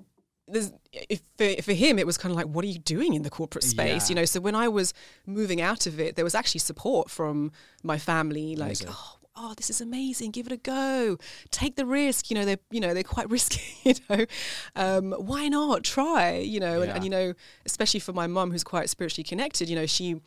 there's, 0.47 0.71
if 0.93 1.21
for, 1.37 1.61
for 1.61 1.73
him, 1.73 1.99
it 1.99 2.05
was 2.05 2.17
kind 2.17 2.31
of 2.31 2.37
like, 2.37 2.47
what 2.47 2.63
are 2.63 2.69
you 2.69 2.79
doing 2.79 3.13
in 3.13 3.23
the 3.23 3.29
corporate 3.29 3.63
space? 3.63 4.09
Yeah. 4.09 4.09
You 4.09 4.15
know, 4.15 4.25
so 4.25 4.39
when 4.39 4.55
I 4.55 4.67
was 4.67 4.93
moving 5.25 5.61
out 5.61 5.85
of 5.85 5.99
it, 5.99 6.15
there 6.15 6.25
was 6.25 6.33
actually 6.33 6.59
support 6.59 7.09
from 7.09 7.51
my 7.83 7.97
family, 7.97 8.55
like, 8.55 8.67
Amazing. 8.67 8.87
oh, 8.91 9.18
oh, 9.39 9.53
this 9.55 9.69
is 9.69 9.81
amazing, 9.81 10.31
give 10.31 10.45
it 10.45 10.51
a 10.51 10.57
go, 10.57 11.17
take 11.51 11.75
the 11.75 11.85
risk. 11.85 12.29
You 12.29 12.35
know, 12.35 12.45
they're 12.45 12.59
you 12.69 12.79
know 12.79 12.93
they're 12.93 13.03
quite 13.03 13.29
risky. 13.37 13.61
You 13.83 13.95
know, 14.09 14.25
um, 14.75 15.11
why 15.13 15.47
not 15.47 15.83
try? 15.83 16.37
You 16.37 16.59
know, 16.59 16.77
yeah. 16.77 16.83
and, 16.83 16.91
and, 16.91 17.03
you 17.03 17.09
know, 17.09 17.33
especially 17.65 17.99
for 17.99 18.13
my 18.13 18.27
mum 18.27 18.51
who's 18.51 18.63
quite 18.63 18.89
spiritually 18.89 19.23
connected. 19.23 19.69
You 19.69 19.75
know, 19.75 19.85
she 19.85 20.21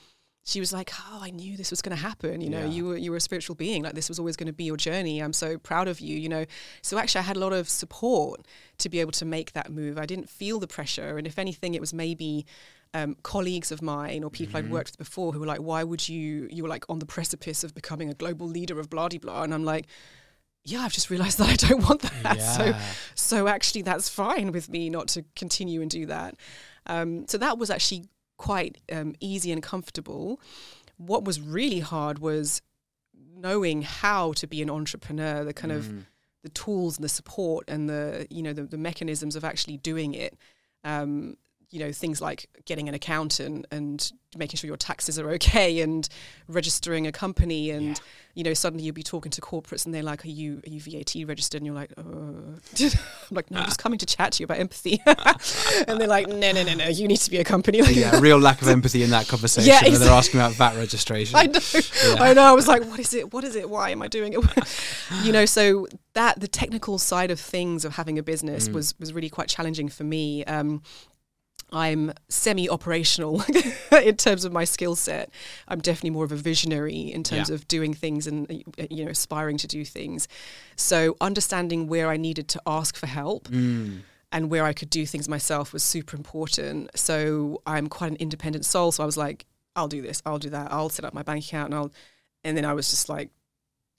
she 0.45 0.59
was 0.59 0.73
like, 0.73 0.91
oh, 0.99 1.21
I 1.23 1.31
knew 1.31 1.57
this 1.57 1.71
was 1.71 1.83
going 1.83 1.97
to 1.97 2.03
happen. 2.03 2.41
You 2.41 2.51
know, 2.51 2.61
yeah. 2.61 2.67
you 2.67 2.85
were 2.87 2.97
you 2.97 3.11
were 3.13 3.19
a 3.19 3.21
spiritual 3.21 3.55
being. 3.55 3.83
Like 3.83 3.95
this 3.95 4.09
was 4.09 4.19
always 4.19 4.37
going 4.37 4.49
to 4.49 4.53
be 4.53 4.65
your 4.65 4.77
journey. 4.77 5.21
I'm 5.21 5.33
so 5.33 5.59
proud 5.59 5.87
of 5.87 6.01
you. 6.01 6.17
You 6.17 6.29
know, 6.29 6.45
so 6.83 6.99
actually, 6.99 7.21
I 7.21 7.23
had 7.23 7.37
a 7.37 7.41
lot 7.41 7.53
of 7.53 7.69
support 7.69 8.47
to 8.79 8.89
be 8.89 9.01
able 9.01 9.13
to 9.13 9.25
make 9.25 9.53
that 9.53 9.71
move. 9.71 9.99
I 9.99 10.07
didn't 10.07 10.29
feel 10.29 10.59
the 10.59 10.67
pressure, 10.67 11.17
and 11.17 11.27
if 11.27 11.39
anything, 11.39 11.75
it 11.75 11.81
was 11.81 11.95
maybe 11.95 12.47
um, 12.95 13.17
colleagues 13.23 13.73
of 13.73 13.83
mine 13.83 14.23
or 14.23 14.31
people 14.31 14.59
mm-hmm. 14.59 14.69
I'd 14.69 14.73
worked 14.73 14.91
with 14.93 14.99
before 14.99 15.33
who 15.33 15.41
were 15.41 15.47
like, 15.47 15.61
why 15.61 15.83
would 15.83 16.09
you, 16.09 16.49
you 16.51 16.63
were 16.63 16.69
like 16.69 16.85
on 16.89 16.99
the 16.99 17.07
precipice 17.07 17.65
of 17.65 17.75
becoming 17.75 18.11
a 18.11 18.15
global 18.15 18.47
leader 18.47 18.79
of 18.79 18.91
blah, 18.91 19.09
blah. 19.09 19.43
And 19.43 19.55
I'm 19.55 19.65
like, 19.65 19.87
yeah, 20.65 20.81
I've 20.81 20.93
just 20.93 21.11
realized 21.11 21.39
that 21.41 21.49
I 21.49 21.57
don't 21.57 21.83
want 21.83 22.03
that. 22.03 22.37
Yeah. 22.37 22.57
So, 22.57 22.75
so 23.15 23.49
actually 23.49 23.83
that's 23.83 24.09
fine 24.09 24.53
with 24.53 24.69
me 24.69 24.91
not 24.91 25.09
to 25.09 25.25
continue 25.37 25.81
and 25.81 25.91
do 25.91 26.07
that. 26.07 26.37
Um, 26.87 27.27
so 27.29 27.39
that 27.39 27.59
was 27.59 27.71
actually 27.71 28.05
quite 28.37 28.79
um, 28.91 29.15
easy 29.21 29.53
and 29.53 29.63
comfortable. 29.63 30.41
What 30.97 31.25
was 31.25 31.41
really 31.41 31.81
hard 31.81 32.19
was 32.19 32.61
knowing 33.35 33.83
how 33.83 34.33
to 34.35 34.47
be 34.47 34.63
an 34.63 34.71
entrepreneur, 34.71 35.45
the 35.45 35.55
kind 35.55 35.73
mm. 35.73 35.77
of 35.77 36.07
the 36.43 36.49
tools 36.51 36.97
and 36.97 37.05
the 37.05 37.09
support 37.09 37.65
and 37.69 37.89
the 37.89 38.27
you 38.31 38.43
know 38.43 38.53
the, 38.53 38.65
the 38.65 38.79
mechanisms 38.79 39.37
of 39.37 39.45
actually 39.45 39.77
doing 39.77 40.15
it. 40.15 40.37
Um, 40.85 41.37
you 41.73 41.79
know 41.79 41.91
things 41.91 42.21
like 42.21 42.49
getting 42.67 42.89
an 42.89 42.95
accountant 42.95 43.67
and 43.71 44.13
making 44.37 44.57
sure 44.57 44.69
your 44.69 44.77
taxes 44.77 45.19
are 45.19 45.31
okay 45.31 45.81
and 45.81 46.09
registering 46.49 47.07
a 47.07 47.13
company 47.13 47.71
and 47.71 47.87
yeah. 47.87 47.95
you 48.35 48.45
know 48.45 48.55
suddenly 48.55 48.85
you'll 48.85 48.95
be 48.95 49.03
talking 49.03 49.31
to 49.31 49.41
corporates 49.41 49.85
and 49.85 49.95
they're 49.95 50.03
like 50.03 50.25
are 50.25 50.29
you 50.29 50.63
are 50.67 50.71
you 50.71 50.81
VAT 50.81 51.15
registered 51.27 51.61
and 51.61 51.67
you're 51.67 51.75
like 51.75 51.93
uh. 51.99 52.03
I'm 52.03 52.91
like 53.31 53.51
no 53.51 53.59
I'm 53.59 53.65
just 53.65 53.79
coming 53.79 53.99
to 53.99 54.07
chat 54.07 54.33
to 54.33 54.43
you 54.43 54.45
about 54.45 54.59
empathy 54.59 55.03
and 55.89 56.01
they're 56.01 56.07
like 56.07 56.29
no 56.29 56.53
no 56.53 56.63
no 56.63 56.75
no 56.75 56.89
you 56.89 57.09
need 57.09 57.19
to 57.19 57.31
be 57.31 57.39
a 57.39 57.45
company 57.45 57.81
like 57.83 57.97
yeah 57.97 58.21
real 58.21 58.39
lack 58.39 58.61
of 58.63 58.69
empathy 58.69 59.03
in 59.03 59.11
that 59.11 59.29
conversation 59.29 59.69
yeah, 59.69 59.79
exactly. 59.79 59.99
they're 59.99 60.15
asking 60.15 60.41
about 60.41 60.53
VAT 60.53 60.77
registration 60.77 61.37
I 61.37 61.47
know 61.47 61.61
yeah. 61.73 62.23
I 62.23 62.35
know 62.35 62.43
I 62.43 62.53
was 62.53 62.69
like 62.69 62.85
what 62.85 63.01
is 63.01 63.15
it 63.15 63.33
what 63.33 63.45
is 63.45 63.57
it 63.57 63.69
why 63.69 63.91
am 63.91 64.03
I 64.03 64.09
doing 64.09 64.35
it 64.35 64.41
you 65.25 65.33
know 65.33 65.47
so 65.47 65.87
that 66.15 66.41
the 66.41 66.49
technical 66.49 66.99
side 66.99 67.31
of 67.31 67.41
things 67.41 67.85
of 67.85 67.97
having 67.97 68.19
a 68.19 68.23
business 68.23 68.69
mm. 68.69 68.75
was 68.75 68.99
was 68.99 69.13
really 69.13 69.31
quite 69.31 69.49
challenging 69.49 69.89
for 69.89 70.05
me 70.05 70.45
um, 70.45 70.83
I'm 71.73 72.13
semi 72.29 72.69
operational 72.69 73.43
in 74.05 74.17
terms 74.17 74.45
of 74.45 74.53
my 74.53 74.65
skill 74.65 74.95
set. 74.95 75.31
I'm 75.67 75.81
definitely 75.81 76.11
more 76.11 76.25
of 76.25 76.33
a 76.33 76.37
visionary 76.37 77.11
in 77.13 77.23
terms 77.25 77.49
yeah. 77.49 77.55
of 77.55 77.67
doing 77.67 77.95
things 77.95 78.27
and 78.27 78.51
uh, 78.79 78.85
you 78.91 79.05
know 79.05 79.11
aspiring 79.11 79.57
to 79.59 79.67
do 79.67 79.85
things. 79.85 80.29
So 80.77 81.17
understanding 81.21 81.89
where 81.89 82.11
I 82.11 82.19
needed 82.19 82.49
to 82.49 82.63
ask 82.67 82.97
for 82.97 83.07
help. 83.07 83.49
Mm. 83.49 84.03
and 84.35 84.51
where 84.51 84.65
I 84.65 84.73
could 84.73 84.89
do 84.89 85.05
things 85.05 85.29
myself 85.29 85.75
was 85.75 85.83
super 85.83 86.17
important. 86.17 86.91
So 86.99 87.61
I'm 87.67 87.89
quite 87.89 88.13
an 88.13 88.17
independent 88.17 88.65
soul. 88.65 88.91
So 88.91 89.03
I 89.03 89.07
was 89.07 89.19
like, 89.19 89.45
I'll 89.77 89.89
do 89.89 90.01
this, 90.01 90.23
I'll 90.25 90.39
do 90.39 90.49
that, 90.51 90.73
I'll 90.73 90.89
set 90.89 91.05
up 91.05 91.13
my 91.13 91.23
bank 91.23 91.45
account, 91.45 91.67
and 91.67 91.75
I'll. 91.75 91.93
And 92.45 92.57
then 92.57 92.65
I 92.65 92.73
was 92.73 92.91
just 92.91 93.09
like, 93.09 93.31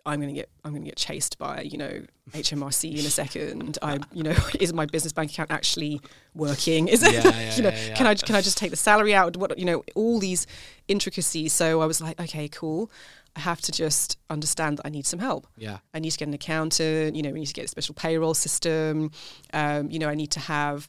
I'm 0.05 0.19
gonna 0.19 0.33
get 0.33 0.49
I'm 0.63 0.73
gonna 0.73 0.85
get 0.85 0.97
chased 0.97 1.37
by 1.37 1.61
you 1.61 1.77
know 1.77 2.03
HMRC 2.31 2.91
in 2.91 3.05
a 3.05 3.09
second. 3.21 3.77
I 3.81 3.99
you 4.11 4.23
know 4.23 4.35
is 4.59 4.73
my 4.73 4.85
business 4.85 5.13
bank 5.13 5.31
account 5.31 5.51
actually 5.51 6.01
working? 6.33 6.87
Is 6.87 7.03
it 7.03 7.13
Yeah, 7.13 7.23
yeah, 7.23 7.55
you 7.55 7.63
know 7.63 7.69
yeah, 7.69 7.93
can 7.95 8.07
I 8.07 8.15
can 8.15 8.35
I 8.35 8.41
just 8.41 8.57
take 8.57 8.71
the 8.71 8.77
salary 8.77 9.15
out? 9.15 9.37
What 9.37 9.57
you 9.57 9.65
know 9.65 9.83
all 9.95 10.19
these 10.19 10.45
intricacies. 10.87 11.53
So 11.53 11.81
I 11.81 11.85
was 11.85 12.01
like, 12.01 12.19
okay, 12.19 12.47
cool. 12.49 12.91
I 13.35 13.39
have 13.39 13.61
to 13.61 13.71
just 13.71 14.17
understand 14.29 14.77
that 14.77 14.85
I 14.85 14.89
need 14.89 15.07
some 15.07 15.19
help. 15.19 15.47
Yeah. 15.57 15.79
I 15.93 15.99
need 15.99 16.11
to 16.11 16.17
get 16.19 16.27
an 16.27 16.33
accountant. 16.35 17.15
You 17.15 17.23
know, 17.23 17.31
we 17.31 17.39
need 17.39 17.47
to 17.47 17.53
get 17.53 17.65
a 17.65 17.67
special 17.67 17.95
payroll 17.95 18.35
system. 18.35 19.09
Um, 19.53 19.89
you 19.89 19.97
know, 19.97 20.07
I 20.07 20.13
need 20.13 20.29
to 20.31 20.39
have, 20.39 20.87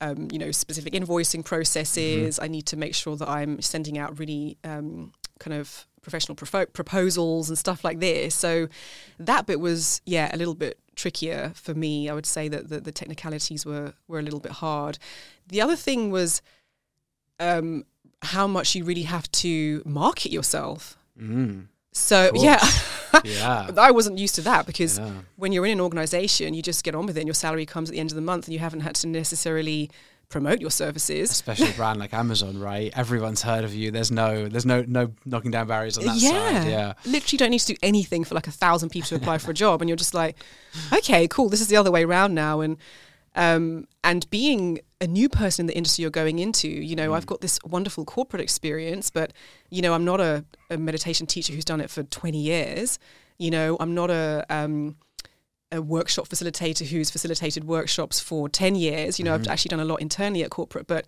um, 0.00 0.28
you 0.32 0.38
know, 0.38 0.52
specific 0.52 0.94
invoicing 0.94 1.44
processes. 1.44 2.38
I 2.40 2.48
need 2.48 2.64
to 2.66 2.78
make 2.78 2.94
sure 2.94 3.16
that 3.16 3.28
I'm 3.28 3.60
sending 3.60 3.98
out 3.98 4.18
really 4.18 4.56
um, 4.64 5.12
kind 5.38 5.52
of 5.52 5.86
professional 6.02 6.36
profo- 6.36 6.72
proposals 6.72 7.48
and 7.48 7.56
stuff 7.58 7.84
like 7.84 8.00
this. 8.00 8.34
So 8.34 8.68
that 9.18 9.46
bit 9.46 9.60
was, 9.60 10.02
yeah, 10.04 10.34
a 10.34 10.36
little 10.36 10.54
bit 10.54 10.78
trickier 10.96 11.52
for 11.54 11.74
me. 11.74 12.08
I 12.08 12.12
would 12.14 12.26
say 12.26 12.48
that 12.48 12.68
the, 12.68 12.80
the 12.80 12.92
technicalities 12.92 13.64
were 13.64 13.94
were 14.08 14.18
a 14.18 14.22
little 14.22 14.40
bit 14.40 14.52
hard. 14.52 14.98
The 15.48 15.60
other 15.62 15.76
thing 15.76 16.10
was 16.10 16.42
um, 17.40 17.84
how 18.22 18.46
much 18.46 18.74
you 18.74 18.84
really 18.84 19.02
have 19.02 19.30
to 19.32 19.82
market 19.84 20.30
yourself. 20.32 20.96
Mm. 21.20 21.66
So 21.92 22.30
yeah. 22.34 22.62
Yeah. 23.24 23.70
I 23.76 23.90
wasn't 23.90 24.16
used 24.18 24.34
to 24.36 24.40
that 24.42 24.64
because 24.64 24.98
Yeah. 24.98 25.12
when 25.36 25.52
you're 25.52 25.66
in 25.66 25.72
an 25.72 25.80
organization, 25.82 26.54
you 26.54 26.62
just 26.62 26.82
get 26.82 26.94
on 26.94 27.04
with 27.04 27.18
it 27.18 27.20
and 27.20 27.26
your 27.28 27.34
salary 27.34 27.66
comes 27.66 27.90
at 27.90 27.92
the 27.92 28.00
end 28.00 28.10
of 28.10 28.14
the 28.16 28.22
month 28.22 28.46
and 28.46 28.54
you 28.54 28.58
haven't 28.58 28.80
had 28.80 28.94
to 28.96 29.06
necessarily 29.06 29.90
promote 30.32 30.60
your 30.60 30.70
services. 30.70 31.30
Especially 31.30 31.70
a 31.70 31.74
brand 31.74 32.00
like 32.00 32.12
Amazon, 32.12 32.58
right? 32.58 32.92
Everyone's 32.96 33.42
heard 33.42 33.64
of 33.64 33.74
you. 33.74 33.90
There's 33.90 34.10
no, 34.10 34.48
there's 34.48 34.66
no, 34.66 34.82
no 34.88 35.12
knocking 35.24 35.52
down 35.52 35.68
barriers 35.68 35.98
on 35.98 36.06
that 36.06 36.16
yeah. 36.16 36.62
side. 36.62 36.68
Yeah. 36.68 36.92
Literally 37.06 37.38
don't 37.38 37.50
need 37.50 37.60
to 37.60 37.74
do 37.74 37.78
anything 37.82 38.24
for 38.24 38.34
like 38.34 38.48
a 38.48 38.50
thousand 38.50 38.88
people 38.88 39.08
to 39.10 39.14
apply 39.14 39.38
for 39.38 39.50
a 39.50 39.54
job. 39.54 39.80
And 39.80 39.88
you're 39.88 39.96
just 39.96 40.14
like, 40.14 40.36
okay, 40.92 41.28
cool. 41.28 41.48
This 41.48 41.60
is 41.60 41.68
the 41.68 41.76
other 41.76 41.92
way 41.92 42.02
around 42.02 42.34
now. 42.34 42.60
And, 42.60 42.78
um, 43.36 43.86
and 44.02 44.28
being 44.30 44.80
a 45.00 45.06
new 45.06 45.28
person 45.28 45.64
in 45.64 45.66
the 45.68 45.76
industry 45.76 46.02
you're 46.02 46.10
going 46.10 46.38
into, 46.38 46.68
you 46.68 46.96
know, 46.96 47.14
I've 47.14 47.26
got 47.26 47.40
this 47.40 47.58
wonderful 47.64 48.04
corporate 48.04 48.42
experience, 48.42 49.10
but, 49.10 49.32
you 49.70 49.82
know, 49.82 49.94
I'm 49.94 50.04
not 50.04 50.20
a, 50.20 50.44
a 50.70 50.76
meditation 50.76 51.26
teacher 51.26 51.52
who's 51.52 51.64
done 51.64 51.80
it 51.80 51.90
for 51.90 52.02
20 52.02 52.38
years. 52.38 52.98
You 53.38 53.50
know, 53.50 53.76
I'm 53.80 53.94
not 53.94 54.10
a, 54.10 54.44
um, 54.50 54.96
a 55.72 55.82
workshop 55.82 56.28
facilitator 56.28 56.86
who's 56.86 57.10
facilitated 57.10 57.64
workshops 57.64 58.20
for 58.20 58.48
10 58.48 58.74
years. 58.76 59.18
You 59.18 59.24
know, 59.24 59.34
I've 59.34 59.48
actually 59.48 59.70
done 59.70 59.80
a 59.80 59.84
lot 59.84 60.00
internally 60.00 60.44
at 60.44 60.50
corporate, 60.50 60.86
but 60.86 61.06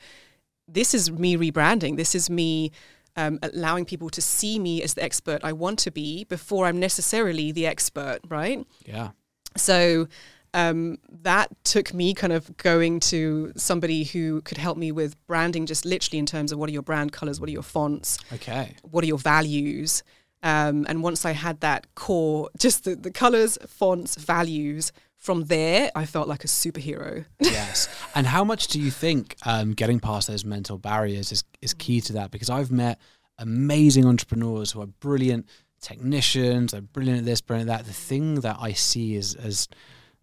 this 0.67 0.95
is 0.95 1.11
me 1.13 1.37
rebranding. 1.37 1.97
This 1.97 2.15
is 2.15 2.31
me 2.31 2.73
um, 3.17 3.39
allowing 3.43 3.85
people 3.85 4.11
to 4.11 4.21
see 4.23 4.59
me 4.59 4.83
as 4.83 4.95
the 4.95 5.03
expert 5.05 5.41
I 5.45 5.53
want 5.53 5.79
to 5.81 5.91
be 5.91 6.25
before 6.25 6.67
I'm 6.67 6.81
necessarily 6.81 7.53
the 7.53 7.67
expert, 7.67 8.21
right? 8.29 8.67
Yeah. 8.87 9.11
So 9.57 10.09
um, 10.55 10.99
that 11.23 11.49
took 11.65 11.93
me 11.93 12.15
kind 12.15 12.33
of 12.33 12.57
going 12.57 13.01
to 13.01 13.53
somebody 13.57 14.05
who 14.05 14.41
could 14.43 14.57
help 14.59 14.79
me 14.79 14.91
with 14.93 15.15
branding, 15.27 15.67
just 15.67 15.85
literally 15.85 16.19
in 16.19 16.27
terms 16.27 16.51
of 16.53 16.59
what 16.59 16.69
are 16.71 16.73
your 16.73 16.83
brand 16.83 17.13
colors, 17.13 17.39
what 17.41 17.49
are 17.49 17.53
your 17.53 17.63
fonts, 17.63 18.19
Okay. 18.33 18.75
what 18.83 19.05
are 19.05 19.07
your 19.07 19.19
values. 19.19 20.03
Um, 20.45 20.85
and 20.89 21.03
once 21.03 21.25
I 21.25 21.33
had 21.33 21.61
that 21.61 21.93
core, 21.97 22.51
just 22.59 22.85
the, 22.85 22.95
the 22.95 23.11
colors, 23.11 23.59
fonts, 23.67 24.15
values, 24.15 24.93
from 25.17 25.45
there, 25.45 25.91
I 25.95 26.05
felt 26.05 26.29
like 26.29 26.45
a 26.45 26.49
superhero. 26.49 27.25
yes. 27.41 27.89
And 28.15 28.27
how 28.27 28.45
much 28.45 28.67
do 28.67 28.79
you 28.79 28.91
think 28.91 29.37
um, 29.47 29.73
getting 29.73 29.99
past 29.99 30.29
those 30.29 30.45
mental 30.45 30.77
barriers 30.77 31.33
is, 31.33 31.45
is 31.63 31.73
key 31.73 32.03
to 32.03 32.13
that? 32.13 32.31
Because 32.31 32.51
I've 32.51 32.71
met 32.71 33.01
amazing 33.39 34.05
entrepreneurs 34.05 34.73
who 34.73 34.83
are 34.83 34.87
brilliant 34.87 35.49
technicians, 35.81 36.73
they're 36.73 36.83
brilliant 36.83 37.21
at 37.21 37.25
this, 37.25 37.41
brilliant 37.41 37.71
at 37.71 37.79
that. 37.79 37.87
The 37.87 37.95
thing 37.95 38.41
that 38.43 38.59
I 38.61 38.75
see 38.75 39.17
is 39.17 39.35
as 39.35 39.67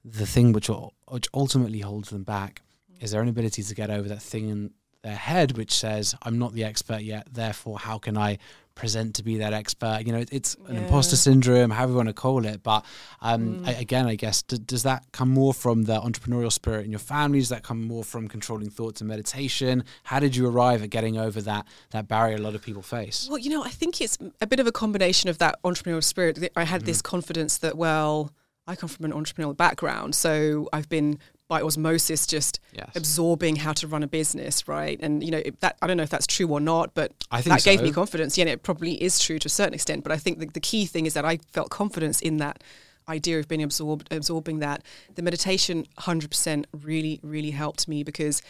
the 0.05 0.27
thing 0.27 0.53
which, 0.53 0.69
which 1.07 1.27
ultimately 1.33 1.79
holds 1.79 2.11
them 2.11 2.23
back 2.23 2.61
is 2.99 3.09
their 3.09 3.23
inability 3.23 3.63
to 3.63 3.73
get 3.73 3.89
over 3.89 4.07
that 4.07 4.21
thing 4.21 4.49
in 4.49 4.71
their 5.01 5.15
head 5.15 5.57
which 5.57 5.71
says, 5.71 6.15
I'm 6.21 6.37
not 6.37 6.53
the 6.53 6.63
expert 6.63 7.01
yet, 7.01 7.27
therefore, 7.31 7.79
how 7.79 7.97
can 7.97 8.19
I 8.19 8.37
present 8.75 9.15
to 9.15 9.23
be 9.23 9.37
that 9.37 9.53
expert? 9.53 10.03
You 10.05 10.13
know, 10.13 10.23
it's 10.31 10.55
an 10.67 10.75
Yeah. 10.75 10.81
imposter 10.81 11.15
syndrome, 11.15 11.69
however 11.71 11.91
you 11.91 11.97
want 11.97 12.09
to 12.09 12.13
call 12.13 12.45
it. 12.45 12.63
But 12.63 12.85
um, 13.21 13.57
Mm. 13.57 13.67
I, 13.67 13.71
again, 13.73 14.07
I 14.07 14.15
guess, 14.15 14.41
d- 14.41 14.57
does 14.65 14.83
that 14.83 15.05
come 15.11 15.29
more 15.29 15.53
from 15.53 15.83
the 15.83 15.99
entrepreneurial 15.99 16.51
spirit 16.51 16.85
in 16.85 16.91
your 16.91 16.99
family? 16.99 17.39
Does 17.39 17.49
that 17.49 17.63
come 17.63 17.83
more 17.85 18.03
from 18.03 18.27
controlling 18.27 18.69
thoughts 18.69 19.01
and 19.01 19.07
meditation? 19.07 19.83
How 20.03 20.19
did 20.19 20.35
you 20.35 20.47
arrive 20.47 20.81
at 20.83 20.89
getting 20.89 21.17
over 21.17 21.41
that 21.41 21.65
that 21.91 22.07
barrier 22.07 22.35
a 22.35 22.39
lot 22.39 22.55
of 22.55 22.61
people 22.61 22.81
face? 22.81 23.27
Well, 23.29 23.37
you 23.37 23.49
know, 23.49 23.63
I 23.63 23.69
think 23.69 24.01
it's 24.01 24.17
a 24.39 24.47
bit 24.47 24.59
of 24.59 24.67
a 24.67 24.71
combination 24.71 25.29
of 25.29 25.37
that 25.39 25.55
entrepreneurial 25.63 26.03
spirit. 26.03 26.39
I 26.55 26.63
had 26.63 26.85
this 26.85 27.01
confidence 27.01 27.57
that, 27.59 27.77
well, 27.77 28.31
I 28.67 28.75
come 28.75 28.89
from 28.89 29.05
an 29.05 29.11
entrepreneurial 29.11 29.57
background, 29.57 30.15
so 30.15 30.69
I've 30.71 30.87
been 30.87 31.17
by 31.51 31.61
osmosis 31.61 32.25
just 32.25 32.61
Yes. 32.71 32.89
absorbing 32.95 33.57
how 33.57 33.73
to 33.73 33.85
run 33.85 34.03
a 34.03 34.07
business, 34.07 34.69
right? 34.69 34.97
And 35.03 35.21
you 35.21 35.31
know, 35.31 35.41
that 35.59 35.75
I 35.81 35.87
don't 35.87 35.97
know 35.97 36.03
if 36.03 36.09
that's 36.09 36.25
true 36.25 36.47
or 36.47 36.61
not, 36.61 36.93
but 36.93 37.11
I 37.29 37.41
think 37.41 37.53
that 37.53 37.65
gave 37.65 37.81
me 37.81 37.91
confidence. 37.91 38.37
Yeah, 38.37 38.43
and 38.43 38.49
it 38.51 38.63
probably 38.63 38.93
is 39.03 39.19
true 39.19 39.37
to 39.39 39.47
a 39.47 39.49
certain 39.49 39.73
extent. 39.73 40.03
But 40.05 40.13
I 40.13 40.17
think 40.17 40.39
the, 40.39 40.45
the 40.45 40.61
key 40.61 40.85
thing 40.85 41.05
is 41.05 41.13
that 41.13 41.25
I 41.25 41.39
felt 41.51 41.69
confidence 41.69 42.21
in 42.21 42.37
that 42.37 42.63
idea 43.09 43.37
of 43.37 43.49
being 43.49 43.63
absorbed, 43.63 44.07
absorbing 44.11 44.59
that. 44.59 44.81
The 45.15 45.21
meditation, 45.21 45.87
hundred 45.97 46.29
percent, 46.31 46.67
really, 46.71 47.19
really 47.21 47.51
helped 47.51 47.85
me 47.85 48.03
because 48.03 48.41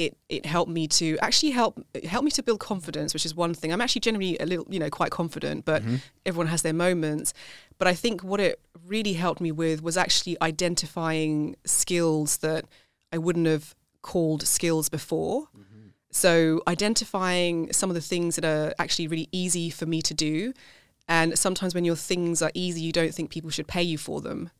it 0.00 0.16
it 0.28 0.46
helped 0.46 0.70
me 0.70 0.88
to 0.88 1.18
actually 1.20 1.50
help 1.50 1.84
it 1.92 2.06
helped 2.06 2.24
me 2.24 2.30
to 2.32 2.42
build 2.42 2.60
confidence, 2.60 3.12
which 3.12 3.26
is 3.26 3.34
one 3.34 3.54
thing. 3.54 3.72
I'm 3.72 3.80
actually 3.80 4.00
generally 4.00 4.38
a 4.38 4.46
little, 4.46 4.66
you 4.68 4.78
know, 4.78 4.90
quite 4.90 5.10
confident, 5.10 5.64
but 5.64 5.82
mm-hmm. 5.82 5.96
everyone 6.24 6.46
has 6.46 6.62
their 6.62 6.72
moments. 6.72 7.34
But 7.78 7.88
I 7.88 7.94
think 7.94 8.22
what 8.22 8.40
it 8.40 8.60
really 8.86 9.14
helped 9.14 9.40
me 9.40 9.52
with 9.52 9.82
was 9.82 9.96
actually 9.96 10.36
identifying 10.40 11.56
skills 11.64 12.38
that 12.38 12.64
I 13.12 13.18
wouldn't 13.18 13.46
have 13.46 13.74
called 14.02 14.46
skills 14.46 14.88
before. 14.88 15.48
Mm-hmm. 15.56 15.88
So 16.10 16.62
identifying 16.66 17.72
some 17.72 17.90
of 17.90 17.94
the 17.94 18.00
things 18.00 18.36
that 18.36 18.44
are 18.44 18.74
actually 18.78 19.08
really 19.08 19.28
easy 19.32 19.70
for 19.70 19.86
me 19.86 20.02
to 20.02 20.14
do. 20.14 20.52
And 21.08 21.38
sometimes 21.38 21.74
when 21.74 21.84
your 21.84 21.96
things 21.96 22.40
are 22.40 22.52
easy, 22.54 22.80
you 22.80 22.92
don't 22.92 23.14
think 23.14 23.30
people 23.30 23.50
should 23.50 23.66
pay 23.66 23.82
you 23.82 23.98
for 23.98 24.20
them. 24.20 24.50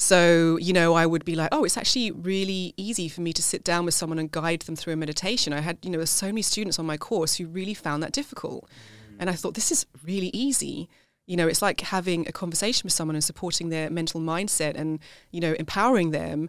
So, 0.00 0.56
you 0.56 0.72
know, 0.72 0.94
I 0.94 1.04
would 1.04 1.26
be 1.26 1.36
like, 1.36 1.50
oh, 1.52 1.62
it's 1.62 1.76
actually 1.76 2.10
really 2.10 2.72
easy 2.78 3.06
for 3.06 3.20
me 3.20 3.34
to 3.34 3.42
sit 3.42 3.62
down 3.62 3.84
with 3.84 3.92
someone 3.92 4.18
and 4.18 4.30
guide 4.30 4.60
them 4.62 4.74
through 4.74 4.94
a 4.94 4.96
meditation. 4.96 5.52
I 5.52 5.60
had, 5.60 5.76
you 5.82 5.90
know, 5.90 6.02
so 6.06 6.26
many 6.26 6.40
students 6.40 6.78
on 6.78 6.86
my 6.86 6.96
course 6.96 7.34
who 7.34 7.46
really 7.46 7.74
found 7.74 8.02
that 8.02 8.12
difficult. 8.12 8.66
And 9.18 9.28
I 9.28 9.34
thought, 9.34 9.52
this 9.52 9.70
is 9.70 9.84
really 10.02 10.30
easy. 10.32 10.88
You 11.26 11.36
know, 11.36 11.46
it's 11.46 11.60
like 11.60 11.82
having 11.82 12.26
a 12.26 12.32
conversation 12.32 12.86
with 12.86 12.94
someone 12.94 13.14
and 13.14 13.22
supporting 13.22 13.68
their 13.68 13.90
mental 13.90 14.22
mindset 14.22 14.74
and, 14.74 15.00
you 15.32 15.40
know, 15.40 15.54
empowering 15.58 16.12
them. 16.12 16.48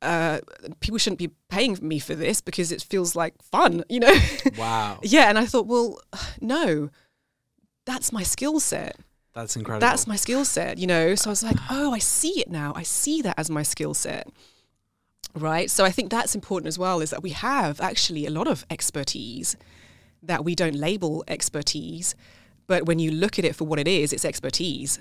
Uh, 0.00 0.38
people 0.78 0.96
shouldn't 0.96 1.18
be 1.18 1.32
paying 1.48 1.76
me 1.82 1.98
for 1.98 2.14
this 2.14 2.40
because 2.40 2.70
it 2.70 2.82
feels 2.82 3.16
like 3.16 3.34
fun, 3.42 3.82
you 3.88 3.98
know? 3.98 4.14
Wow. 4.56 5.00
yeah. 5.02 5.28
And 5.28 5.40
I 5.40 5.44
thought, 5.44 5.66
well, 5.66 6.00
no, 6.40 6.88
that's 7.84 8.12
my 8.12 8.22
skill 8.22 8.60
set 8.60 8.96
That's 9.34 9.56
incredible. 9.56 9.80
that's 9.80 10.06
my 10.06 10.16
skill 10.16 10.44
set, 10.44 10.78
you 10.78 10.86
know. 10.86 11.14
So 11.14 11.30
I 11.30 11.32
was 11.32 11.42
like, 11.42 11.56
oh, 11.70 11.92
I 11.92 11.98
see 11.98 12.40
it 12.40 12.50
now. 12.50 12.72
I 12.74 12.82
see 12.82 13.22
that 13.22 13.38
as 13.38 13.48
my 13.50 13.62
skill 13.62 13.94
set. 13.94 14.28
Right. 15.34 15.70
So 15.70 15.84
I 15.84 15.90
think 15.90 16.10
that's 16.10 16.34
important 16.34 16.66
as 16.66 16.78
well 16.78 17.00
is 17.00 17.10
that 17.10 17.22
we 17.22 17.30
have 17.30 17.80
actually 17.80 18.26
a 18.26 18.30
lot 18.30 18.48
of 18.48 18.66
expertise 18.68 19.56
that 20.22 20.44
we 20.44 20.54
don't 20.54 20.74
label 20.74 21.24
expertise. 21.28 22.14
But 22.66 22.86
when 22.86 22.98
you 22.98 23.10
look 23.10 23.38
at 23.38 23.44
it 23.44 23.54
for 23.54 23.64
what 23.64 23.78
it 23.78 23.88
is, 23.88 24.12
it's 24.12 24.24
expertise. 24.24 24.98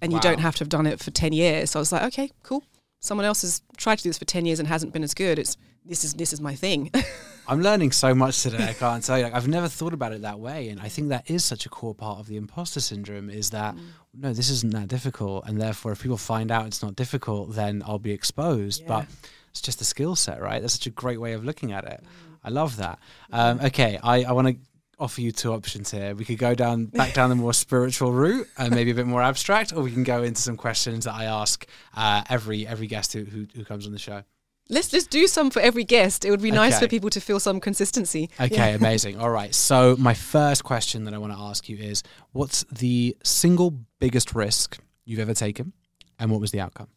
And 0.00 0.12
you 0.12 0.18
don't 0.18 0.40
have 0.40 0.56
to 0.56 0.62
have 0.62 0.68
done 0.68 0.86
it 0.86 0.98
for 0.98 1.12
10 1.12 1.32
years. 1.32 1.70
So 1.70 1.78
I 1.78 1.80
was 1.80 1.92
like, 1.92 2.02
okay, 2.04 2.32
cool. 2.42 2.64
Someone 3.02 3.26
else 3.26 3.42
has 3.42 3.62
tried 3.76 3.96
to 3.96 4.04
do 4.04 4.08
this 4.08 4.18
for 4.18 4.24
10 4.24 4.46
years 4.46 4.60
and 4.60 4.68
hasn't 4.68 4.92
been 4.92 5.02
as 5.02 5.12
good. 5.12 5.38
It's 5.38 5.56
this 5.84 6.04
is 6.04 6.14
this 6.14 6.32
is 6.32 6.40
my 6.40 6.54
thing. 6.54 6.88
I'm 7.48 7.60
learning 7.60 7.90
so 7.90 8.14
much 8.14 8.40
today. 8.40 8.68
I 8.68 8.72
can't 8.72 9.02
tell 9.02 9.18
you. 9.18 9.24
Like, 9.24 9.34
I've 9.34 9.48
never 9.48 9.66
thought 9.66 9.92
about 9.92 10.12
it 10.12 10.22
that 10.22 10.38
way, 10.38 10.68
and 10.68 10.80
I 10.80 10.88
think 10.88 11.08
that 11.08 11.28
is 11.28 11.44
such 11.44 11.66
a 11.66 11.68
core 11.68 11.96
part 11.96 12.20
of 12.20 12.28
the 12.28 12.36
imposter 12.36 12.78
syndrome. 12.78 13.28
Is 13.28 13.50
that 13.50 13.74
no, 14.14 14.32
this 14.32 14.48
isn't 14.48 14.72
that 14.74 14.86
difficult, 14.86 15.48
and 15.48 15.60
therefore, 15.60 15.90
if 15.90 16.00
people 16.00 16.16
find 16.16 16.52
out 16.52 16.66
it's 16.66 16.80
not 16.80 16.94
difficult, 16.94 17.56
then 17.56 17.82
I'll 17.84 17.98
be 17.98 18.12
exposed. 18.12 18.86
But 18.86 19.06
it's 19.50 19.60
just 19.60 19.80
a 19.80 19.84
skill 19.84 20.14
set, 20.14 20.40
right? 20.40 20.62
That's 20.62 20.74
such 20.74 20.86
a 20.86 20.90
great 20.90 21.20
way 21.20 21.32
of 21.32 21.44
looking 21.44 21.72
at 21.72 21.84
it. 21.84 22.00
I 22.44 22.50
love 22.50 22.76
that. 22.76 23.00
Um, 23.32 23.58
okay, 23.60 23.98
I, 24.02 24.22
I 24.22 24.32
want 24.32 24.46
to 24.48 24.56
offer 25.02 25.20
you 25.20 25.32
two 25.32 25.52
options 25.52 25.90
here. 25.90 26.14
We 26.14 26.24
could 26.24 26.38
go 26.38 26.54
down 26.54 26.86
back 26.86 27.12
down 27.12 27.28
the 27.28 27.36
more 27.36 27.52
spiritual 27.52 28.12
route 28.12 28.46
and 28.56 28.74
maybe 28.74 28.92
a 28.92 28.94
bit 28.94 29.06
more 29.06 29.22
abstract, 29.22 29.72
or 29.72 29.82
we 29.82 29.90
can 29.90 30.04
go 30.04 30.22
into 30.22 30.40
some 30.40 30.56
questions 30.56 31.04
that 31.04 31.14
I 31.14 31.24
ask 31.24 31.66
uh, 31.96 32.22
every 32.30 32.66
every 32.66 32.86
guest 32.86 33.12
who, 33.12 33.24
who 33.24 33.46
who 33.54 33.64
comes 33.64 33.86
on 33.86 33.92
the 33.92 33.98
show. 33.98 34.22
let's 34.70 34.92
let's 34.92 35.06
do 35.06 35.26
some 35.26 35.50
for 35.50 35.60
every 35.60 35.84
guest. 35.84 36.24
It 36.24 36.30
would 36.30 36.40
be 36.40 36.52
nice 36.52 36.78
for 36.78 36.86
people 36.86 37.10
to 37.10 37.20
feel 37.20 37.40
some 37.40 37.60
consistency. 37.60 38.30
Okay, 38.40 38.74
amazing. 38.80 39.18
All 39.18 39.30
right. 39.30 39.54
So, 39.54 39.96
my 39.98 40.14
first 40.14 40.62
question 40.64 41.04
that 41.04 41.14
I 41.14 41.18
want 41.18 41.32
to 41.32 41.38
ask 41.38 41.68
you 41.68 41.76
is 41.76 42.02
what's 42.30 42.64
the 42.64 43.16
single 43.24 43.74
biggest 43.98 44.34
risk 44.34 44.78
you've 45.04 45.20
ever 45.20 45.34
taken 45.34 45.72
and 46.18 46.30
what 46.30 46.40
was 46.40 46.52
the 46.52 46.60
outcome? 46.60 46.88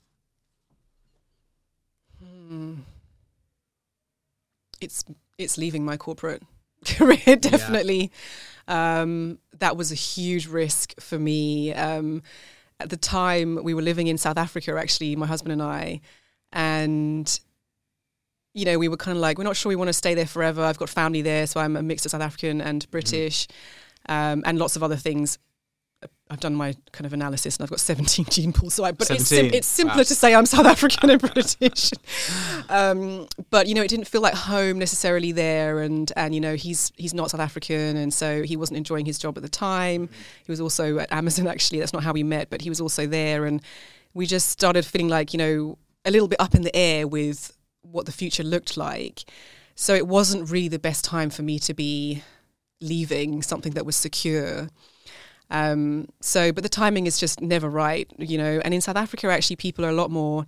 it's 4.82 5.03
it's 5.38 5.58
leaving 5.58 5.84
my 5.84 5.97
corporate 5.97 6.43
career 6.86 7.36
definitely. 7.36 8.12
Um, 8.68 9.40
that 9.60 9.78
was 9.78 9.92
a 9.92 9.96
huge 9.96 10.48
risk 10.48 11.00
for 11.00 11.20
me. 11.20 11.74
Um, 11.74 12.24
at 12.80 12.90
the 12.90 12.98
time, 12.98 13.64
we 13.64 13.74
were 13.74 13.82
living 13.82 14.08
in 14.08 14.18
South 14.18 14.38
Africa. 14.38 14.76
Actually, 14.78 15.16
my 15.16 15.26
husband 15.26 15.54
and 15.54 15.62
I, 15.62 16.02
and 16.52 17.40
you 18.54 18.64
know, 18.64 18.80
we 18.80 18.88
were 18.88 18.98
kind 18.98 19.18
of 19.18 19.22
like, 19.22 19.38
we're 19.38 19.44
not 19.44 19.58
sure 19.58 19.70
we 19.70 19.76
want 19.76 19.90
to 19.90 19.94
stay 19.94 20.14
there 20.14 20.26
forever. 20.26 20.64
I've 20.64 20.78
got 20.78 20.90
family 20.90 21.22
there, 21.22 21.46
so 21.46 21.60
I'm 21.60 21.76
a 21.76 21.84
mix 21.84 22.06
of 22.06 22.12
South 22.12 22.22
African 22.22 22.62
and 22.62 22.90
British, 22.90 23.48
um, 24.08 24.44
and 24.46 24.58
lots 24.58 24.78
of 24.78 24.84
other 24.84 24.96
things. 24.96 25.38
I've 26.30 26.40
done 26.40 26.56
my 26.56 26.76
kind 26.92 27.06
of 27.06 27.14
analysis 27.14 27.56
and 27.58 27.64
I've 27.64 27.70
got 27.70 27.80
17 27.80 28.26
gene 28.30 28.52
pools. 28.52 28.74
So 28.74 28.84
I, 28.84 28.92
but 28.92 29.12
it's, 29.12 29.26
sim- 29.26 29.54
it's 29.54 29.68
simpler 29.68 29.98
Wow. 29.98 30.04
to 30.04 30.16
say 30.16 30.34
I'm 30.34 30.48
South 30.48 30.66
African 30.76 31.12
and 31.12 31.22
British. 31.22 31.92
um, 32.70 33.28
but 33.52 33.68
you 33.68 33.76
know, 33.76 33.84
it 33.84 33.90
didn't 33.90 34.08
feel 34.08 34.22
like 34.22 34.34
home 34.34 34.80
necessarily 34.80 35.32
there. 35.32 35.82
And, 35.82 36.12
and, 36.16 36.34
you 36.34 36.42
know, 36.42 36.56
he's, 36.56 36.92
he's 36.98 37.14
not 37.14 37.30
South 37.30 37.42
African. 37.42 37.96
And 37.98 38.12
so 38.14 38.42
he 38.42 38.58
wasn't 38.58 38.78
enjoying 38.78 39.06
his 39.06 39.20
job 39.20 39.38
at 39.38 39.44
the 39.44 39.50
time. 39.50 40.10
He 40.46 40.52
was 40.52 40.60
also 40.60 40.98
at 40.98 41.12
Amazon, 41.12 41.46
actually. 41.48 41.80
That's 41.80 41.94
not 41.94 42.04
how 42.04 42.14
we 42.14 42.24
met, 42.24 42.50
but 42.50 42.62
he 42.62 42.70
was 42.70 42.82
also 42.82 43.06
there. 43.06 43.46
And 43.46 43.62
we 44.16 44.26
just 44.26 44.50
started 44.50 44.84
feeling 44.84 45.10
like, 45.10 45.32
you 45.32 45.38
know, 45.38 45.78
a 46.06 46.12
little 46.12 46.28
bit 46.28 46.40
up 46.42 46.56
in 46.56 46.64
the 46.64 46.76
air 46.76 47.08
with 47.08 47.56
what 47.84 48.08
the 48.08 48.12
future 48.12 48.44
looked 48.44 48.78
like. 48.78 49.26
So 49.76 49.94
it 49.94 50.08
wasn't 50.08 50.50
really 50.50 50.70
the 50.70 50.80
best 50.80 51.06
time 51.06 51.30
for 51.30 51.44
me 51.44 51.60
to 51.60 51.74
be 51.74 52.24
leaving 52.82 53.42
something 53.44 53.74
that 53.74 53.86
was 53.86 53.96
secure. 53.96 54.70
Um, 55.50 56.08
so, 56.22 56.52
but 56.52 56.64
the 56.64 56.70
timing 56.70 57.08
is 57.08 57.20
just 57.20 57.41
never 57.41 57.70
right, 57.70 58.10
you 58.18 58.38
know. 58.38 58.62
And 58.64 58.74
in 58.74 58.82
South 58.82 58.98
Africa, 58.98 59.28
actually, 59.32 59.58
people 59.58 59.86
are 59.86 59.89
a 59.89 59.93
lot 59.93 60.12
more 60.12 60.46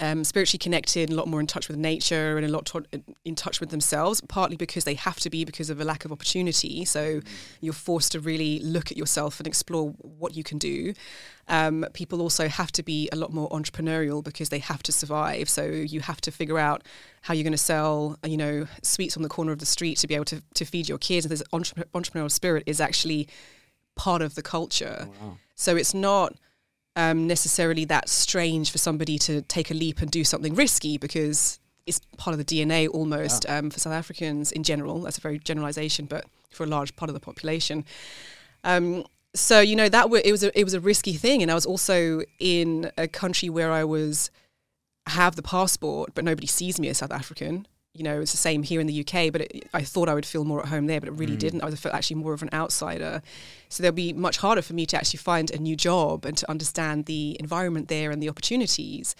um, 0.00 0.24
spiritually 0.24 0.58
connected, 0.58 1.10
a 1.10 1.14
lot 1.14 1.28
more 1.28 1.38
in 1.38 1.46
touch 1.46 1.68
with 1.68 1.76
nature, 1.76 2.36
and 2.36 2.46
a 2.46 2.48
lot 2.48 2.66
to- 2.66 2.84
in 3.24 3.34
touch 3.34 3.60
with 3.60 3.70
themselves. 3.70 4.20
Partly 4.22 4.56
because 4.56 4.84
they 4.84 4.94
have 4.94 5.20
to 5.20 5.30
be 5.30 5.44
because 5.44 5.70
of 5.70 5.80
a 5.80 5.84
lack 5.84 6.04
of 6.04 6.12
opportunity. 6.12 6.84
So, 6.84 7.20
you're 7.60 7.72
forced 7.72 8.12
to 8.12 8.20
really 8.20 8.58
look 8.60 8.90
at 8.90 8.96
yourself 8.96 9.38
and 9.38 9.46
explore 9.46 9.90
what 9.98 10.36
you 10.36 10.42
can 10.42 10.58
do. 10.58 10.94
Um, 11.48 11.84
people 11.92 12.20
also 12.22 12.48
have 12.48 12.72
to 12.72 12.82
be 12.82 13.08
a 13.12 13.16
lot 13.16 13.32
more 13.32 13.48
entrepreneurial 13.50 14.22
because 14.22 14.48
they 14.48 14.60
have 14.60 14.82
to 14.84 14.92
survive. 14.92 15.48
So 15.48 15.64
you 15.64 16.00
have 16.00 16.20
to 16.22 16.30
figure 16.30 16.58
out 16.58 16.84
how 17.22 17.34
you're 17.34 17.42
going 17.42 17.52
to 17.52 17.58
sell, 17.58 18.16
you 18.24 18.36
know, 18.36 18.66
sweets 18.82 19.16
on 19.16 19.22
the 19.22 19.28
corner 19.28 19.52
of 19.52 19.58
the 19.58 19.66
street 19.66 19.98
to 19.98 20.06
be 20.06 20.14
able 20.14 20.24
to, 20.26 20.42
to 20.54 20.64
feed 20.64 20.88
your 20.88 20.98
kids. 20.98 21.26
And 21.26 21.32
this 21.32 21.42
entre- 21.52 21.84
entrepreneurial 21.94 22.30
spirit 22.30 22.62
is 22.66 22.80
actually 22.80 23.28
part 23.94 24.22
of 24.22 24.34
the 24.34 24.42
culture. 24.42 25.08
Wow. 25.20 25.36
So 25.54 25.76
it's 25.76 25.94
not 25.94 26.34
um, 26.96 27.26
necessarily 27.26 27.84
that 27.86 28.08
strange 28.08 28.70
for 28.70 28.78
somebody 28.78 29.18
to 29.18 29.42
take 29.42 29.70
a 29.70 29.74
leap 29.74 30.00
and 30.00 30.10
do 30.10 30.24
something 30.24 30.54
risky 30.54 30.98
because 30.98 31.58
it's 31.86 32.00
part 32.16 32.38
of 32.38 32.44
the 32.44 32.44
DNA 32.44 32.88
almost 32.88 33.48
um, 33.48 33.70
for 33.70 33.78
South 33.78 33.92
Africans 33.92 34.52
in 34.52 34.62
general. 34.62 35.00
That's 35.00 35.18
a 35.18 35.20
very 35.20 35.38
generalization, 35.38 36.06
but 36.06 36.24
for 36.50 36.64
a 36.64 36.66
large 36.66 36.94
part 36.96 37.08
of 37.08 37.14
the 37.14 37.20
population. 37.20 37.84
Um, 38.64 39.04
so 39.34 39.60
you 39.60 39.76
know 39.76 39.88
that 39.88 40.02
w- 40.02 40.22
it 40.24 40.30
was 40.30 40.44
a, 40.44 40.58
it 40.58 40.64
was 40.64 40.74
a 40.74 40.80
risky 40.80 41.14
thing, 41.14 41.42
and 41.42 41.50
I 41.50 41.54
was 41.54 41.66
also 41.66 42.22
in 42.38 42.92
a 42.98 43.08
country 43.08 43.48
where 43.48 43.72
I 43.72 43.84
was 43.84 44.30
have 45.06 45.34
the 45.36 45.42
passport, 45.42 46.14
but 46.14 46.24
nobody 46.24 46.46
sees 46.46 46.78
me 46.78 46.88
as 46.88 46.98
South 46.98 47.10
African. 47.10 47.66
You 47.94 48.04
know, 48.04 48.20
it's 48.22 48.32
the 48.32 48.38
same 48.38 48.62
here 48.62 48.80
in 48.80 48.86
the 48.86 49.00
UK, 49.00 49.30
but 49.30 49.42
it, 49.42 49.68
I 49.74 49.82
thought 49.82 50.08
I 50.08 50.14
would 50.14 50.24
feel 50.24 50.44
more 50.44 50.60
at 50.60 50.68
home 50.68 50.86
there, 50.86 50.98
but 50.98 51.08
it 51.08 51.12
really 51.12 51.36
didn't. 51.36 51.60
I 51.60 51.66
was 51.66 51.78
felt 51.78 51.94
actually 51.94 52.16
more 52.16 52.32
of 52.32 52.42
an 52.42 52.48
outsider. 52.52 53.22
So 53.68 53.82
there'll 53.82 53.94
be 53.94 54.14
much 54.14 54.38
harder 54.38 54.62
for 54.62 54.72
me 54.72 54.86
to 54.86 54.96
actually 54.96 55.18
find 55.18 55.50
a 55.50 55.58
new 55.58 55.76
job 55.76 56.24
and 56.24 56.36
to 56.38 56.50
understand 56.50 57.04
the 57.04 57.36
environment 57.38 57.88
there 57.88 58.10
and 58.10 58.22
the 58.22 58.30
opportunities. 58.30 59.14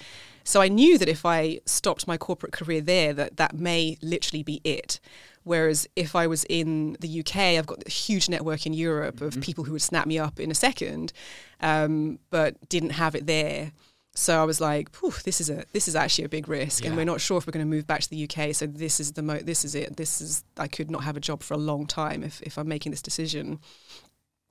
So 0.45 0.61
I 0.61 0.69
knew 0.69 0.97
that 0.99 1.09
if 1.09 1.27
I 1.27 1.61
stopped 1.67 2.07
my 2.07 2.17
corporate 2.17 2.53
career 2.53 2.81
there, 2.81 3.13
that 3.13 3.37
that 3.37 3.55
may 3.55 3.99
literally 4.01 4.43
be 4.43 4.61
it. 4.65 5.01
Whereas 5.45 5.89
if 5.97 6.15
I 6.15 6.27
was 6.27 6.45
in 6.45 6.97
the 7.01 7.21
UK, 7.21 7.37
I've 7.37 7.67
got 7.67 7.87
a 7.87 7.91
huge 7.91 8.29
network 8.29 8.65
in 8.65 8.73
Europe 8.73 9.21
of 9.21 9.41
people 9.41 9.65
who 9.65 9.73
would 9.73 9.83
snap 9.83 10.07
me 10.07 10.19
up 10.19 10.39
in 10.39 10.51
a 10.51 10.55
second, 10.55 11.13
um, 11.61 12.21
but 12.31 12.69
didn't 12.69 12.91
have 12.91 13.15
it 13.15 13.27
there. 13.27 13.73
So 14.15 14.41
I 14.41 14.45
was 14.45 14.61
like, 14.61 14.95
"Phew, 14.95 15.13
this 15.25 15.41
is 15.41 15.49
a 15.49 15.65
this 15.73 15.89
is 15.89 15.97
actually 15.97 16.25
a 16.25 16.29
big 16.29 16.47
risk, 16.49 16.85
and 16.85 16.97
we're 16.97 17.05
not 17.05 17.21
sure 17.21 17.39
if 17.39 17.47
we're 17.47 17.53
going 17.53 17.67
to 17.67 17.77
move 17.77 17.87
back 17.87 18.01
to 18.03 18.11
the 18.11 18.25
UK. 18.29 18.55
So 18.55 18.67
this 18.67 19.01
is 19.01 19.13
the 19.13 19.23
mo- 19.23 19.39
this 19.39 19.65
is 19.65 19.75
it. 19.75 19.97
This 19.97 20.21
is 20.21 20.45
I 20.59 20.69
could 20.69 20.91
not 20.91 21.05
have 21.05 21.17
a 21.17 21.21
job 21.21 21.43
for 21.43 21.55
a 21.55 21.59
long 21.59 21.87
time 21.87 22.23
if 22.23 22.43
if 22.43 22.59
I'm 22.59 22.69
making 22.69 22.93
this 22.93 23.01
decision. 23.01 23.59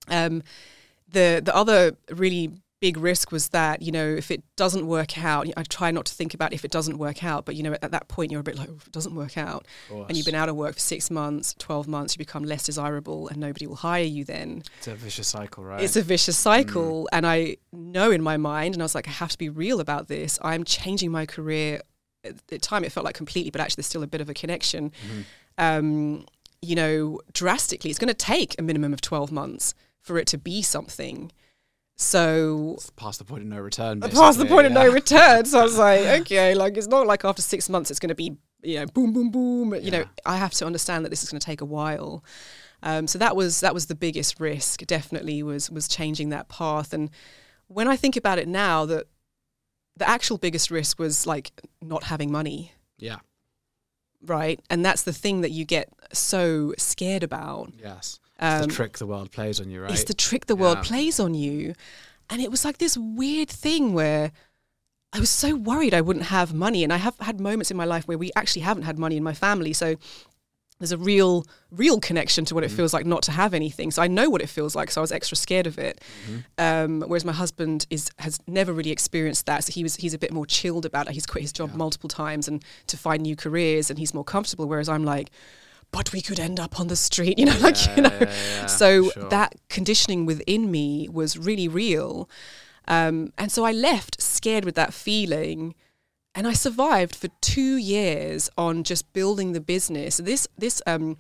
Um, 0.08 0.42
the 1.12 1.42
the 1.44 1.56
other 1.56 1.96
really 2.10 2.54
big 2.82 2.98
risk 2.98 3.32
was 3.32 3.50
that 3.50 3.82
you 3.82 3.92
know 3.92 4.06
if 4.06 4.30
it 4.32 4.44
doesn't 4.58 4.86
work 4.88 5.18
out, 5.24 5.48
I 5.56 5.64
try 5.64 5.92
not 5.92 6.06
to 6.08 6.14
think 6.14 6.34
about 6.34 6.52
if 6.52 6.66
it 6.66 6.72
doesn't 6.72 6.98
work 6.98 7.24
out, 7.24 7.46
but 7.46 7.56
you 7.56 7.64
know 7.64 7.74
at, 7.74 7.84
at 7.84 7.92
that 7.92 8.08
point 8.10 8.32
you're 8.32 8.42
a 8.42 8.44
bit 8.44 8.58
like, 8.58 8.70
if 8.70 8.88
it 8.88 8.92
doesn't 8.92 9.16
work 9.16 9.38
out, 9.38 9.66
and 10.08 10.18
you've 10.18 10.26
been 10.26 10.36
out 10.36 10.50
of 10.50 10.56
work 10.56 10.74
for 10.74 10.80
six 10.80 11.10
months, 11.10 11.56
twelve 11.58 11.88
months, 11.88 12.16
you 12.16 12.18
become 12.18 12.44
less 12.44 12.66
desirable, 12.66 13.30
and 13.30 13.38
nobody 13.38 13.68
will 13.68 13.76
hire 13.78 14.04
you 14.04 14.26
then. 14.26 14.64
It's 14.78 14.88
a 14.88 14.96
vicious 14.96 15.28
cycle, 15.28 15.64
right? 15.64 15.82
It's 15.82 15.96
a 15.96 16.02
vicious 16.02 16.38
cycle. 16.38 17.08
And 17.14 17.26
I 17.26 17.58
know 17.72 18.12
in 18.12 18.22
my 18.22 18.38
mind, 18.38 18.76
and 18.76 18.82
I 18.82 18.86
was 18.86 18.96
like, 18.96 19.08
I 19.08 19.12
have 19.12 19.30
to 19.32 19.38
be 19.38 19.50
real 19.50 19.80
about 19.80 20.08
this. 20.08 20.38
I'm 20.42 20.64
changing 20.64 21.12
my 21.12 21.26
career. 21.26 21.82
At 22.24 22.46
the 22.48 22.58
time, 22.60 22.84
it 22.84 22.92
felt 22.92 23.06
like 23.06 23.16
completely, 23.16 23.52
but 23.52 23.62
actually, 23.62 23.82
there's 23.82 23.88
still 23.88 24.04
a 24.04 24.08
bit 24.08 24.22
of 24.22 24.30
a 24.30 24.34
connection. 24.34 24.92
Um, 25.58 26.26
you 26.62 26.76
know, 26.76 27.20
drastically, 27.34 27.90
it's 27.90 28.00
going 28.00 28.08
to 28.08 28.14
take 28.14 28.58
a 28.60 28.62
minimum 28.62 28.94
of 28.94 29.02
12 29.02 29.32
months 29.32 29.74
for 30.00 30.18
it 30.18 30.28
to 30.28 30.38
be 30.38 30.62
something. 30.62 31.32
So 32.02 32.74
It's 32.78 32.90
past 32.92 33.20
the 33.20 33.26
point 33.26 33.44
of 33.44 33.48
no 33.48 33.60
return. 33.60 34.02
past 34.02 34.14
the 34.14 34.20
basically, 34.22 34.48
point 34.50 34.66
of 34.68 34.74
no 34.74 34.92
return. 34.92 35.46
So 35.46 35.60
I 35.60 35.64
was 35.64 35.78
like, 35.78 36.02
okay, 36.22 36.56
like 36.56 36.76
it's 36.76 36.88
not 36.88 37.06
like 37.06 37.24
after 37.24 37.44
six 37.44 37.70
months 37.70 37.92
it's 37.92 38.00
going 38.00 38.10
to 38.10 38.16
be, 38.16 38.38
you 38.64 38.80
know, 38.80 38.88
boom, 38.88 39.14
boom, 39.14 39.30
boom. 39.30 39.76
You 39.76 39.92
know, 39.92 40.06
I 40.26 40.38
have 40.38 40.52
to 40.56 40.66
understand 40.66 41.06
that 41.06 41.10
this 41.10 41.22
is 41.22 41.30
going 41.30 41.40
to 41.40 41.46
take 41.46 41.62
a 41.62 41.66
while. 41.66 42.24
Um, 42.82 43.06
so 43.06 43.20
that 43.20 43.36
was 43.36 43.60
that 43.60 43.76
was 43.76 43.86
the 43.86 43.94
biggest 43.94 44.40
risk. 44.40 44.80
Definitely 44.88 45.44
was 45.44 45.70
was 45.70 45.88
changing 45.88 46.30
that 46.30 46.50
path. 46.50 46.92
And 46.92 47.12
when 47.68 47.88
I 47.88 47.96
think 47.96 48.16
about 48.18 48.40
it 48.40 48.48
now, 48.48 48.86
that 48.88 49.06
the 49.96 50.10
actual 50.10 50.40
biggest 50.40 50.72
risk 50.72 50.98
was 50.98 51.28
like 51.28 51.52
not 51.84 52.06
having 52.06 52.32
money, 52.32 52.72
Yeah. 52.98 53.18
right? 54.26 54.60
And 54.72 54.84
that's 54.84 55.04
the 55.04 55.14
thing 55.14 55.42
that 55.42 55.52
you 55.52 55.66
get 55.66 55.90
so 56.14 56.74
scared 56.80 57.22
about. 57.22 57.72
Yes. 57.80 58.20
It's 58.42 58.62
Um, 58.64 58.68
the 58.68 58.74
trick 58.74 58.98
the 58.98 59.06
world 59.06 59.32
plays 59.32 59.60
on 59.60 59.70
you, 59.70 59.82
right? 59.82 59.92
it's 59.92 60.04
the 60.06 60.14
trick 60.14 60.48
the 60.48 60.56
world 60.56 60.80
Yeah. 60.80 60.84
plays 60.84 61.20
on 61.20 61.34
you. 61.36 61.76
And 62.30 62.42
it 62.42 62.50
was 62.50 62.66
like 62.66 62.78
this 62.80 62.98
weird 62.98 63.50
thing 63.50 63.94
where 63.94 64.32
I 65.14 65.20
was 65.20 65.30
so 65.30 65.56
worried 65.56 65.94
I 65.94 66.02
wouldn't 66.02 66.26
have 66.28 66.54
money. 66.54 66.84
And 66.84 66.92
I 66.94 66.98
have 66.98 67.16
had 67.20 67.40
moments 67.40 67.70
in 67.70 67.78
my 67.78 67.86
life 67.86 68.08
where 68.08 68.18
we 68.18 68.32
actually 68.36 68.62
haven't 68.64 68.84
had 68.84 68.98
money 68.98 69.18
in 69.18 69.24
my 69.24 69.34
family. 69.34 69.74
So 69.74 69.96
there's 70.80 70.94
a 70.94 70.98
real, 70.98 71.46
real 71.70 72.00
connection 72.00 72.44
to 72.46 72.56
what 72.56 72.64
it 72.64 72.72
feels 72.72 72.92
like 72.94 73.06
not 73.06 73.22
to 73.24 73.32
have 73.32 73.54
anything. 73.54 73.92
So 73.92 74.02
I 74.02 74.08
know 74.08 74.30
what 74.32 74.42
it 74.42 74.48
feels 74.50 74.76
like. 74.76 74.90
So 74.90 75.02
I 75.02 75.04
was 75.04 75.12
extra 75.12 75.38
scared 75.38 75.68
of 75.68 75.78
it. 75.78 76.02
Um, 76.58 77.02
whereas 77.06 77.24
my 77.26 77.34
husband 77.34 77.86
is 77.92 78.10
has 78.18 78.40
never 78.48 78.74
really 78.74 78.90
experienced 78.92 79.46
that. 79.46 79.64
So 79.66 79.74
he 79.74 79.84
was 79.84 79.98
he's 79.98 80.14
a 80.16 80.18
bit 80.18 80.32
more 80.32 80.46
chilled 80.48 80.86
about 80.86 81.08
it. 81.08 81.14
He's 81.14 81.28
quit 81.28 81.44
his 81.44 81.52
job 81.54 81.76
multiple 81.76 82.10
times 82.10 82.48
and 82.48 82.64
to 82.88 82.98
find 82.98 83.22
new 83.22 83.36
careers, 83.36 83.90
and 83.92 84.00
he's 84.00 84.14
more 84.16 84.24
comfortable. 84.24 84.66
Whereas 84.68 84.90
I'm 84.90 85.04
like, 85.04 85.30
but 85.92 86.14
we 86.14 86.22
could 86.22 86.40
end 86.40 86.60
up 86.60 86.80
on 86.80 86.88
the 86.88 86.96
street, 86.96 87.38
you 87.40 87.46
know, 87.46 87.58
like 87.60 87.78
you 87.96 88.04
know. 88.04 88.18
yeah, 88.22 88.30
yeah, 88.30 88.66
so 88.66 89.10
sure. 89.10 89.30
that 89.30 89.56
conditioning 89.70 90.26
within 90.26 90.72
me 90.72 91.08
was 91.10 91.38
really 91.38 91.68
real, 91.68 92.30
um, 92.88 93.32
and 93.38 93.52
so 93.52 93.64
I 93.64 93.72
left 93.72 94.22
scared 94.22 94.66
with 94.66 94.76
that 94.76 94.94
feeling. 94.94 95.76
And 96.34 96.48
I 96.48 96.54
survived 96.54 97.14
for 97.14 97.28
two 97.42 97.76
years 97.76 98.50
on 98.58 98.86
just 98.86 99.12
building 99.12 99.52
the 99.52 99.60
business. 99.60 100.16
This, 100.16 100.48
this, 100.58 100.82
um, 100.88 101.18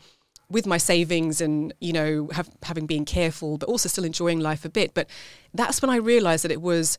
with 0.49 0.65
my 0.65 0.77
savings 0.77 1.41
and 1.41 1.73
you 1.81 1.91
know 1.91 2.29
have, 2.31 2.49
having 2.63 2.85
been 2.85 3.03
careful, 3.03 3.57
but 3.57 3.67
also 3.67 3.89
still 3.89 4.05
enjoying 4.05 4.39
life 4.39 4.63
a 4.63 4.69
bit. 4.69 4.93
But 4.93 5.09
that's 5.53 5.81
when 5.81 5.89
I 5.89 5.97
realized 5.97 6.45
that 6.45 6.51
it 6.51 6.61
was 6.61 6.97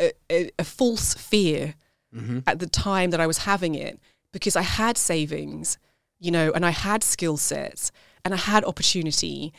a, 0.00 0.12
a, 0.30 0.50
a 0.58 0.64
false 0.64 1.14
fear 1.14 1.74
Mm-hmm. 2.14 2.38
at 2.46 2.60
the 2.60 2.66
time 2.66 3.10
that 3.10 3.20
I 3.20 3.26
was 3.26 3.38
having 3.38 3.74
it 3.74 4.00
because 4.32 4.56
I 4.56 4.62
had 4.62 4.96
savings, 4.96 5.76
you 6.26 6.32
know, 6.32 6.50
and 6.52 6.66
I 6.66 6.70
had 6.70 7.04
skill 7.04 7.36
sets 7.36 7.92
and 8.24 8.34
I 8.34 8.36
had 8.36 8.64
opportunity 8.64 9.52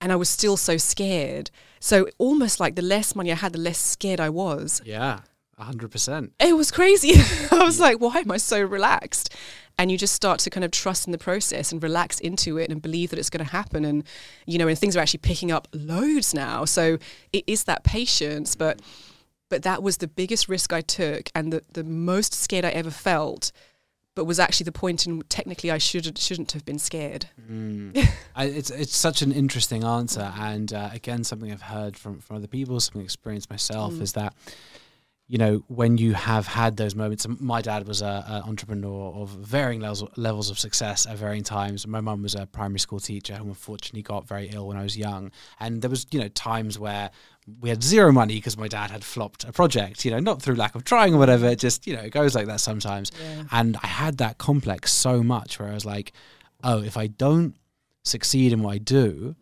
and 0.00 0.10
I 0.10 0.16
was 0.16 0.28
still 0.28 0.56
so 0.56 0.76
scared. 0.76 1.52
So 1.78 2.08
almost 2.18 2.58
like 2.58 2.74
the 2.74 2.82
less 2.82 3.14
money 3.14 3.30
I 3.30 3.36
had, 3.36 3.52
the 3.52 3.60
less 3.60 3.78
scared 3.78 4.18
I 4.18 4.28
was. 4.28 4.82
Yeah. 4.84 5.20
hundred 5.56 5.92
percent. 5.92 6.32
It 6.40 6.56
was 6.56 6.72
crazy. 6.72 7.12
I 7.52 7.62
was 7.62 7.78
like, 7.78 8.00
why 8.00 8.18
am 8.18 8.32
I 8.32 8.36
so 8.36 8.60
relaxed? 8.60 9.32
And 9.78 9.92
you 9.92 9.96
just 9.96 10.12
start 10.12 10.40
to 10.40 10.50
kind 10.50 10.64
of 10.64 10.72
trust 10.72 11.06
in 11.06 11.12
the 11.12 11.18
process 11.18 11.70
and 11.70 11.80
relax 11.80 12.18
into 12.18 12.58
it 12.58 12.68
and 12.68 12.82
believe 12.82 13.10
that 13.10 13.18
it's 13.20 13.30
going 13.30 13.44
to 13.44 13.52
happen. 13.52 13.84
And, 13.84 14.02
you 14.44 14.58
know, 14.58 14.66
and 14.66 14.76
things 14.76 14.96
are 14.96 15.00
actually 15.00 15.20
picking 15.20 15.52
up 15.52 15.68
loads 15.72 16.34
now. 16.34 16.64
So 16.64 16.98
it 17.32 17.44
is 17.46 17.62
that 17.64 17.84
patience. 17.84 18.56
But 18.56 18.82
but 19.50 19.62
that 19.62 19.82
was 19.82 19.98
the 19.98 20.08
biggest 20.08 20.48
risk 20.48 20.72
I 20.72 20.80
took 20.80 21.30
and 21.34 21.52
the, 21.52 21.62
the 21.72 21.84
most 21.84 22.34
scared 22.34 22.64
I 22.64 22.70
ever 22.70 22.90
felt, 22.90 23.52
but 24.18 24.24
was 24.24 24.40
actually 24.40 24.64
the 24.64 24.72
point 24.72 25.06
in 25.06 25.22
technically 25.28 25.70
I 25.70 25.78
should 25.78 26.18
shouldn't 26.18 26.50
have 26.50 26.64
been 26.64 26.80
scared. 26.80 27.26
I, 28.34 28.46
it's 28.46 28.70
it's 28.70 28.96
such 28.96 29.22
an 29.22 29.30
interesting 29.30 29.84
answer, 29.84 30.32
and 30.36 30.72
uh, 30.72 30.90
again, 30.92 31.22
something 31.22 31.52
I've 31.52 31.62
heard 31.62 31.96
from 31.96 32.18
from 32.18 32.34
other 32.36 32.48
people, 32.48 32.80
something 32.80 33.02
I 33.02 33.04
experienced 33.04 33.48
myself, 33.48 33.92
Mm. 33.94 34.02
is 34.02 34.12
that 34.14 34.34
you 35.28 35.36
know, 35.38 35.62
when 35.68 35.98
you 35.98 36.14
have 36.14 36.46
had 36.46 36.78
those 36.78 36.94
moments, 36.94 37.26
my 37.28 37.60
dad 37.60 37.86
was 37.86 38.00
an 38.00 38.24
entrepreneur 38.50 39.12
of 39.12 39.28
varying 39.28 39.80
levels, 39.82 40.02
levels 40.16 40.48
of 40.50 40.58
success 40.58 41.06
at 41.06 41.18
varying 41.18 41.44
times. 41.44 41.86
My 41.86 42.00
mum 42.00 42.22
was 42.22 42.34
a 42.34 42.46
primary 42.46 42.78
school 42.80 42.98
teacher 42.98 43.34
who 43.36 43.44
unfortunately 43.44 44.00
got 44.02 44.26
very 44.26 44.48
ill 44.48 44.66
when 44.66 44.78
I 44.78 44.82
was 44.82 44.96
young. 44.96 45.30
And 45.60 45.82
there 45.82 45.90
was, 45.90 46.06
you 46.12 46.18
know, 46.18 46.28
times 46.28 46.78
where 46.78 47.10
we 47.60 47.68
had 47.68 47.82
zero 47.82 48.12
money 48.12 48.34
because 48.34 48.56
my 48.56 48.68
dad 48.68 48.90
had 48.90 49.04
flopped 49.04 49.44
a 49.44 49.52
project, 49.52 50.04
you 50.04 50.10
know, 50.10 50.18
not 50.18 50.42
through 50.42 50.54
lack 50.54 50.74
of 50.74 50.84
trying 50.84 51.14
or 51.14 51.18
whatever. 51.18 51.54
Just, 51.54 51.86
you 51.86 51.96
know, 51.96 52.02
it 52.02 52.10
goes 52.10 52.34
like 52.34 52.46
that 52.46 52.60
sometimes. 52.60 53.10
Yeah. 53.20 53.44
And 53.52 53.76
I 53.82 53.86
had 53.86 54.18
that 54.18 54.38
complex 54.38 54.92
so 54.92 55.22
much 55.22 55.58
where 55.58 55.68
I 55.68 55.74
was 55.74 55.84
like, 55.84 56.12
oh, 56.62 56.82
if 56.82 56.96
I 56.96 57.06
don't 57.06 57.56
succeed 58.04 58.52
in 58.52 58.62
what 58.62 58.74
I 58.74 58.78
do, 58.78 59.36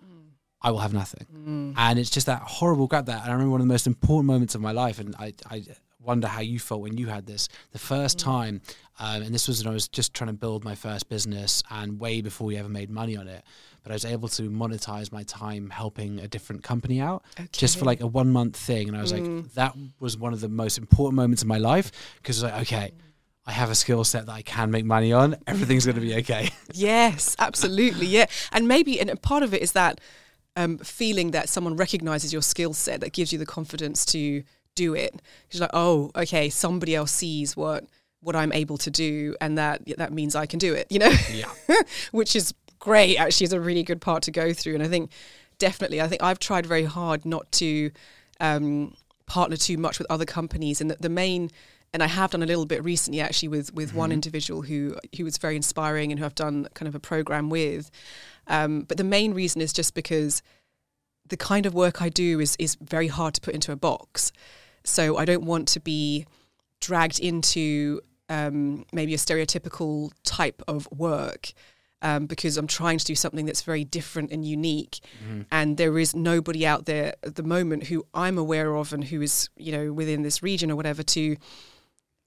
I 0.63 0.71
will 0.71 0.79
have 0.79 0.93
nothing. 0.93 1.27
Mm. 1.33 1.75
And 1.77 1.99
it's 1.99 2.11
just 2.11 2.27
that 2.27 2.43
horrible 2.43 2.87
grab 2.87 3.07
that. 3.07 3.23
And 3.23 3.31
I 3.31 3.33
remember 3.33 3.53
one 3.53 3.61
of 3.61 3.67
the 3.67 3.73
most 3.73 3.87
important 3.87 4.27
moments 4.27 4.55
of 4.55 4.61
my 4.61 4.73
life, 4.73 4.99
and 4.99 5.15
I, 5.17 5.33
I 5.51 5.63
wonder 6.01 6.27
how 6.27 6.41
you 6.41 6.59
felt 6.59 6.81
when 6.81 6.97
you 6.97 7.07
had 7.07 7.27
this. 7.27 7.49
The 7.73 7.79
first 7.79 8.19
mm. 8.19 8.25
time, 8.25 8.61
um, 8.99 9.23
and 9.23 9.35
this 9.35 9.47
was 9.47 9.63
when 9.63 9.71
I 9.71 9.75
was 9.75 9.89
just 9.89 10.15
trying 10.15 10.29
to 10.29 10.35
build 10.35 10.65
my 10.65 10.75
first 10.75 11.09
business 11.09 11.63
and 11.71 12.01
way 12.01 12.21
before 12.21 12.47
we 12.47 12.57
ever 12.57 12.69
made 12.69 12.91
money 12.91 13.17
on 13.17 13.29
it. 13.29 13.45
But 13.87 13.93
I 13.93 13.95
was 13.95 14.05
able 14.05 14.27
to 14.31 14.51
monetize 14.51 15.13
my 15.13 15.23
time 15.23 15.71
helping 15.71 16.19
a 16.19 16.27
different 16.27 16.65
company 16.65 17.01
out 17.01 17.25
okay. 17.39 17.49
just 17.53 17.79
for 17.79 17.85
like 17.85 18.01
a 18.01 18.07
one 18.09 18.33
month 18.33 18.57
thing. 18.57 18.89
And 18.89 18.97
I 18.97 19.01
was 19.01 19.13
mm. 19.13 19.45
like, 19.45 19.53
that 19.53 19.77
was 20.01 20.19
one 20.19 20.33
of 20.33 20.41
the 20.41 20.49
most 20.49 20.77
important 20.77 21.15
moments 21.15 21.43
of 21.43 21.47
my 21.47 21.59
life 21.59 21.93
because 22.17 22.43
I 22.43 22.47
was 22.47 22.53
like, 22.53 22.63
okay. 22.63 22.93
I 23.49 23.53
have 23.53 23.71
a 23.71 23.77
skill 23.77 24.03
set 24.03 24.27
that 24.27 24.33
I 24.33 24.43
can 24.43 24.73
make 24.73 24.85
money 24.85 25.13
on. 25.13 25.37
Everything's 25.47 25.87
going 25.87 25.95
to 25.95 26.01
be 26.01 26.17
okay. 26.17 26.51
yes, 26.73 27.37
absolutely. 27.39 28.07
Yeah. 28.07 28.27
And 28.51 28.67
maybe, 28.67 28.99
and 28.99 29.23
part 29.23 29.45
of 29.45 29.55
it 29.55 29.63
is 29.63 29.71
that 29.71 30.01
um, 30.57 30.79
feeling 30.79 31.31
that 31.31 31.49
someone 31.49 31.77
recognizes 31.77 32.33
your 32.33 32.43
skill 32.43 32.75
set 32.75 33.03
that 33.03 33.13
gives 33.13 33.33
you 33.33 33.39
the 33.39 33.47
confidence 33.47 34.05
to 34.07 34.43
do 34.75 34.95
it. 34.95 35.23
You're 35.53 35.61
like, 35.61 35.71
oh, 35.75 36.11
okay, 36.17 36.51
somebody 36.51 36.97
else 36.97 37.13
sees 37.13 37.57
what 37.57 37.85
what 38.21 38.35
I'm 38.35 38.53
able 38.53 38.79
to 38.79 38.91
do, 38.91 39.37
and 39.41 39.57
that 39.59 39.83
that 39.99 40.13
means 40.13 40.35
I 40.35 40.47
can 40.47 40.59
do 40.59 40.75
it. 40.75 40.91
You 40.91 40.99
know, 40.99 41.13
yeah, 41.33 41.53
which 42.11 42.35
is 42.35 42.53
great. 42.87 43.17
Actually, 43.17 43.47
is 43.47 43.53
a 43.53 43.61
really 43.61 43.83
good 43.83 44.01
part 44.01 44.23
to 44.23 44.31
go 44.31 44.53
through, 44.53 44.75
and 44.75 44.83
I 44.83 44.89
think 44.89 45.11
definitely, 45.59 46.01
I 46.01 46.07
think 46.07 46.23
I've 46.23 46.39
tried 46.39 46.67
very 46.67 46.85
hard 46.85 47.27
not 47.27 47.51
to 47.53 47.91
um, 48.39 48.95
partner 49.27 49.57
too 49.57 49.77
much 49.77 49.99
with 49.99 50.07
other 50.09 50.25
companies, 50.25 50.81
and 50.81 50.91
the, 50.91 50.97
the 51.01 51.09
main 51.09 51.51
and 51.93 52.03
I 52.03 52.07
have 52.07 52.31
done 52.31 52.43
a 52.43 52.47
little 52.47 52.67
bit 52.67 52.85
recently 52.85 53.21
actually 53.21 53.49
with 53.49 53.75
with 53.75 53.89
mm-hmm. 53.89 53.99
one 53.99 54.13
individual 54.13 54.63
who 54.63 54.97
who 55.17 55.25
was 55.25 55.37
very 55.39 55.57
inspiring 55.57 56.13
and 56.13 56.19
who 56.19 56.25
I've 56.27 56.35
done 56.35 56.69
kind 56.75 56.89
of 56.89 56.95
a 56.95 57.01
program 57.01 57.51
with. 57.51 57.91
Um, 58.47 58.83
but 58.83 58.99
the 58.99 59.05
main 59.05 59.35
reason 59.35 59.61
is 59.61 59.73
just 59.73 59.95
because 59.95 60.43
the 61.29 61.37
kind 61.37 61.67
of 61.67 61.75
work 61.75 62.01
I 62.01 62.09
do 62.09 62.39
is 62.39 62.55
is 62.61 62.77
very 62.81 63.09
hard 63.09 63.35
to 63.35 63.41
put 63.41 63.55
into 63.55 63.73
a 63.73 63.77
box. 63.77 64.31
So 64.85 65.17
I 65.17 65.25
don't 65.25 65.45
want 65.45 65.67
to 65.69 65.81
be 65.81 66.27
dragged 66.81 67.19
into 67.19 68.01
um, 68.29 68.85
maybe 68.93 69.15
a 69.15 69.19
stereotypical 69.19 70.13
type 70.23 70.63
of 70.69 70.89
work 70.93 71.53
um, 72.07 72.27
because 72.27 72.57
I'm 72.57 72.69
trying 72.69 72.99
to 72.99 73.05
do 73.05 73.17
something 73.17 73.47
that's 73.47 73.63
very 73.63 73.83
different 73.83 74.31
and 74.31 74.45
unique. 74.45 75.01
Mm-hmm. 75.25 75.43
And 75.51 75.77
there 75.77 75.99
is 75.99 76.15
nobody 76.15 76.65
out 76.65 76.87
there 76.87 77.15
at 77.25 77.35
the 77.35 77.43
moment 77.43 77.89
who 77.89 78.07
I'm 78.15 78.39
aware 78.39 78.77
of 78.77 78.93
and 78.93 79.03
who 79.03 79.21
is 79.23 79.51
you 79.57 79.73
know 79.73 79.93
within 79.93 80.23
this 80.23 80.41
region 80.41 80.71
or 80.71 80.77
whatever 80.77 81.03
to 81.03 81.37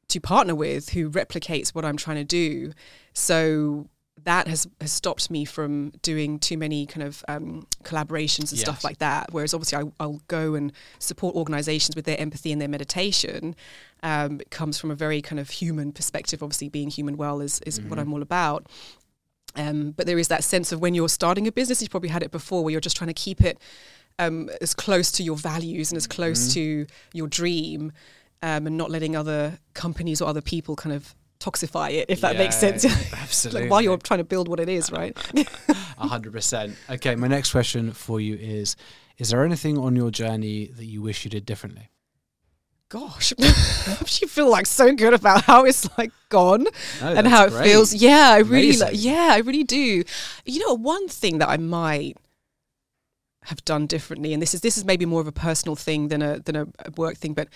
to 0.10 0.20
partner 0.20 0.54
with 0.54 0.90
who 0.90 1.10
replicates 1.10 1.70
what 1.70 1.86
I'm 1.86 1.96
trying 1.96 2.18
to 2.18 2.26
do. 2.26 2.74
So 3.14 3.88
that 4.26 4.48
has, 4.50 4.68
has 4.82 4.92
stopped 4.92 5.32
me 5.32 5.46
from 5.46 5.92
doing 6.02 6.40
too 6.40 6.58
many 6.58 6.86
kind 6.86 7.08
of 7.08 7.24
um, 7.30 7.66
collaborations 7.84 8.52
and 8.52 8.54
yes. 8.54 8.62
stuff 8.62 8.84
like 8.84 8.98
that. 8.98 9.30
Whereas 9.32 9.54
obviously 9.54 9.90
I, 9.98 10.06
will 10.06 10.22
go 10.28 10.56
and 10.56 10.74
support 10.98 11.36
organizations 11.36 11.96
with 11.96 12.04
their 12.04 12.20
empathy 12.20 12.52
and 12.52 12.60
their 12.60 12.68
meditation. 12.68 13.56
Um, 14.04 14.42
it 14.42 14.52
comes 14.52 14.78
from 14.78 14.92
a 14.92 14.96
very 14.96 15.22
kind 15.22 15.40
of 15.40 15.50
human 15.50 15.94
perspective. 15.94 16.44
Obviously, 16.44 16.68
being 16.68 16.90
human 16.90 17.16
well 17.16 17.40
is, 17.40 17.62
is 17.66 17.80
mm-hmm. 17.80 17.90
what 17.90 18.00
I'm 18.00 18.12
all 18.12 18.22
about. 18.22 18.68
Um, 19.56 19.92
but 19.92 20.06
there 20.06 20.20
is 20.20 20.28
that 20.28 20.44
sense 20.44 20.72
of 20.72 20.80
when 20.80 20.94
you're 20.94 21.10
starting 21.10 21.48
a 21.48 21.52
business, 21.52 21.82
you've 21.82 21.92
probably 21.92 22.10
had 22.10 22.24
it 22.24 22.32
before, 22.32 22.64
where 22.64 22.72
you're 22.72 22.82
just 22.82 22.98
trying 22.98 23.10
to 23.10 23.14
keep 23.14 23.42
it 23.42 23.58
um, 24.20 24.50
as 24.62 24.74
close 24.74 25.12
to 25.14 25.24
your 25.24 25.36
values 25.36 25.92
and 25.92 25.98
as 25.98 26.08
close 26.08 26.50
mm-hmm. 26.50 26.54
to 26.54 26.88
your 27.14 27.28
dream. 27.28 27.92
Um, 28.42 28.68
and 28.68 28.78
not 28.78 28.90
letting 28.90 29.18
other 29.18 29.60
companies 29.74 30.22
or 30.22 30.30
other 30.30 30.40
people 30.40 30.78
kind 30.78 30.96
of 30.96 31.14
toxify 31.40 31.92
it, 31.92 32.06
if 32.10 32.22
that 32.22 32.34
yeah, 32.34 32.40
makes 32.40 32.56
sense. 32.56 32.86
Absolutely. 33.14 33.64
like 33.64 33.72
while 33.72 33.82
you're 33.82 33.98
trying 33.98 34.20
to 34.20 34.24
build 34.24 34.48
what 34.48 34.60
it 34.60 34.70
is, 34.70 34.92
right? 34.92 35.18
A 35.98 36.08
hundred 36.08 36.34
percent. 36.34 36.76
Okay, 36.90 37.16
my 37.16 37.28
next 37.28 37.52
question 37.52 37.92
for 37.92 38.22
you 38.22 38.36
is: 38.36 38.76
Is 39.18 39.30
there 39.30 39.44
anything 39.44 39.78
on 39.78 39.96
your 39.96 40.12
journey 40.12 40.68
that 40.68 40.86
you 40.86 41.02
wish 41.02 41.26
you 41.26 41.30
did 41.30 41.46
differently? 41.46 41.90
Gosh, 42.90 43.34
you 43.38 44.28
feel 44.28 44.50
like 44.50 44.66
so 44.66 44.94
good 44.94 45.14
about 45.14 45.44
how 45.44 45.64
it's 45.64 45.88
like 45.96 46.12
gone 46.30 46.66
no, 47.00 47.14
and 47.14 47.28
how 47.28 47.46
it 47.46 47.52
great. 47.52 47.66
feels. 47.66 47.94
Yeah, 47.94 48.32
I 48.32 48.40
really, 48.40 48.76
like, 48.78 48.94
yeah, 48.96 49.30
I 49.32 49.38
really 49.40 49.64
do. 49.64 50.04
You 50.46 50.68
know, 50.68 50.74
one 50.74 51.08
thing 51.08 51.38
that 51.38 51.50
I 51.50 51.58
might 51.58 52.18
have 53.44 53.64
done 53.64 53.86
differently, 53.86 54.34
and 54.34 54.42
this 54.42 54.56
is 54.56 54.62
this 54.62 54.76
is 54.76 54.86
maybe 54.86 55.06
more 55.06 55.22
of 55.22 55.28
a 55.28 55.32
personal 55.32 55.76
thing 55.76 56.08
than 56.08 56.24
a 56.24 56.40
than 56.40 56.56
a 56.56 56.68
work 56.98 57.18
thing, 57.18 57.34
but 57.34 57.48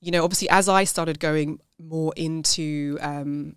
you 0.00 0.10
know, 0.10 0.24
obviously, 0.24 0.48
as 0.48 0.66
I 0.66 0.84
started 0.84 1.20
going 1.20 1.60
more 1.78 2.14
into 2.16 2.96
um, 3.02 3.56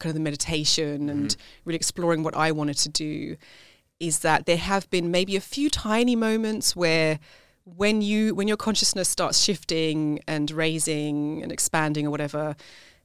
kind 0.00 0.10
of 0.10 0.14
the 0.14 0.20
meditation 0.20 1.08
and 1.08 1.28
mm-hmm. 1.28 1.60
really 1.64 1.76
exploring 1.76 2.24
what 2.24 2.36
I 2.36 2.50
wanted 2.50 2.76
to 2.78 2.88
do, 2.88 3.36
is 4.00 4.18
that 4.20 4.46
there 4.46 4.56
have 4.56 4.90
been 4.90 5.12
maybe 5.12 5.36
a 5.36 5.40
few 5.40 5.70
tiny 5.70 6.16
moments 6.16 6.74
where 6.74 7.20
when 7.66 8.00
you 8.00 8.34
when 8.34 8.46
your 8.46 8.56
consciousness 8.56 9.08
starts 9.08 9.42
shifting 9.42 10.20
and 10.28 10.50
raising 10.52 11.42
and 11.42 11.50
expanding 11.50 12.06
or 12.06 12.10
whatever 12.10 12.54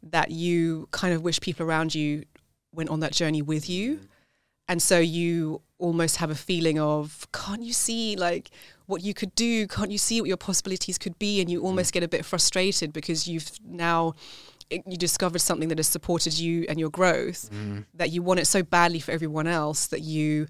that 0.04 0.30
you 0.32 0.88
kind 0.92 1.14
of 1.14 1.24
wish 1.24 1.40
people 1.42 1.66
around 1.66 1.96
you 1.96 2.24
went 2.72 2.90
on 2.90 3.00
that 3.00 3.12
journey 3.12 3.42
with 3.42 3.68
you 3.70 3.96
mm-hmm. 3.96 4.06
and 4.68 4.82
so 4.82 5.00
you 5.00 5.62
almost 5.80 6.18
have 6.18 6.30
a 6.30 6.36
feeling 6.36 6.80
of 6.80 7.28
can't 7.34 7.64
you 7.64 7.74
see 7.74 8.16
like 8.16 8.52
what 8.86 9.02
you 9.02 9.16
could 9.16 9.34
do 9.34 9.66
can't 9.66 9.90
you 9.90 9.98
see 9.98 10.22
what 10.22 10.28
your 10.28 10.38
possibilities 10.38 11.00
could 11.00 11.18
be 11.18 11.42
and 11.42 11.50
you 11.50 11.60
mm. 11.60 11.66
almost 11.66 11.92
get 11.92 12.04
a 12.04 12.08
bit 12.08 12.24
frustrated 12.24 12.94
because 12.94 13.28
you've 13.28 13.50
now 13.66 14.14
you 14.70 14.96
discovered 14.96 15.40
something 15.40 15.70
that 15.70 15.80
has 15.80 15.88
supported 15.88 16.38
you 16.38 16.66
and 16.70 16.80
your 16.80 16.90
growth 16.90 17.50
mm. 17.52 17.84
that 17.96 18.12
you 18.12 18.22
want 18.22 18.40
it 18.40 18.46
so 18.46 18.62
badly 18.62 19.00
for 19.00 19.12
everyone 19.12 19.48
else 19.48 19.88
that 19.88 20.02
you 20.02 20.48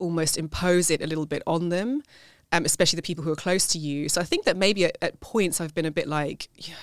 almost 0.00 0.36
impose 0.36 0.90
it 0.90 1.00
a 1.00 1.06
little 1.06 1.24
bit 1.24 1.42
on 1.46 1.68
them 1.68 2.02
um, 2.54 2.64
especially 2.64 2.96
the 2.96 3.02
people 3.02 3.24
who 3.24 3.32
are 3.32 3.36
close 3.36 3.66
to 3.66 3.78
you 3.78 4.08
so 4.08 4.20
i 4.20 4.24
think 4.24 4.44
that 4.44 4.56
maybe 4.56 4.84
at, 4.84 4.96
at 5.02 5.20
points 5.20 5.60
i've 5.60 5.74
been 5.74 5.86
a 5.86 5.90
bit 5.90 6.08
like 6.08 6.48
you 6.56 6.72
know, 6.72 6.78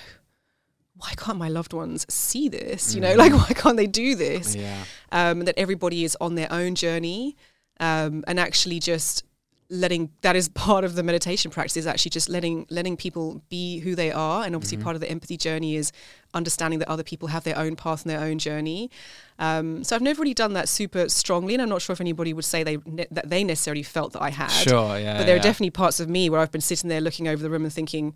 why 1.01 1.13
can't 1.17 1.37
my 1.37 1.49
loved 1.49 1.73
ones 1.73 2.05
see 2.09 2.47
this? 2.47 2.93
You 2.93 3.01
know, 3.01 3.13
mm. 3.13 3.17
like 3.17 3.33
why 3.49 3.53
can't 3.55 3.77
they 3.77 3.87
do 3.87 4.15
this? 4.15 4.55
Yeah. 4.55 4.83
Um, 5.11 5.41
that 5.41 5.57
everybody 5.57 6.03
is 6.03 6.15
on 6.21 6.35
their 6.35 6.51
own 6.51 6.75
journey, 6.75 7.35
um, 7.79 8.23
and 8.27 8.39
actually 8.39 8.79
just 8.79 9.23
letting 9.71 10.11
that 10.21 10.35
is 10.35 10.49
part 10.53 10.83
of 10.83 10.95
the 10.95 11.01
meditation 11.01 11.49
practice 11.49 11.77
is 11.77 11.87
actually 11.87 12.09
just 12.09 12.29
letting 12.29 12.67
letting 12.69 12.97
people 12.97 13.41
be 13.49 13.79
who 13.79 13.95
they 13.95 14.11
are 14.11 14.43
and 14.43 14.53
obviously 14.53 14.77
mm-hmm. 14.77 14.83
part 14.83 14.95
of 14.95 14.99
the 14.99 15.09
empathy 15.09 15.37
journey 15.37 15.75
is 15.75 15.91
understanding 16.33 16.79
that 16.79 16.89
other 16.89 17.03
people 17.03 17.29
have 17.29 17.43
their 17.43 17.57
own 17.57 17.75
path 17.75 18.03
and 18.03 18.11
their 18.11 18.19
own 18.19 18.37
journey 18.37 18.91
um, 19.39 19.83
so 19.83 19.95
I've 19.95 20.01
never 20.01 20.21
really 20.21 20.35
done 20.35 20.53
that 20.53 20.69
super 20.69 21.09
strongly 21.09 21.55
and 21.55 21.63
I'm 21.63 21.69
not 21.69 21.81
sure 21.81 21.93
if 21.93 22.01
anybody 22.01 22.33
would 22.33 22.45
say 22.45 22.63
they 22.63 22.77
ne- 22.85 23.07
that 23.09 23.29
they 23.29 23.43
necessarily 23.43 23.83
felt 23.83 24.13
that 24.13 24.21
I 24.21 24.29
had 24.29 24.49
sure 24.49 24.99
yeah 24.99 25.17
but 25.17 25.25
there 25.25 25.35
yeah. 25.35 25.41
are 25.41 25.43
definitely 25.43 25.71
parts 25.71 25.99
of 25.99 26.09
me 26.09 26.29
where 26.29 26.39
I've 26.39 26.51
been 26.51 26.61
sitting 26.61 26.89
there 26.89 27.01
looking 27.01 27.27
over 27.27 27.41
the 27.41 27.49
room 27.49 27.63
and 27.63 27.73
thinking 27.73 28.15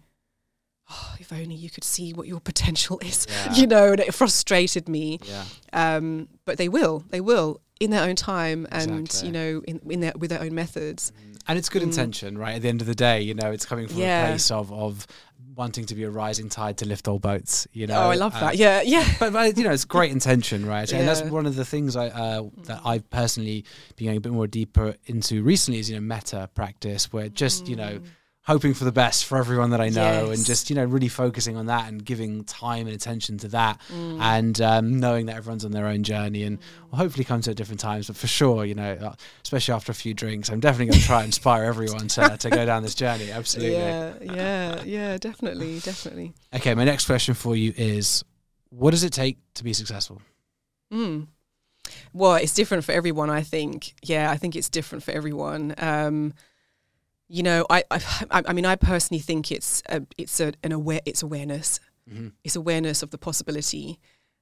oh, 0.89 1.15
if 1.19 1.31
only 1.33 1.55
you 1.55 1.69
could 1.69 1.83
see 1.83 2.13
what 2.13 2.27
your 2.27 2.39
potential 2.51 2.99
is, 3.03 3.27
yeah. 3.29 3.53
you 3.53 3.67
know, 3.67 3.91
and 3.91 3.99
it 3.99 4.13
frustrated 4.13 4.87
me. 4.87 5.19
Yeah. 5.23 5.45
Um, 5.73 6.27
but 6.45 6.57
they 6.57 6.69
will, 6.69 7.03
they 7.09 7.21
will 7.21 7.59
in 7.79 7.91
their 7.91 8.03
own 8.03 8.15
time 8.15 8.67
and, 8.71 9.01
exactly. 9.01 9.27
you 9.27 9.33
know, 9.33 9.61
in, 9.67 9.79
in 9.89 9.99
their, 9.99 10.13
with 10.17 10.29
their 10.29 10.41
own 10.41 10.55
methods. 10.55 11.11
Mm 11.11 11.35
and 11.47 11.57
it's 11.57 11.69
good 11.69 11.81
mm. 11.81 11.85
intention, 11.85 12.37
right? 12.37 12.55
At 12.55 12.61
the 12.61 12.69
end 12.69 12.81
of 12.81 12.87
the 12.87 12.95
day, 12.95 13.21
you 13.21 13.33
know, 13.33 13.51
it's 13.51 13.65
coming 13.65 13.87
from 13.87 13.97
yeah. 13.97 14.25
a 14.25 14.29
place 14.29 14.51
of 14.51 14.71
of 14.71 15.05
wanting 15.55 15.85
to 15.85 15.95
be 15.95 16.03
a 16.03 16.09
rising 16.09 16.49
tide 16.49 16.77
to 16.79 16.85
lift 16.85 17.07
all 17.07 17.19
boats. 17.19 17.67
You 17.71 17.87
know, 17.87 17.95
oh, 17.95 18.09
I 18.09 18.15
love 18.15 18.33
that. 18.33 18.57
Yeah, 18.57 18.81
yeah. 18.81 19.07
But, 19.19 19.31
but, 19.31 19.57
you 19.57 19.63
know, 19.63 19.71
it's 19.71 19.85
great 19.85 20.11
intention, 20.11 20.65
right? 20.65 20.91
Yeah. 20.91 20.99
And 20.99 21.07
that's 21.07 21.21
one 21.21 21.45
of 21.45 21.55
the 21.55 21.63
things 21.63 21.95
I 21.95 22.07
uh, 22.07 22.43
that 22.63 22.81
I've 22.83 23.09
personally 23.09 23.63
been 23.95 24.07
going 24.07 24.17
a 24.17 24.21
bit 24.21 24.31
more 24.31 24.47
deeper 24.47 24.95
into 25.05 25.43
recently 25.43 25.79
is 25.79 25.89
you 25.89 25.95
know 25.95 26.01
metta 26.01 26.49
practice, 26.55 27.13
where 27.13 27.29
just 27.29 27.65
mm. 27.65 27.69
you 27.69 27.75
know 27.75 27.99
mm 27.99 28.05
hoping 28.45 28.75
for 28.75 28.83
the 28.83 28.91
best 28.91 29.25
for 29.25 29.39
everyone 29.39 29.71
that 29.71 29.81
I 29.81 29.89
know 29.89 30.27
yes. 30.27 30.37
and 30.37 30.45
just, 30.45 30.69
you 30.69 30.75
know, 30.75 30.85
really 30.85 31.07
focusing 31.07 31.57
on 31.57 31.65
that 31.65 31.87
and 31.87 32.03
giving 32.05 32.43
time 32.43 32.85
and 32.85 32.95
attention 32.95 33.39
to 33.39 33.47
that 33.49 33.81
mm. 33.91 34.21
and 34.21 34.61
um, 34.61 34.99
knowing 34.99 35.25
that 35.25 35.35
everyone's 35.35 35.65
on 35.65 35.71
their 35.71 35.87
own 35.87 36.03
journey 36.03 36.43
and 36.43 36.59
will 36.91 36.99
hopefully 36.99 37.23
come 37.23 37.41
to 37.41 37.51
it 37.51 37.57
different 37.57 37.79
times. 37.79 38.05
But 38.05 38.17
for 38.17 38.27
sure, 38.27 38.63
you 38.63 38.75
know, 38.75 38.93
uh, 38.93 39.13
especially 39.43 39.73
after 39.73 39.91
a 39.91 39.95
few 39.95 40.13
drinks, 40.13 40.49
I'm 40.49 40.59
definitely 40.59 40.87
going 40.87 40.99
to 40.99 41.05
try 41.05 41.17
and 41.19 41.25
inspire 41.27 41.63
everyone 41.65 42.07
to, 42.09 42.37
to 42.37 42.49
go 42.51 42.65
down 42.65 42.83
this 42.83 42.95
journey. 42.95 43.31
Absolutely. 43.31 43.73
Yeah, 43.73 44.13
yeah, 44.21 44.83
yeah, 44.83 45.17
definitely, 45.17 45.79
definitely. 45.79 46.33
Okay, 46.53 46.75
my 46.75 46.83
next 46.83 47.07
question 47.07 47.33
for 47.33 47.55
you 47.55 47.73
is 47.75 48.23
what 48.69 48.91
does 48.91 49.03
it 49.03 49.13
take 49.13 49.39
to 49.55 49.63
be 49.63 49.73
successful? 49.73 50.21
Mm. 50.93 51.27
Well, 52.13 52.35
it's 52.35 52.53
different 52.53 52.83
for 52.83 52.91
everyone, 52.91 53.29
I 53.29 53.41
think. 53.41 53.95
Yeah, 54.03 54.29
I 54.29 54.37
think 54.37 54.55
it's 54.55 54.69
different 54.69 55.03
for 55.03 55.11
everyone. 55.11 55.73
Um, 55.77 56.33
you 57.27 57.43
know, 57.43 57.65
I, 57.69 57.83
I, 57.91 58.43
I 58.47 58.53
mean, 58.53 58.65
I 58.65 58.75
personally 58.75 59.21
think 59.21 59.51
it's 59.51 59.81
a, 59.89 60.03
it's 60.17 60.39
a, 60.39 60.53
an 60.63 60.71
aware, 60.71 61.01
it's 61.05 61.23
awareness. 61.23 61.79
Mm-hmm. 62.09 62.29
It's 62.43 62.55
awareness 62.55 63.01
of 63.01 63.09
the 63.09 63.17
possibility. 63.17 63.99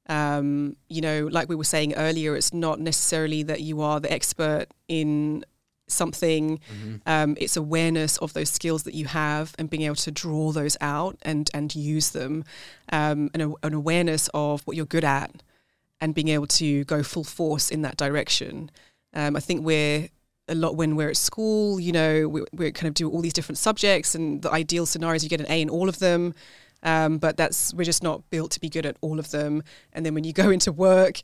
Um, 0.09 0.75
you 0.89 0.99
know, 0.99 1.27
like 1.31 1.47
we 1.47 1.55
were 1.55 1.63
saying 1.63 1.93
earlier, 1.93 2.35
it's 2.35 2.53
not 2.53 2.79
necessarily 2.79 3.43
that 3.43 3.61
you 3.61 3.81
are 3.81 4.01
the 4.01 4.11
expert 4.11 4.65
in 4.89 5.45
something. 5.87 6.59
Mm-hmm. 6.59 6.95
Um, 7.05 7.37
it's 7.39 7.55
awareness 7.55 8.17
of 8.17 8.33
those 8.33 8.49
skills 8.49 8.83
that 8.83 8.95
you 8.95 9.05
have 9.05 9.55
and 9.57 9.69
being 9.69 9.83
able 9.83 9.95
to 9.95 10.11
draw 10.11 10.51
those 10.51 10.75
out 10.81 11.17
and 11.21 11.49
and 11.53 11.73
use 11.73 12.09
them, 12.09 12.43
um, 12.91 13.29
and 13.33 13.43
a, 13.43 13.53
an 13.63 13.73
awareness 13.73 14.29
of 14.33 14.61
what 14.63 14.75
you're 14.75 14.85
good 14.85 15.05
at, 15.05 15.31
and 16.01 16.13
being 16.13 16.29
able 16.29 16.47
to 16.47 16.83
go 16.83 17.01
full 17.01 17.23
force 17.23 17.69
in 17.69 17.81
that 17.83 17.95
direction. 17.95 18.71
Um, 19.13 19.35
I 19.37 19.39
think 19.39 19.63
we're 19.63 20.09
a 20.47 20.55
lot 20.55 20.75
when 20.75 20.95
we're 20.95 21.09
at 21.09 21.17
school. 21.17 21.79
You 21.79 21.91
know, 21.91 22.27
we, 22.27 22.43
we 22.51 22.71
kind 22.71 22.87
of 22.87 22.93
do 22.93 23.09
all 23.09 23.21
these 23.21 23.33
different 23.33 23.57
subjects, 23.57 24.15
and 24.15 24.41
the 24.41 24.51
ideal 24.51 24.85
scenario 24.85 25.15
is 25.15 25.23
you 25.23 25.29
get 25.29 25.39
an 25.39 25.49
A 25.49 25.61
in 25.61 25.69
all 25.69 25.89
of 25.89 25.99
them. 25.99 26.33
Um, 26.83 27.17
but 27.17 27.37
that's 27.37 27.73
we're 27.73 27.85
just 27.85 28.03
not 28.03 28.29
built 28.29 28.51
to 28.51 28.59
be 28.59 28.69
good 28.69 28.85
at 28.85 28.97
all 29.01 29.19
of 29.19 29.31
them. 29.31 29.63
And 29.93 30.05
then 30.05 30.13
when 30.13 30.25
you 30.25 30.33
go 30.33 30.49
into 30.49 30.71
work, 30.71 31.21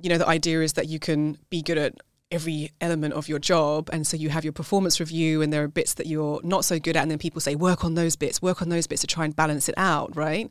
you 0.00 0.08
know, 0.08 0.18
the 0.18 0.28
idea 0.28 0.62
is 0.62 0.74
that 0.74 0.88
you 0.88 0.98
can 0.98 1.36
be 1.50 1.62
good 1.62 1.78
at 1.78 1.94
every 2.30 2.70
element 2.80 3.12
of 3.14 3.28
your 3.28 3.40
job 3.40 3.90
and 3.92 4.06
so 4.06 4.16
you 4.16 4.28
have 4.28 4.44
your 4.44 4.52
performance 4.52 5.00
review 5.00 5.42
and 5.42 5.52
there 5.52 5.64
are 5.64 5.68
bits 5.68 5.94
that 5.94 6.06
you're 6.06 6.40
not 6.44 6.64
so 6.64 6.78
good 6.78 6.96
at 6.96 7.02
and 7.02 7.10
then 7.10 7.18
people 7.18 7.40
say 7.40 7.56
work 7.56 7.84
on 7.84 7.94
those 7.94 8.14
bits 8.14 8.40
work 8.40 8.62
on 8.62 8.68
those 8.68 8.86
bits 8.86 9.00
to 9.00 9.06
try 9.06 9.24
and 9.24 9.34
balance 9.34 9.68
it 9.68 9.74
out 9.76 10.14
right 10.14 10.48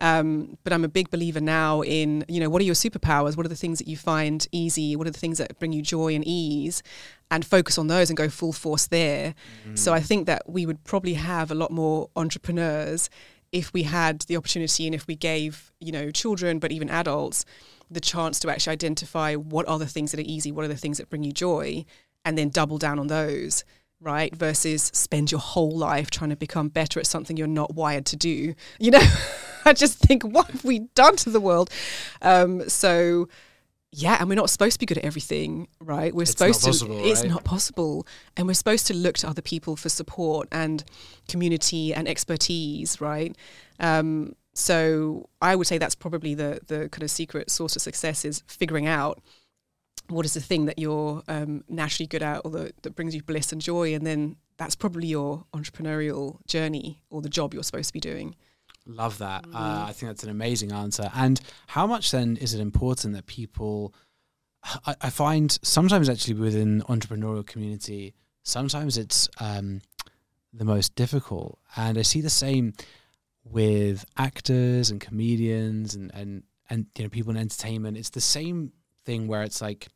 um, 0.00 0.56
but 0.64 0.72
i'm 0.72 0.84
a 0.84 0.88
big 0.88 1.10
believer 1.10 1.40
now 1.40 1.82
in 1.82 2.24
you 2.28 2.40
know 2.40 2.48
what 2.48 2.60
are 2.60 2.64
your 2.64 2.74
superpowers? 2.74 3.36
What 3.36 3.46
are 3.46 3.50
the 3.50 3.56
things 3.56 3.78
that 3.78 3.88
you 3.88 3.96
find 3.96 4.46
easy? 4.52 4.96
What 4.96 5.06
are 5.06 5.10
the 5.10 5.18
things 5.18 5.38
that 5.38 5.58
bring 5.58 5.72
you 5.72 5.82
joy 5.82 6.14
and 6.14 6.24
ease? 6.26 6.82
And 7.30 7.46
focus 7.46 7.78
on 7.78 7.86
those 7.86 8.10
and 8.10 8.16
go 8.16 8.28
full 8.28 8.52
force 8.52 8.86
there. 8.88 9.34
So 9.74 9.92
i 9.94 10.00
think 10.00 10.26
that 10.26 10.42
we 10.46 10.66
would 10.66 10.84
probably 10.84 11.14
have 11.14 11.50
a 11.50 11.54
lot 11.54 11.70
more 11.70 12.10
entrepreneurs 12.16 13.08
if 13.52 13.72
we 13.72 13.82
had 13.84 14.22
the 14.22 14.36
opportunity 14.36 14.86
and 14.86 14.94
if 14.94 15.06
we 15.06 15.14
gave 15.14 15.72
you 15.78 15.92
know 15.92 16.10
children 16.10 16.58
but 16.58 16.72
even 16.72 16.88
adults 16.88 17.44
the 17.92 18.00
chance 18.00 18.38
to 18.40 18.50
actually 18.50 18.72
identify 18.72 19.34
what 19.34 19.68
are 19.68 19.78
the 19.78 19.86
things 19.86 20.10
that 20.10 20.20
are 20.20 20.24
easy, 20.26 20.50
what 20.50 20.64
are 20.64 20.68
the 20.68 20.76
things 20.76 20.98
that 20.98 21.10
bring 21.10 21.22
you 21.22 21.32
joy, 21.32 21.84
and 22.24 22.38
then 22.38 22.48
double 22.48 22.78
down 22.78 22.98
on 22.98 23.08
those, 23.08 23.64
right? 24.02 24.34
Versus 24.34 24.90
spend 24.94 25.30
your 25.30 25.40
whole 25.40 25.76
life 25.76 26.10
trying 26.10 26.30
to 26.30 26.36
become 26.36 26.68
better 26.68 26.98
at 27.00 27.06
something 27.06 27.36
you're 27.36 27.46
not 27.46 27.74
wired 27.74 28.04
to 28.06 28.16
do. 28.16 28.54
You 28.78 28.90
know, 28.90 29.02
I 29.64 29.72
just 29.72 29.98
think, 29.98 30.24
what 30.24 30.48
have 30.50 30.64
we 30.64 30.80
done 30.94 31.16
to 31.16 31.30
the 31.30 31.40
world? 31.40 31.70
Um, 32.20 32.68
so, 32.68 33.28
yeah, 33.92 34.16
and 34.18 34.28
we're 34.28 34.34
not 34.34 34.50
supposed 34.50 34.74
to 34.74 34.78
be 34.80 34.86
good 34.86 34.98
at 34.98 35.04
everything, 35.04 35.68
right? 35.80 36.14
We're 36.14 36.22
It's 36.22 36.32
supposed 36.32 36.64
not 36.66 36.72
to. 36.72 36.78
possible, 36.86 37.00
It's 37.04 37.20
right? 37.20 37.30
not 37.30 37.44
possible, 37.44 38.06
and 38.36 38.46
we're 38.46 38.54
supposed 38.54 38.86
to 38.88 38.94
look 38.94 39.16
to 39.18 39.28
other 39.28 39.42
people 39.42 39.76
for 39.76 39.88
support 39.88 40.48
and 40.50 40.82
community 41.28 41.94
and 41.94 42.08
expertise, 42.08 43.00
right? 43.00 43.36
Um, 43.78 44.34
so 44.54 45.28
I 45.40 45.56
would 45.56 45.66
say 45.66 45.78
that's 45.78 45.94
probably 45.94 46.34
the 46.34 46.60
the 46.66 46.88
kind 46.90 47.02
of 47.02 47.10
secret 47.10 47.50
source 47.50 47.74
of 47.76 47.82
success 47.82 48.24
is 48.24 48.42
figuring 48.46 48.86
out 48.86 49.22
what 50.12 50.24
is 50.24 50.34
the 50.34 50.40
thing 50.40 50.66
that 50.66 50.78
you're 50.78 51.22
um, 51.28 51.64
naturally 51.68 52.06
good 52.06 52.22
at 52.22 52.42
or 52.44 52.50
that, 52.52 52.82
that 52.82 52.94
brings 52.94 53.14
you 53.14 53.22
bliss 53.22 53.52
and 53.52 53.60
joy, 53.60 53.94
and 53.94 54.06
then 54.06 54.36
that's 54.56 54.74
probably 54.74 55.06
your 55.06 55.44
entrepreneurial 55.54 56.44
journey 56.46 57.02
or 57.10 57.22
the 57.22 57.28
job 57.28 57.54
you're 57.54 57.62
supposed 57.62 57.88
to 57.88 57.92
be 57.92 58.00
doing. 58.00 58.36
Love 58.86 59.18
that. 59.18 59.44
Mm. 59.44 59.54
Uh, 59.54 59.84
I 59.88 59.92
think 59.92 60.10
that's 60.10 60.24
an 60.24 60.30
amazing 60.30 60.72
answer. 60.72 61.10
And 61.14 61.40
how 61.68 61.86
much 61.86 62.10
then 62.10 62.36
is 62.36 62.54
it 62.54 62.60
important 62.60 63.14
that 63.14 63.26
people? 63.26 63.94
I, 64.86 64.94
I 65.00 65.10
find 65.10 65.56
sometimes 65.62 66.08
actually 66.08 66.34
within 66.34 66.82
entrepreneurial 66.82 67.46
community, 67.46 68.14
sometimes 68.42 68.96
it's 68.96 69.28
um, 69.40 69.80
the 70.52 70.64
most 70.64 70.94
difficult, 70.94 71.58
and 71.76 71.98
I 71.98 72.02
see 72.02 72.20
the 72.20 72.30
same 72.30 72.74
with 73.44 74.04
actors 74.16 74.90
and 74.90 75.00
comedians 75.00 75.94
and 75.94 76.12
and 76.14 76.42
and 76.70 76.86
you 76.96 77.04
know 77.04 77.10
people 77.10 77.32
in 77.32 77.36
entertainment. 77.36 77.96
It's 77.96 78.10
the 78.10 78.20
same 78.20 78.72
thing 79.04 79.26
where 79.26 79.42
it's 79.42 79.60
like 79.60 79.88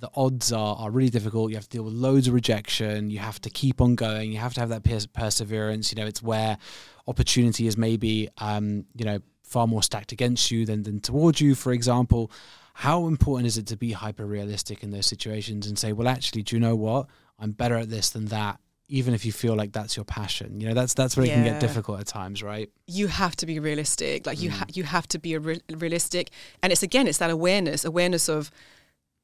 the 0.00 0.10
odds 0.14 0.52
are, 0.52 0.76
are 0.76 0.90
really 0.90 1.10
difficult. 1.10 1.50
You 1.50 1.56
have 1.56 1.64
to 1.64 1.70
deal 1.76 1.82
with 1.84 1.94
loads 1.94 2.28
of 2.28 2.34
rejection. 2.34 3.10
You 3.10 3.18
have 3.18 3.40
to 3.42 3.50
keep 3.50 3.80
on 3.80 3.94
going. 3.94 4.32
You 4.32 4.38
have 4.38 4.54
to 4.54 4.60
have 4.60 4.68
that 4.68 4.84
pers- 4.84 5.06
perseverance. 5.06 5.90
You 5.92 5.96
know, 6.00 6.06
it's 6.06 6.22
where 6.22 6.56
opportunity 7.06 7.66
is 7.66 7.76
maybe, 7.76 8.28
um, 8.38 8.84
you 8.94 9.04
know, 9.04 9.18
far 9.42 9.66
more 9.66 9.82
stacked 9.82 10.12
against 10.12 10.50
you 10.50 10.66
than, 10.66 10.82
than 10.82 11.00
towards 11.00 11.40
you, 11.40 11.54
for 11.54 11.72
example. 11.72 12.30
How 12.74 13.06
important 13.06 13.46
is 13.46 13.56
it 13.58 13.66
to 13.68 13.76
be 13.76 13.92
hyper 13.92 14.24
realistic 14.26 14.82
in 14.82 14.90
those 14.90 15.06
situations 15.06 15.66
and 15.66 15.78
say, 15.78 15.92
well, 15.92 16.06
actually, 16.06 16.42
do 16.42 16.54
you 16.56 16.60
know 16.60 16.76
what? 16.76 17.06
I'm 17.38 17.52
better 17.52 17.76
at 17.76 17.88
this 17.90 18.10
than 18.10 18.26
that, 18.26 18.60
even 18.88 19.14
if 19.14 19.24
you 19.24 19.32
feel 19.32 19.54
like 19.56 19.72
that's 19.72 19.96
your 19.96 20.04
passion. 20.04 20.60
You 20.60 20.68
know, 20.68 20.74
that's 20.74 20.94
that's 20.94 21.16
where 21.16 21.26
it 21.26 21.30
can 21.30 21.44
get 21.44 21.60
difficult 21.60 22.00
at 22.00 22.06
times, 22.06 22.42
right? 22.42 22.70
you 22.86 23.06
have 23.08 23.34
to 23.36 23.46
be 23.46 23.58
realistic. 23.58 24.26
Like 24.26 24.40
you, 24.40 24.50
Mm. 24.50 24.54
ha- 24.54 24.66
you 24.74 24.82
have 24.84 25.06
to 25.08 25.18
be 25.18 25.34
a 25.34 25.40
re- 25.40 25.60
realistic, 25.76 26.30
and 26.62 26.72
it's 26.72 26.82
again, 26.82 27.06
it's 27.08 27.18
that 27.18 27.30
awareness, 27.30 27.84
awareness 27.84 28.28
of, 28.28 28.50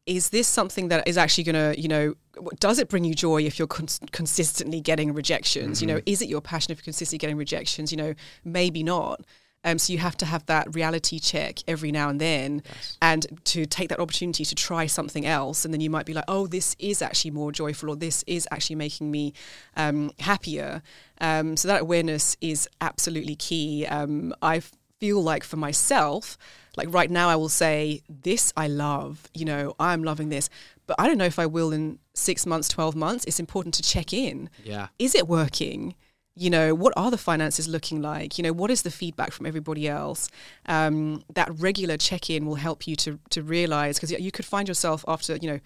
is 0.07 0.31
this 0.31 0.47
something 0.47 0.89
that 0.89 1.09
is 1.09 1.17
actually 1.17 1.45
going 1.45 1.75
to, 1.75 1.81
you 1.81 1.89
know, 1.89 2.15
does 2.61 2.79
it 2.79 2.89
bring 2.89 3.05
you 3.05 3.15
joy 3.15 3.43
if 3.43 3.59
you're 3.59 3.69
cons- 3.69 4.01
consistently 4.13 4.81
getting 4.81 5.15
rejections? 5.15 5.81
You 5.81 5.87
know, 5.87 6.01
is 6.05 6.21
it 6.21 6.29
your 6.29 6.41
passion 6.41 6.73
if 6.73 6.79
you're 6.79 6.85
consistently 6.85 7.19
getting 7.19 7.37
rejections? 7.37 7.91
You 7.91 7.99
know, 7.99 8.15
maybe 8.45 8.83
not. 8.83 9.25
Um, 9.67 9.79
so 9.79 9.95
you 9.95 9.99
have 9.99 10.17
to 10.19 10.27
have 10.27 10.45
that 10.47 10.75
reality 10.75 11.19
check 11.19 11.61
every 11.67 11.91
now 11.91 12.11
and 12.11 12.21
then, 12.21 12.63
and 13.01 13.27
to 13.45 13.65
take 13.65 13.89
that 13.89 13.99
opportunity 13.99 14.45
to 14.45 14.55
try 14.55 14.85
something 14.85 15.25
else, 15.25 15.65
and 15.65 15.73
then 15.73 15.81
you 15.81 15.89
might 15.89 16.05
be 16.05 16.13
like, 16.13 16.27
oh, 16.29 16.47
this 16.47 16.77
is 16.79 17.01
actually 17.01 17.31
more 17.31 17.51
joyful, 17.51 17.89
or 17.89 17.97
this 17.97 18.23
is 18.27 18.47
actually 18.51 18.77
making 18.77 19.11
me 19.11 19.33
um, 19.77 20.11
happier. 20.19 20.83
Um, 21.23 21.57
so 21.57 21.69
that 21.69 21.81
awareness 21.81 22.37
is 22.43 22.69
absolutely 22.83 23.37
key. 23.37 23.87
Um, 23.87 24.35
I 24.43 24.61
feel 25.05 25.23
like 25.23 25.45
for 25.45 25.59
myself, 25.59 26.39
like 26.79 26.89
right 26.91 27.11
now, 27.11 27.29
I 27.29 27.37
will 27.37 27.51
say 27.51 28.01
this 28.09 28.55
I 28.57 28.69
love. 28.69 29.29
You 29.35 29.45
know, 29.45 29.75
I'm 29.79 30.03
loving 30.03 30.31
this, 30.31 30.49
but 30.87 30.97
I 30.99 31.07
don't 31.07 31.19
know 31.19 31.27
if 31.27 31.39
I 31.39 31.45
will 31.45 31.73
in 31.73 31.99
six 32.15 32.47
months, 32.47 32.69
twelve 32.71 32.97
months. 32.97 33.27
It's 33.27 33.39
important 33.39 33.75
to 33.75 33.83
check 33.83 34.15
in. 34.15 34.49
Yeah. 34.65 34.89
Is 34.99 35.15
it 35.15 35.29
working? 35.29 35.95
You 36.37 36.49
know, 36.49 36.75
what 36.75 36.95
are 36.97 37.11
the 37.11 37.19
finances 37.19 37.69
looking 37.69 38.01
like? 38.01 38.39
You 38.39 38.45
know, 38.45 38.55
what 38.55 38.71
is 38.71 38.81
the 38.81 38.91
feedback 38.91 39.31
from 39.31 39.45
everybody 39.45 39.87
else? 39.87 40.29
Um, 40.65 41.23
that 41.35 41.51
regular 41.61 41.99
check 41.99 42.31
in 42.31 42.47
will 42.47 42.61
help 42.69 42.87
you 42.89 42.97
to 42.97 43.19
to 43.29 43.43
realize 43.43 43.97
because 43.97 44.11
you 44.11 44.33
could 44.33 44.47
find 44.47 44.67
yourself 44.69 45.05
after 45.07 45.37
you 45.37 45.51
know 45.53 45.61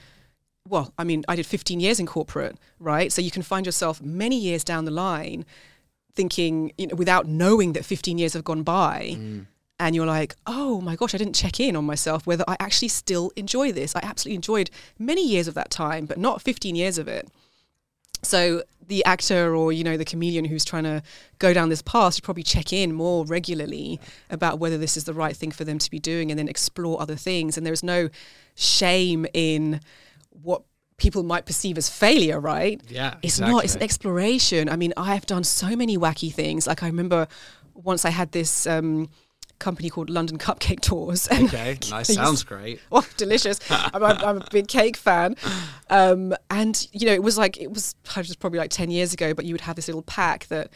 well, 0.69 0.93
I 0.99 1.05
mean, 1.05 1.25
I 1.29 1.37
did 1.37 1.47
15 1.47 1.81
years 1.81 1.99
in 1.99 2.05
corporate, 2.05 2.59
right? 2.79 3.11
So 3.11 3.23
you 3.23 3.31
can 3.31 3.43
find 3.43 3.65
yourself 3.65 4.03
many 4.03 4.39
years 4.39 4.63
down 4.65 4.85
the 4.85 4.91
line 4.91 5.47
thinking, 6.19 6.73
you 6.77 6.89
know, 6.89 6.97
without 6.97 7.29
knowing 7.29 7.75
that 7.75 7.85
15 7.85 8.19
years 8.19 8.33
have 8.33 8.43
gone 8.43 8.65
by. 8.65 9.15
Mm. 9.17 9.47
And 9.81 9.95
you're 9.95 10.07
like, 10.07 10.35
oh 10.49 10.81
my 10.81 10.97
gosh, 10.97 11.15
I 11.15 11.19
didn't 11.19 11.37
check 11.37 11.61
in 11.61 11.77
on 11.77 11.85
myself 11.85 12.27
whether 12.27 12.45
I 12.49 12.57
actually 12.59 12.89
still 12.89 13.31
enjoy 13.37 13.71
this. 13.71 13.95
I 13.95 14.01
absolutely 14.03 14.35
enjoyed 14.35 14.69
many 14.99 15.25
years 15.25 15.47
of 15.47 15.55
that 15.55 15.71
time, 15.71 16.05
but 16.05 16.19
not 16.19 16.43
15 16.43 16.75
years 16.75 16.99
of 16.99 17.07
it. 17.07 17.29
So 18.25 18.65
the 18.89 19.05
actor 19.05 19.55
or 19.55 19.71
you 19.71 19.85
know 19.85 19.97
the 19.97 20.05
comedian 20.05 20.47
who's 20.47 20.65
trying 20.65 20.83
to 20.83 21.01
go 21.39 21.53
down 21.53 21.69
this 21.69 21.83
path 21.83 22.15
should 22.15 22.25
probably 22.25 22.43
check 22.43 22.73
in 22.73 22.93
more 22.93 23.25
regularly 23.25 24.01
about 24.29 24.59
whether 24.59 24.79
this 24.79 24.97
is 24.97 25.05
the 25.05 25.15
right 25.15 25.37
thing 25.37 25.53
for 25.53 25.65
them 25.65 25.79
to 25.79 25.91
be 25.91 26.01
doing, 26.01 26.33
and 26.33 26.39
then 26.39 26.49
explore 26.49 27.01
other 27.01 27.15
things. 27.15 27.57
And 27.57 27.65
there's 27.65 27.85
no 27.85 28.09
shame 28.57 29.27
in 29.33 29.81
what 30.31 30.63
people 30.99 31.23
might 31.23 31.47
perceive 31.47 31.79
as 31.79 31.89
failure, 31.89 32.39
right? 32.39 32.81
Yeah. 32.89 33.15
It's 33.23 33.41
not. 33.41 33.65
It's 33.65 33.77
an 33.77 33.83
exploration. 33.83 34.69
I 34.69 34.77
mean, 34.77 34.93
I 34.97 35.15
have 35.15 35.27
done 35.27 35.45
so 35.45 35.75
many 35.75 35.97
wacky 35.97 36.33
things. 36.33 36.67
Like 36.67 36.83
I 36.83 36.87
remember 36.87 37.29
once 37.75 38.05
I 38.05 38.11
had 38.11 38.33
this 38.33 38.67
um, 38.67 39.09
company 39.59 39.91
called 39.91 40.11
London 40.11 40.39
Cupcake 40.39 40.81
Tours, 40.81 41.29
Okay. 41.33 41.79
Nice. 41.91 42.15
Sounds 42.15 42.43
great. 42.43 42.81
oh, 42.93 43.07
delicious. 43.17 43.61
I'm, 43.71 44.03
I'm, 44.03 44.19
I'm 44.19 44.37
a 44.39 44.49
big 44.51 44.69
cake 44.69 44.97
fan. 44.97 45.37
Um, 45.91 46.35
and, 46.51 46.89
you 46.93 47.07
know, 47.07 47.13
it 47.13 47.23
was 47.23 47.39
like, 47.39 47.57
it 47.57 47.71
was, 47.73 47.95
it 48.05 48.17
was 48.17 48.37
probably 48.37 48.59
like 48.59 48.71
10 48.71 48.91
years 48.91 49.13
ago, 49.13 49.35
but 49.35 49.45
you 49.45 49.55
would 49.55 49.63
have 49.63 49.77
this 49.77 49.89
little 49.89 50.03
pack 50.03 50.47
that 50.49 50.71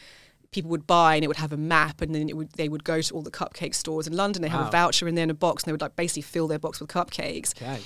people 0.51 0.69
would 0.69 0.85
buy 0.85 1.15
and 1.15 1.23
it 1.23 1.27
would 1.27 1.37
have 1.37 1.51
a 1.51 1.57
map 1.57 2.01
and 2.01 2.13
then 2.13 2.29
it 2.29 2.37
would, 2.37 2.51
they 2.53 2.69
would 2.69 2.83
go 2.83 3.01
to 3.01 3.13
all 3.13 3.21
the 3.21 3.31
cupcake 3.31 3.73
stores 3.73 4.07
in 4.07 4.15
London. 4.15 4.41
They 4.41 4.49
have 4.49 4.67
a 4.67 4.71
voucher 4.71 5.07
in 5.07 5.15
there 5.15 5.23
in 5.23 5.29
a 5.29 5.35
box 5.35 5.63
and 5.63 5.67
they 5.67 5.73
would 5.73 5.81
like 5.81 5.95
basically 5.95 6.21
fill 6.21 6.47
their 6.47 6.59
box 6.59 6.79
with 6.79 6.89
cupcakes. 6.89 7.59
Okay. 7.59 7.81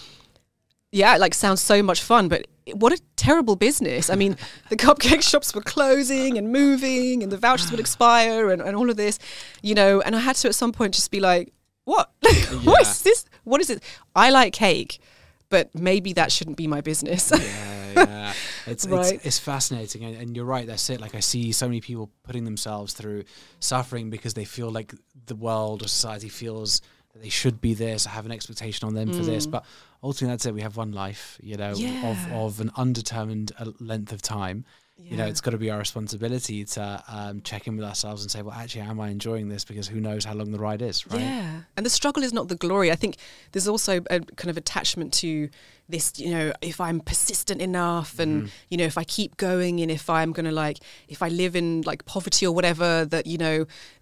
Yeah, 0.91 1.15
it 1.15 1.19
like 1.19 1.33
sounds 1.33 1.61
so 1.61 1.83
much 1.83 2.01
fun, 2.01 2.27
but 2.29 2.47
what 2.73 2.93
a 2.93 3.01
terrible 3.17 3.55
business. 3.55 4.09
I 4.09 4.15
mean, 4.15 4.37
the 4.69 4.75
cupcake 4.85 5.21
shops 5.21 5.53
were 5.53 5.61
closing 5.61 6.37
and 6.37 6.51
moving 6.51 7.23
and 7.23 7.31
the 7.31 7.37
vouchers 7.37 7.71
would 7.71 7.79
expire 7.79 8.49
and, 8.51 8.61
and 8.61 8.75
all 8.75 8.89
of 8.89 8.97
this, 8.97 9.19
you 9.61 9.75
know, 9.75 10.01
and 10.01 10.15
I 10.15 10.19
had 10.19 10.35
to 10.37 10.47
at 10.49 10.55
some 10.55 10.71
point 10.71 10.93
just 10.93 11.11
be 11.11 11.19
like, 11.19 11.53
what? 11.83 12.11
what 12.63 12.81
Yeah. 12.83 12.89
is 12.89 13.01
this? 13.03 13.25
What 13.43 13.61
is 13.61 13.69
it? 13.69 13.83
I 14.15 14.29
like 14.29 14.53
cake, 14.53 14.99
but 15.49 15.73
maybe 15.75 16.13
that 16.13 16.31
shouldn't 16.31 16.57
be 16.57 16.67
my 16.67 16.81
business. 16.81 17.31
yeah, 17.33 17.93
yeah. 17.95 18.33
It's, 18.65 18.85
Right. 18.87 19.13
it's 19.13 19.25
it's 19.25 19.39
fascinating, 19.39 20.03
and, 20.03 20.15
and 20.17 20.35
you're 20.35 20.43
right. 20.45 20.67
That's 20.67 20.89
it. 20.89 20.99
Like 20.99 21.15
I 21.15 21.21
see 21.21 21.51
so 21.53 21.67
many 21.67 21.79
people 21.79 22.09
putting 22.23 22.43
themselves 22.43 22.93
through 22.93 23.23
suffering 23.61 24.09
because 24.09 24.33
they 24.33 24.43
feel 24.45 24.69
like 24.69 24.93
the 25.25 25.35
world 25.35 25.81
or 25.83 25.87
society 25.87 26.27
feels 26.29 26.81
that 27.13 27.21
they 27.21 27.29
should 27.29 27.61
be 27.61 27.73
this, 27.73 28.05
or 28.05 28.09
have 28.09 28.25
an 28.25 28.33
expectation 28.33 28.85
on 28.87 28.93
them 28.93 29.13
for 29.13 29.23
this. 29.23 29.47
Mm. 29.47 29.51
But 29.51 29.65
ultimately, 30.03 30.33
that's 30.33 30.45
it. 30.45 30.53
We 30.53 30.61
have 30.61 30.77
one 30.77 30.91
life, 30.91 31.37
you 31.41 31.57
know, 31.57 31.73
Mm. 31.73 31.79
Yeah. 31.81 32.09
of 32.11 32.31
of 32.31 32.59
an 32.59 32.71
undetermined 32.75 33.51
uh, 33.59 33.71
length 33.79 34.11
of 34.11 34.21
time. 34.21 34.65
you 34.99 35.15
know 35.15 35.27
it's 35.27 35.41
got 35.41 35.51
to 35.51 35.59
be 35.59 35.69
our 35.69 35.77
responsibility 35.77 36.65
to 36.65 37.03
um, 37.07 37.39
check 37.41 37.67
in 37.67 37.77
with 37.77 37.85
ourselves 37.85 38.23
and 38.23 38.31
say 38.31 38.41
well 38.41 38.55
actually 38.61 38.81
am 38.81 38.99
i 38.99 39.09
enjoying 39.09 39.47
this 39.47 39.63
because 39.63 39.87
who 39.87 39.99
knows 40.01 40.25
how 40.25 40.33
long 40.33 40.49
the 40.51 40.57
ride 40.57 40.81
is 40.81 41.05
right 41.05 41.21
Yeah, 41.21 41.61
and 41.75 41.85
the 41.85 41.89
struggle 41.91 42.23
is 42.23 42.33
not 42.33 42.47
the 42.47 42.55
glory. 42.55 42.91
I 42.91 42.95
think 42.95 43.13
there's 43.51 43.67
also 43.67 43.93
a 44.09 44.19
kind 44.39 44.49
of 44.49 44.57
attachment 44.57 45.13
to 45.23 45.49
this. 45.87 46.05
You 46.19 46.31
know, 46.35 46.51
if 46.61 46.81
I'm 46.87 46.99
persistent 46.99 47.61
enough, 47.61 48.17
and 48.23 48.31
Mm-hmm. 48.43 48.69
you 48.71 48.77
know, 48.79 48.85
if 48.93 48.97
I 48.97 49.03
keep 49.17 49.31
going, 49.37 49.75
and 49.83 49.91
if 49.91 50.09
I'm 50.09 50.31
gonna 50.37 50.51
like, 50.65 50.77
if 51.07 51.19
I 51.21 51.29
live 51.29 51.55
in 51.55 51.83
like 51.91 52.03
poverty 52.05 52.43
or 52.47 52.53
whatever, 52.57 53.05
that 53.13 53.25
you 53.27 53.37
know, 53.37 53.57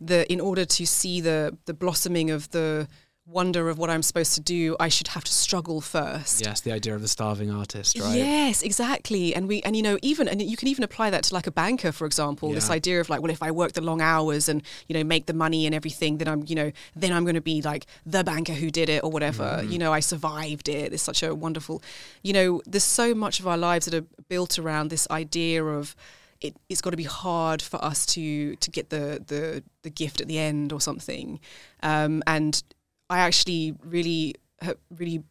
the 0.10 0.20
in 0.32 0.40
order 0.50 0.64
to 0.78 0.84
see 0.86 1.20
the 1.30 1.58
the 1.70 1.74
blossoming 1.74 2.32
of 2.32 2.42
the 2.52 2.88
wonder 3.28 3.70
of 3.70 3.78
what 3.78 3.90
I'm 3.90 4.04
supposed 4.04 4.36
to 4.36 4.42
do, 4.42 4.76
I 4.80 4.88
should 4.88 5.08
have 5.10 5.24
to 5.24 5.34
struggle 5.34 5.82
first. 5.82 6.46
yes 6.46 6.62
the 6.62 6.72
idea 6.72 6.94
of 6.96 7.02
the 7.02 7.08
starving 7.08 7.50
artist 7.50 7.98
right 8.00 8.16
Yes, 8.16 8.62
exactly. 8.62 9.34
And 9.36 9.48
we 9.48 9.62
and 9.64 9.76
you 9.76 9.82
know 9.82 9.98
even 10.02 10.28
and 10.28 10.42
you 10.42 10.56
can 10.58 10.68
even 10.68 10.84
apply 10.84 11.10
that 11.10 11.24
to 11.24 11.34
like 11.34 11.48
a 11.48 11.52
banker, 11.52 11.92
for 11.92 12.06
example. 12.06 12.52
This 12.52 12.70
idea 12.70 13.02
of 13.02 13.10
like, 13.10 13.22
well, 13.22 13.32
if 13.32 13.42
I 13.42 13.52
work 13.52 13.74
the 13.74 13.82
long 13.82 14.02
hours 14.02 14.48
and 14.48 14.62
you 14.88 14.94
know 14.94 15.04
make 15.04 15.26
the 15.26 15.34
money 15.34 15.66
and 15.66 15.74
everything, 15.74 16.18
then 16.18 16.28
I'm 16.28 16.44
you 16.48 16.56
know 16.56 16.72
then 16.96 17.12
I'm 17.12 17.24
going 17.24 17.36
to 17.36 17.42
be 17.42 17.62
like 17.62 17.86
the 18.06 18.24
banker 18.24 18.54
who 18.54 18.70
did 18.70 18.90
it 18.90 19.04
or 19.04 19.10
whatever. 19.10 19.44
Mm-hmm. 19.44 19.72
You 19.72 19.80
know, 19.80 19.92
I 19.92 20.00
survived 20.02 20.70
it. 20.70 20.94
It's 20.94 21.04
such 21.04 21.24
a 21.24 21.34
wonderful. 21.34 21.82
You 22.22 22.34
know, 22.34 22.62
there's 22.66 22.84
so 22.84 23.16
much 23.16 23.40
of 23.40 23.48
our 23.48 23.58
lives 23.58 23.86
that 23.86 23.96
are 23.96 24.08
built 24.30 24.60
around 24.60 24.90
this 24.90 25.08
idea 25.10 25.64
of. 25.64 25.96
It, 26.42 26.54
it's 26.68 26.82
got 26.82 26.90
to 26.92 26.98
be 26.98 27.06
hard 27.06 27.62
for 27.62 27.84
us 27.84 28.06
to 28.08 28.56
to 28.58 28.70
get 28.70 28.90
the 28.90 29.24
the 29.26 29.64
the 29.84 29.90
gift 29.90 30.20
at 30.22 30.28
the 30.28 30.38
end 30.38 30.74
or 30.74 30.82
something, 30.82 31.40
um, 31.82 32.22
and 32.28 32.62
I 33.10 33.20
actually 33.20 33.76
really 33.84 34.36
uh, 34.62 34.74
really 34.90 35.24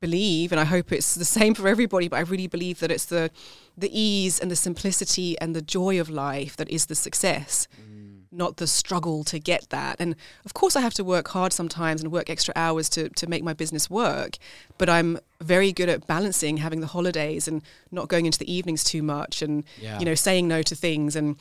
believe, 0.00 0.50
and 0.52 0.60
I 0.60 0.64
hope 0.64 0.92
it's 0.92 1.14
the 1.14 1.24
same 1.24 1.54
for 1.54 1.68
everybody, 1.68 2.08
but 2.08 2.16
I 2.16 2.20
really 2.22 2.48
believe 2.48 2.80
that 2.80 2.90
it's 2.90 3.06
the 3.06 3.30
the 3.76 3.90
ease 3.98 4.38
and 4.40 4.50
the 4.50 4.56
simplicity 4.56 5.38
and 5.40 5.54
the 5.56 5.62
joy 5.62 6.00
of 6.00 6.10
life 6.10 6.56
that 6.56 6.68
is 6.68 6.86
the 6.86 6.94
success, 6.94 7.68
mm. 7.80 8.24
not 8.30 8.56
the 8.56 8.66
struggle 8.66 9.24
to 9.24 9.38
get 9.38 9.70
that. 9.70 9.96
And 9.98 10.14
of 10.44 10.52
course, 10.52 10.76
I 10.76 10.80
have 10.80 10.94
to 10.94 11.04
work 11.04 11.28
hard 11.28 11.52
sometimes 11.52 12.02
and 12.02 12.12
work 12.12 12.28
extra 12.28 12.52
hours 12.56 12.88
to 12.90 13.08
to 13.10 13.26
make 13.26 13.44
my 13.44 13.54
business 13.54 13.88
work. 13.88 14.38
But 14.78 14.88
I'm 14.88 15.18
very 15.40 15.72
good 15.72 15.88
at 15.88 16.06
balancing 16.06 16.58
having 16.58 16.80
the 16.80 16.88
holidays 16.88 17.48
and 17.48 17.62
not 17.90 18.08
going 18.08 18.26
into 18.26 18.38
the 18.38 18.52
evenings 18.52 18.84
too 18.84 19.02
much, 19.02 19.42
and 19.42 19.64
Yeah. 19.80 19.98
you 19.98 20.04
know 20.04 20.14
saying 20.16 20.48
no 20.48 20.62
to 20.62 20.74
things 20.74 21.16
and 21.16 21.36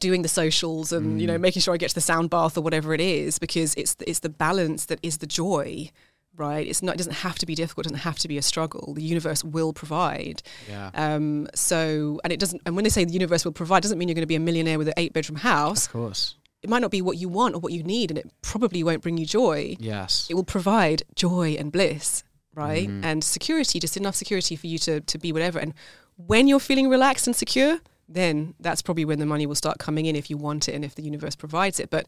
doing 0.00 0.22
the 0.22 0.28
socials 0.28 0.92
and 0.92 1.20
you 1.20 1.26
know 1.26 1.38
making 1.38 1.62
sure 1.62 1.72
I 1.72 1.76
get 1.76 1.90
to 1.90 1.94
the 1.94 2.00
sound 2.00 2.28
bath 2.30 2.58
or 2.58 2.60
whatever 2.60 2.92
it 2.92 3.00
is 3.00 3.38
because 3.38 3.72
it's 3.74 3.96
it's 4.06 4.18
the 4.20 4.28
balance 4.28 4.86
that 4.86 4.98
is 5.02 5.18
the 5.18 5.26
joy 5.26 5.90
right? 6.38 6.66
It's 6.66 6.82
not 6.82 6.96
it 6.96 6.98
doesn't 6.98 7.14
have 7.14 7.38
to 7.38 7.46
be 7.46 7.54
difficult 7.54 7.86
it 7.86 7.88
doesn't 7.90 8.02
have 8.04 8.18
to 8.18 8.28
be 8.28 8.36
a 8.36 8.42
struggle. 8.42 8.92
The 8.94 9.02
universe 9.02 9.42
will 9.42 9.72
provide. 9.72 10.42
Yeah. 10.68 10.90
Um 10.92 11.48
so 11.54 12.20
and 12.24 12.32
it 12.32 12.38
doesn't 12.40 12.60
and 12.66 12.74
when 12.76 12.82
they 12.84 12.90
say 12.90 13.04
the 13.04 13.12
universe 13.12 13.44
will 13.44 13.52
provide 13.52 13.82
doesn't 13.82 13.96
mean 13.98 14.08
you're 14.08 14.14
going 14.14 14.22
to 14.22 14.26
be 14.26 14.34
a 14.34 14.40
millionaire 14.40 14.76
with 14.76 14.88
an 14.88 14.94
eight 14.98 15.12
bedroom 15.14 15.36
house. 15.38 15.86
Of 15.86 15.92
course. 15.92 16.34
It 16.62 16.68
might 16.68 16.80
not 16.82 16.90
be 16.90 17.00
what 17.00 17.16
you 17.16 17.28
want 17.30 17.54
or 17.54 17.60
what 17.60 17.72
you 17.72 17.82
need 17.82 18.10
and 18.10 18.18
it 18.18 18.30
probably 18.42 18.82
won't 18.84 19.02
bring 19.02 19.16
you 19.16 19.24
joy. 19.24 19.76
Yes. 19.78 20.26
It 20.28 20.34
will 20.34 20.44
provide 20.44 21.04
joy 21.14 21.56
and 21.58 21.72
bliss 21.72 22.22
right? 22.54 22.88
Mhm. 22.88 23.04
and 23.04 23.22
security 23.24 23.78
just 23.78 23.96
enough 23.96 24.16
security 24.16 24.56
for 24.56 24.66
you 24.66 24.78
to 24.80 25.00
to 25.00 25.16
be 25.18 25.32
whatever. 25.32 25.58
And 25.58 25.72
when 26.16 26.48
you're 26.48 26.60
feeling 26.60 26.88
relaxed 26.90 27.26
and 27.26 27.36
secure 27.36 27.78
then 28.08 28.54
that's 28.60 28.82
probably 28.82 29.04
when 29.04 29.18
the 29.18 29.26
money 29.26 29.46
will 29.46 29.54
start 29.54 29.78
coming 29.78 30.06
in 30.06 30.14
if 30.16 30.30
you 30.30 30.36
want 30.36 30.68
it 30.68 30.74
and 30.74 30.84
if 30.84 30.94
the 30.94 31.02
universe 31.02 31.34
provides 31.36 31.80
it 31.80 31.90
but 31.90 32.06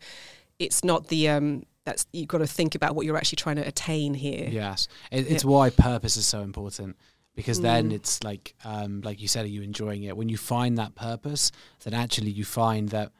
it's 0.58 0.84
not 0.84 1.08
the 1.08 1.28
um 1.28 1.64
that's 1.84 2.06
you've 2.12 2.28
got 2.28 2.38
to 2.38 2.46
think 2.46 2.74
about 2.74 2.94
what 2.94 3.04
you're 3.06 3.16
actually 3.16 3.36
trying 3.36 3.56
to 3.56 3.66
attain 3.66 4.14
here 4.14 4.48
Yes, 4.50 4.88
it, 5.10 5.30
it's 5.30 5.44
why 5.44 5.70
purpose 5.70 6.16
is 6.16 6.26
so 6.26 6.42
important 6.42 6.96
because 7.34 7.60
then 7.60 7.90
Mm. 7.90 7.94
it's 7.94 8.22
like, 8.24 8.54
um, 8.64 9.00
like 9.02 9.20
you 9.22 9.28
said, 9.28 9.44
are 9.44 9.48
you 9.48 9.62
enjoying 9.62 10.02
it? 10.02 10.16
When 10.16 10.28
you 10.28 10.36
find 10.36 10.76
that 10.78 10.96
purpose, 10.96 11.52
then 11.84 11.94
actually 11.94 12.32
you 12.32 12.44
find 12.44 12.88
that 12.88 13.12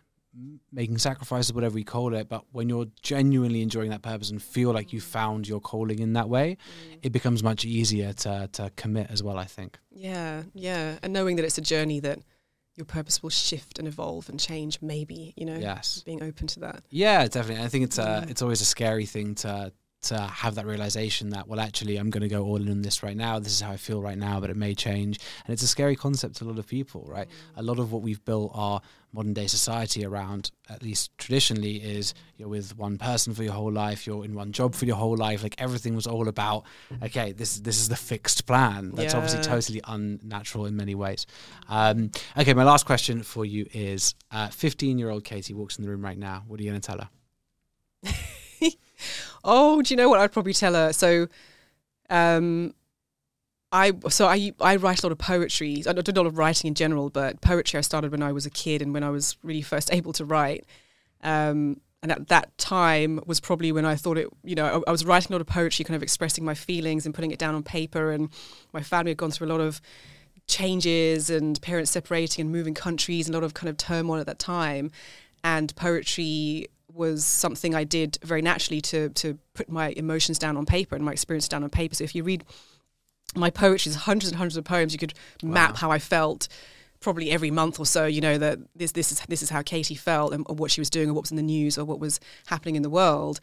making 0.72 0.98
sacrifices, 0.98 1.52
whatever 1.52 1.74
we 1.74 1.84
call 1.84 2.14
it, 2.14 2.28
but 2.28 2.44
when 2.52 2.68
you're 2.68 2.86
genuinely 3.02 3.62
enjoying 3.62 3.90
that 3.90 4.02
purpose 4.02 4.30
and 4.30 4.42
feel 4.42 4.72
like 4.72 4.92
you 4.92 5.00
found 5.00 5.48
your 5.48 5.60
calling 5.60 5.98
in 6.00 6.12
that 6.12 6.28
way, 6.28 6.56
it 7.02 7.10
becomes 7.12 7.42
much 7.42 7.64
easier 7.64 8.12
to 8.12 8.48
to 8.52 8.70
commit 8.76 9.06
as 9.10 9.22
well. 9.22 9.38
I 9.38 9.44
think. 9.46 9.78
yeah 9.90 10.42
yeah 10.54 10.98
and 11.02 11.12
knowing 11.12 11.36
that 11.36 11.44
it's 11.44 11.58
a 11.58 11.62
journey 11.62 12.00
that 12.00 12.18
your 12.78 12.86
purpose 12.86 13.22
will 13.22 13.30
shift 13.30 13.78
and 13.80 13.86
evolve 13.88 14.28
and 14.30 14.38
change 14.40 14.78
maybe 14.80 15.34
you 15.36 15.44
know 15.44 15.56
Yes. 15.56 16.02
being 16.06 16.22
open 16.22 16.46
to 16.46 16.60
that 16.60 16.84
Yeah, 16.90 17.26
definitely. 17.26 17.64
I 17.64 17.68
think 17.68 17.84
it's 17.84 17.98
uh, 17.98 18.22
Mm. 18.24 18.30
it's 18.30 18.40
always 18.40 18.60
a 18.60 18.64
scary 18.64 19.04
thing 19.04 19.34
to 19.36 19.72
to 20.00 20.18
have 20.18 20.54
that 20.54 20.66
realization 20.66 21.30
that 21.30 21.48
well, 21.48 21.60
actually, 21.60 21.96
I'm 21.96 22.10
going 22.10 22.22
to 22.22 22.28
go 22.28 22.44
all 22.44 22.56
in 22.56 22.70
on 22.70 22.82
this 22.82 23.02
right 23.02 23.16
now. 23.16 23.38
This 23.38 23.52
is 23.52 23.60
how 23.60 23.72
I 23.72 23.76
feel 23.76 24.00
right 24.00 24.18
now, 24.18 24.38
but 24.40 24.50
it 24.50 24.56
may 24.56 24.74
change, 24.74 25.18
and 25.44 25.52
it's 25.52 25.62
a 25.62 25.66
scary 25.66 25.96
concept 25.96 26.36
to 26.36 26.44
a 26.44 26.46
lot 26.46 26.58
of 26.58 26.66
people, 26.66 27.04
right? 27.08 27.26
A 27.56 27.62
lot 27.62 27.78
of 27.78 27.92
what 27.92 28.02
we've 28.02 28.24
built 28.24 28.52
our 28.54 28.80
modern 29.12 29.32
day 29.32 29.46
society 29.46 30.04
around, 30.04 30.52
at 30.68 30.82
least 30.82 31.16
traditionally, 31.18 31.76
is 31.76 32.14
you're 32.36 32.48
with 32.48 32.76
one 32.76 32.96
person 32.96 33.34
for 33.34 33.42
your 33.42 33.54
whole 33.54 33.72
life, 33.72 34.06
you're 34.06 34.24
in 34.24 34.34
one 34.34 34.52
job 34.52 34.74
for 34.74 34.84
your 34.84 34.96
whole 34.96 35.16
life. 35.16 35.42
Like 35.42 35.56
everything 35.58 35.96
was 35.96 36.06
all 36.06 36.28
about, 36.28 36.64
okay, 37.02 37.32
this 37.32 37.58
this 37.58 37.78
is 37.80 37.88
the 37.88 37.96
fixed 37.96 38.46
plan. 38.46 38.92
That's 38.94 39.14
obviously 39.14 39.42
totally 39.42 39.80
unnatural 39.84 40.66
in 40.66 40.76
many 40.76 40.94
ways. 40.94 41.26
Um, 41.68 42.12
okay, 42.36 42.54
my 42.54 42.64
last 42.64 42.86
question 42.86 43.22
for 43.24 43.44
you 43.44 43.66
is: 43.72 44.14
15 44.52 44.98
year 44.98 45.10
old 45.10 45.24
Katie 45.24 45.54
walks 45.54 45.76
in 45.76 45.84
the 45.84 45.90
room 45.90 46.04
right 46.04 46.18
now. 46.18 46.44
What 46.46 46.60
are 46.60 46.62
you 46.62 46.70
going 46.70 46.80
to 46.80 46.86
tell 46.86 46.98
her? 47.00 48.14
Oh, 49.44 49.82
do 49.82 49.92
you 49.92 49.96
know 49.96 50.08
what 50.08 50.20
I'd 50.20 50.32
probably 50.32 50.52
tell 50.52 50.74
her? 50.74 50.92
So, 50.92 51.28
um, 52.10 52.74
I 53.70 53.92
so 54.08 54.26
I 54.26 54.52
I 54.60 54.76
write 54.76 55.02
a 55.02 55.06
lot 55.06 55.12
of 55.12 55.18
poetry. 55.18 55.82
I 55.86 55.92
do 55.92 56.12
a 56.12 56.18
lot 56.18 56.26
of 56.26 56.38
writing 56.38 56.68
in 56.68 56.74
general, 56.74 57.10
but 57.10 57.40
poetry 57.40 57.78
I 57.78 57.82
started 57.82 58.10
when 58.10 58.22
I 58.22 58.32
was 58.32 58.46
a 58.46 58.50
kid 58.50 58.82
and 58.82 58.94
when 58.94 59.02
I 59.02 59.10
was 59.10 59.36
really 59.42 59.62
first 59.62 59.92
able 59.92 60.12
to 60.14 60.24
write. 60.24 60.64
Um, 61.22 61.80
and 62.02 62.12
at 62.12 62.28
that 62.28 62.56
time 62.58 63.20
was 63.26 63.40
probably 63.40 63.72
when 63.72 63.84
I 63.84 63.96
thought 63.96 64.18
it. 64.18 64.28
You 64.44 64.54
know, 64.54 64.82
I, 64.86 64.88
I 64.88 64.92
was 64.92 65.04
writing 65.04 65.32
a 65.32 65.34
lot 65.34 65.40
of 65.40 65.48
poetry, 65.48 65.84
kind 65.84 65.96
of 65.96 66.02
expressing 66.02 66.44
my 66.44 66.54
feelings 66.54 67.04
and 67.04 67.14
putting 67.14 67.30
it 67.30 67.38
down 67.38 67.54
on 67.54 67.62
paper. 67.62 68.12
And 68.12 68.30
my 68.72 68.82
family 68.82 69.10
had 69.10 69.18
gone 69.18 69.30
through 69.32 69.48
a 69.48 69.52
lot 69.52 69.60
of 69.60 69.80
changes 70.46 71.28
and 71.28 71.60
parents 71.60 71.90
separating 71.90 72.42
and 72.42 72.52
moving 72.52 72.72
countries 72.72 73.26
and 73.26 73.34
a 73.34 73.38
lot 73.38 73.44
of 73.44 73.52
kind 73.52 73.68
of 73.68 73.76
turmoil 73.76 74.20
at 74.20 74.26
that 74.26 74.38
time. 74.38 74.90
And 75.44 75.74
poetry 75.76 76.68
was 76.98 77.24
something 77.24 77.74
I 77.74 77.84
did 77.84 78.18
very 78.22 78.42
naturally 78.42 78.80
to 78.82 79.08
to 79.10 79.38
put 79.54 79.70
my 79.70 79.94
emotions 79.96 80.38
down 80.38 80.56
on 80.56 80.66
paper 80.66 80.96
and 80.96 81.04
my 81.04 81.12
experience 81.12 81.48
down 81.48 81.64
on 81.64 81.70
paper. 81.70 81.94
So 81.94 82.04
if 82.04 82.14
you 82.14 82.24
read 82.24 82.44
my 83.34 83.50
poetry, 83.50 83.90
there's 83.90 84.02
hundreds 84.02 84.30
and 84.30 84.36
hundreds 84.36 84.56
of 84.56 84.64
poems. 84.64 84.92
You 84.92 84.98
could 84.98 85.14
map 85.42 85.76
how 85.76 85.90
I 85.90 85.98
felt 85.98 86.48
probably 87.00 87.30
every 87.30 87.50
month 87.50 87.78
or 87.78 87.86
so. 87.86 88.06
You 88.06 88.20
know 88.20 88.36
that 88.38 88.58
this 88.74 88.92
this 88.92 89.12
is 89.12 89.20
this 89.28 89.42
is 89.42 89.50
how 89.50 89.62
Katie 89.62 89.94
felt 89.94 90.34
and 90.34 90.44
or 90.48 90.56
what 90.56 90.70
she 90.70 90.80
was 90.80 90.90
doing 90.90 91.08
or 91.08 91.14
what 91.14 91.22
was 91.22 91.30
in 91.30 91.36
the 91.36 91.42
news 91.42 91.78
or 91.78 91.84
what 91.84 92.00
was 92.00 92.20
happening 92.46 92.76
in 92.76 92.82
the 92.82 92.90
world. 92.90 93.40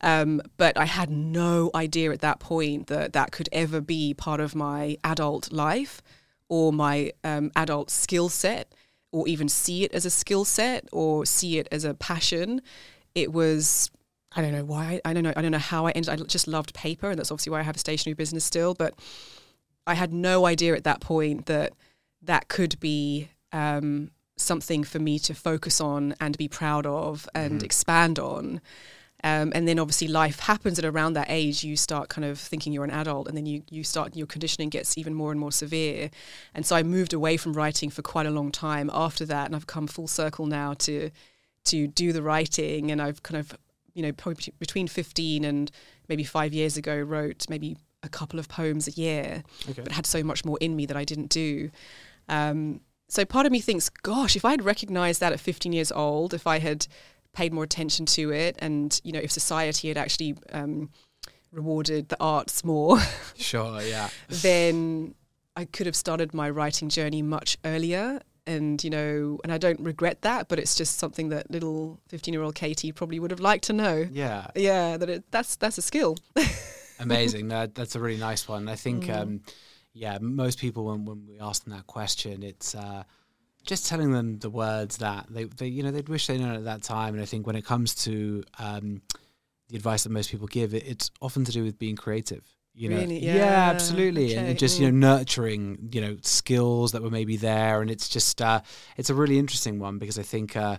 Um, 0.00 0.42
but 0.56 0.76
I 0.76 0.86
had 0.86 1.10
no 1.10 1.70
idea 1.74 2.10
at 2.10 2.20
that 2.20 2.40
point 2.40 2.88
that 2.88 3.12
that 3.12 3.30
could 3.30 3.48
ever 3.52 3.80
be 3.80 4.14
part 4.14 4.40
of 4.40 4.54
my 4.54 4.96
adult 5.04 5.52
life 5.52 6.02
or 6.48 6.72
my 6.72 7.12
um, 7.22 7.50
adult 7.56 7.90
skill 7.90 8.28
set 8.28 8.74
or 9.12 9.28
even 9.28 9.48
see 9.48 9.84
it 9.84 9.94
as 9.94 10.04
a 10.04 10.10
skill 10.10 10.44
set 10.44 10.88
or 10.92 11.24
see 11.24 11.58
it 11.58 11.68
as 11.70 11.84
a 11.84 11.94
passion. 11.94 12.60
It 13.14 13.32
was 13.32 13.90
I 14.36 14.42
don't 14.42 14.52
know 14.52 14.64
why 14.64 15.00
I 15.04 15.12
don't 15.12 15.22
know 15.22 15.32
I 15.36 15.42
don't 15.42 15.52
know 15.52 15.58
how 15.58 15.86
I 15.86 15.90
ended 15.92 16.08
I 16.08 16.16
just 16.24 16.48
loved 16.48 16.74
paper 16.74 17.10
and 17.10 17.18
that's 17.18 17.30
obviously 17.30 17.52
why 17.52 17.60
I 17.60 17.62
have 17.62 17.76
a 17.76 17.78
stationery 17.78 18.14
business 18.14 18.44
still 18.44 18.74
but 18.74 18.94
I 19.86 19.94
had 19.94 20.12
no 20.12 20.46
idea 20.46 20.74
at 20.74 20.84
that 20.84 21.00
point 21.00 21.46
that 21.46 21.72
that 22.22 22.48
could 22.48 22.80
be 22.80 23.28
um, 23.52 24.10
something 24.36 24.84
for 24.84 24.98
me 24.98 25.18
to 25.20 25.34
focus 25.34 25.80
on 25.80 26.14
and 26.20 26.36
be 26.36 26.48
proud 26.48 26.86
of 26.86 27.28
and 27.34 27.62
expand 27.62 28.18
on. 28.18 28.60
Um, 29.22 29.52
and 29.54 29.66
then 29.66 29.78
obviously 29.78 30.08
life 30.08 30.40
happens 30.40 30.78
at 30.78 30.84
around 30.84 31.14
that 31.14 31.28
age 31.30 31.64
you 31.64 31.78
start 31.78 32.10
kind 32.10 32.26
of 32.26 32.38
thinking 32.38 32.74
you're 32.74 32.84
an 32.84 32.90
adult 32.90 33.26
and 33.26 33.34
then 33.34 33.46
you, 33.46 33.62
you 33.70 33.82
start 33.82 34.14
your 34.14 34.26
conditioning 34.26 34.68
gets 34.68 34.98
even 34.98 35.14
more 35.14 35.30
and 35.30 35.40
more 35.40 35.52
severe. 35.52 36.10
And 36.54 36.66
so 36.66 36.76
I 36.76 36.82
moved 36.82 37.14
away 37.14 37.38
from 37.38 37.54
writing 37.54 37.88
for 37.88 38.02
quite 38.02 38.26
a 38.26 38.30
long 38.30 38.52
time 38.52 38.90
after 38.92 39.24
that 39.26 39.46
and 39.46 39.56
I've 39.56 39.66
come 39.66 39.86
full 39.86 40.08
circle 40.08 40.46
now 40.46 40.74
to 40.74 41.10
to 41.64 41.86
do 41.86 42.12
the 42.12 42.22
writing 42.22 42.90
and 42.90 43.00
I've 43.00 43.22
kind 43.22 43.38
of 43.38 43.56
you 43.94 44.02
know 44.02 44.12
probably 44.12 44.52
between 44.58 44.86
15 44.88 45.44
and 45.44 45.70
maybe 46.08 46.24
five 46.24 46.52
years 46.52 46.76
ago 46.76 46.96
wrote 46.98 47.46
maybe 47.48 47.76
a 48.02 48.08
couple 48.08 48.38
of 48.38 48.48
poems 48.48 48.86
a 48.88 48.90
year 48.92 49.42
Okay. 49.70 49.82
but 49.82 49.92
had 49.92 50.06
so 50.06 50.22
much 50.22 50.44
more 50.44 50.58
in 50.60 50.76
me 50.76 50.84
that 50.86 50.96
I 50.96 51.04
didn't 51.04 51.30
do 51.30 51.70
um, 52.28 52.80
so 53.08 53.24
part 53.24 53.46
of 53.46 53.52
me 53.52 53.60
thinks 53.60 53.88
gosh 53.88 54.36
if 54.36 54.44
I 54.44 54.50
had 54.50 54.64
recognized 54.64 55.20
that 55.20 55.32
at 55.32 55.40
15 55.40 55.72
years 55.72 55.90
old 55.92 56.34
if 56.34 56.46
I 56.46 56.58
had 56.58 56.86
paid 57.32 57.52
more 57.52 57.64
attention 57.64 58.04
to 58.06 58.30
it 58.30 58.56
and 58.58 59.00
you 59.04 59.12
know 59.12 59.20
if 59.20 59.30
society 59.32 59.88
had 59.88 59.96
actually 59.96 60.36
um, 60.52 60.90
rewarded 61.52 62.08
the 62.08 62.16
arts 62.20 62.64
more 62.64 62.98
Sure, 63.36 63.80
yeah. 63.82 64.08
then 64.28 65.14
I 65.56 65.64
could 65.66 65.86
have 65.86 65.94
started 65.96 66.34
my 66.34 66.50
writing 66.50 66.88
journey 66.88 67.22
much 67.22 67.56
earlier. 67.64 68.20
And, 68.46 68.82
you 68.84 68.90
know, 68.90 69.38
and 69.42 69.52
I 69.52 69.58
don't 69.58 69.80
regret 69.80 70.22
that, 70.22 70.48
but 70.48 70.58
it's 70.58 70.74
just 70.74 70.98
something 70.98 71.30
that 71.30 71.50
little 71.50 71.98
15 72.08 72.34
year 72.34 72.42
old 72.42 72.54
Katie 72.54 72.92
probably 72.92 73.18
would 73.18 73.30
have 73.30 73.40
liked 73.40 73.64
to 73.64 73.72
know. 73.72 74.06
Yeah, 74.10 74.48
Yeah, 74.54 74.98
that 74.98 75.08
it, 75.08 75.24
that's 75.30 75.56
that's 75.56 75.78
a 75.78 75.82
skill. 75.82 76.16
amazing. 77.00 77.48
that, 77.48 77.74
that's 77.74 77.96
a 77.96 78.00
really 78.00 78.20
nice 78.20 78.46
one. 78.46 78.68
I 78.68 78.74
think, 78.74 79.08
um, 79.08 79.40
yeah, 79.94 80.18
most 80.20 80.58
people 80.58 80.84
when, 80.84 81.06
when 81.06 81.26
we 81.26 81.40
ask 81.40 81.64
them 81.64 81.72
that 81.72 81.86
question, 81.86 82.42
it's 82.42 82.74
uh, 82.74 83.04
just 83.64 83.86
telling 83.86 84.12
them 84.12 84.38
the 84.38 84.50
words 84.50 84.98
that 84.98 85.26
they, 85.30 85.44
they 85.44 85.66
you 85.66 85.82
know 85.82 85.90
they'd 85.90 86.08
wish 86.08 86.26
they 86.26 86.38
known 86.38 86.54
at 86.54 86.64
that 86.64 86.82
time 86.82 87.14
and 87.14 87.22
i 87.22 87.26
think 87.26 87.46
when 87.46 87.56
it 87.56 87.64
comes 87.64 87.94
to 87.94 88.44
um, 88.58 89.00
the 89.68 89.76
advice 89.76 90.04
that 90.04 90.10
most 90.10 90.30
people 90.30 90.46
give 90.46 90.74
it, 90.74 90.86
it's 90.86 91.10
often 91.20 91.44
to 91.44 91.52
do 91.52 91.64
with 91.64 91.78
being 91.78 91.96
creative 91.96 92.44
you 92.74 92.88
know 92.88 92.96
Really? 92.96 93.18
yeah, 93.24 93.34
Yeah. 93.36 93.70
absolutely 93.70 94.34
and 94.34 94.42
Okay. 94.46 94.52
it 94.52 94.58
just 94.58 94.78
you 94.80 94.90
know 94.90 94.96
nurturing 95.08 95.88
you 95.92 96.00
know 96.00 96.16
skills 96.22 96.92
that 96.92 97.02
were 97.02 97.10
maybe 97.10 97.36
there 97.36 97.80
and 97.80 97.90
it's 97.90 98.08
just 98.08 98.42
uh 98.42 98.60
it's 98.96 99.10
a 99.10 99.14
really 99.14 99.38
interesting 99.38 99.78
one 99.78 99.98
because 99.98 100.18
i 100.18 100.22
think 100.22 100.56
uh 100.56 100.76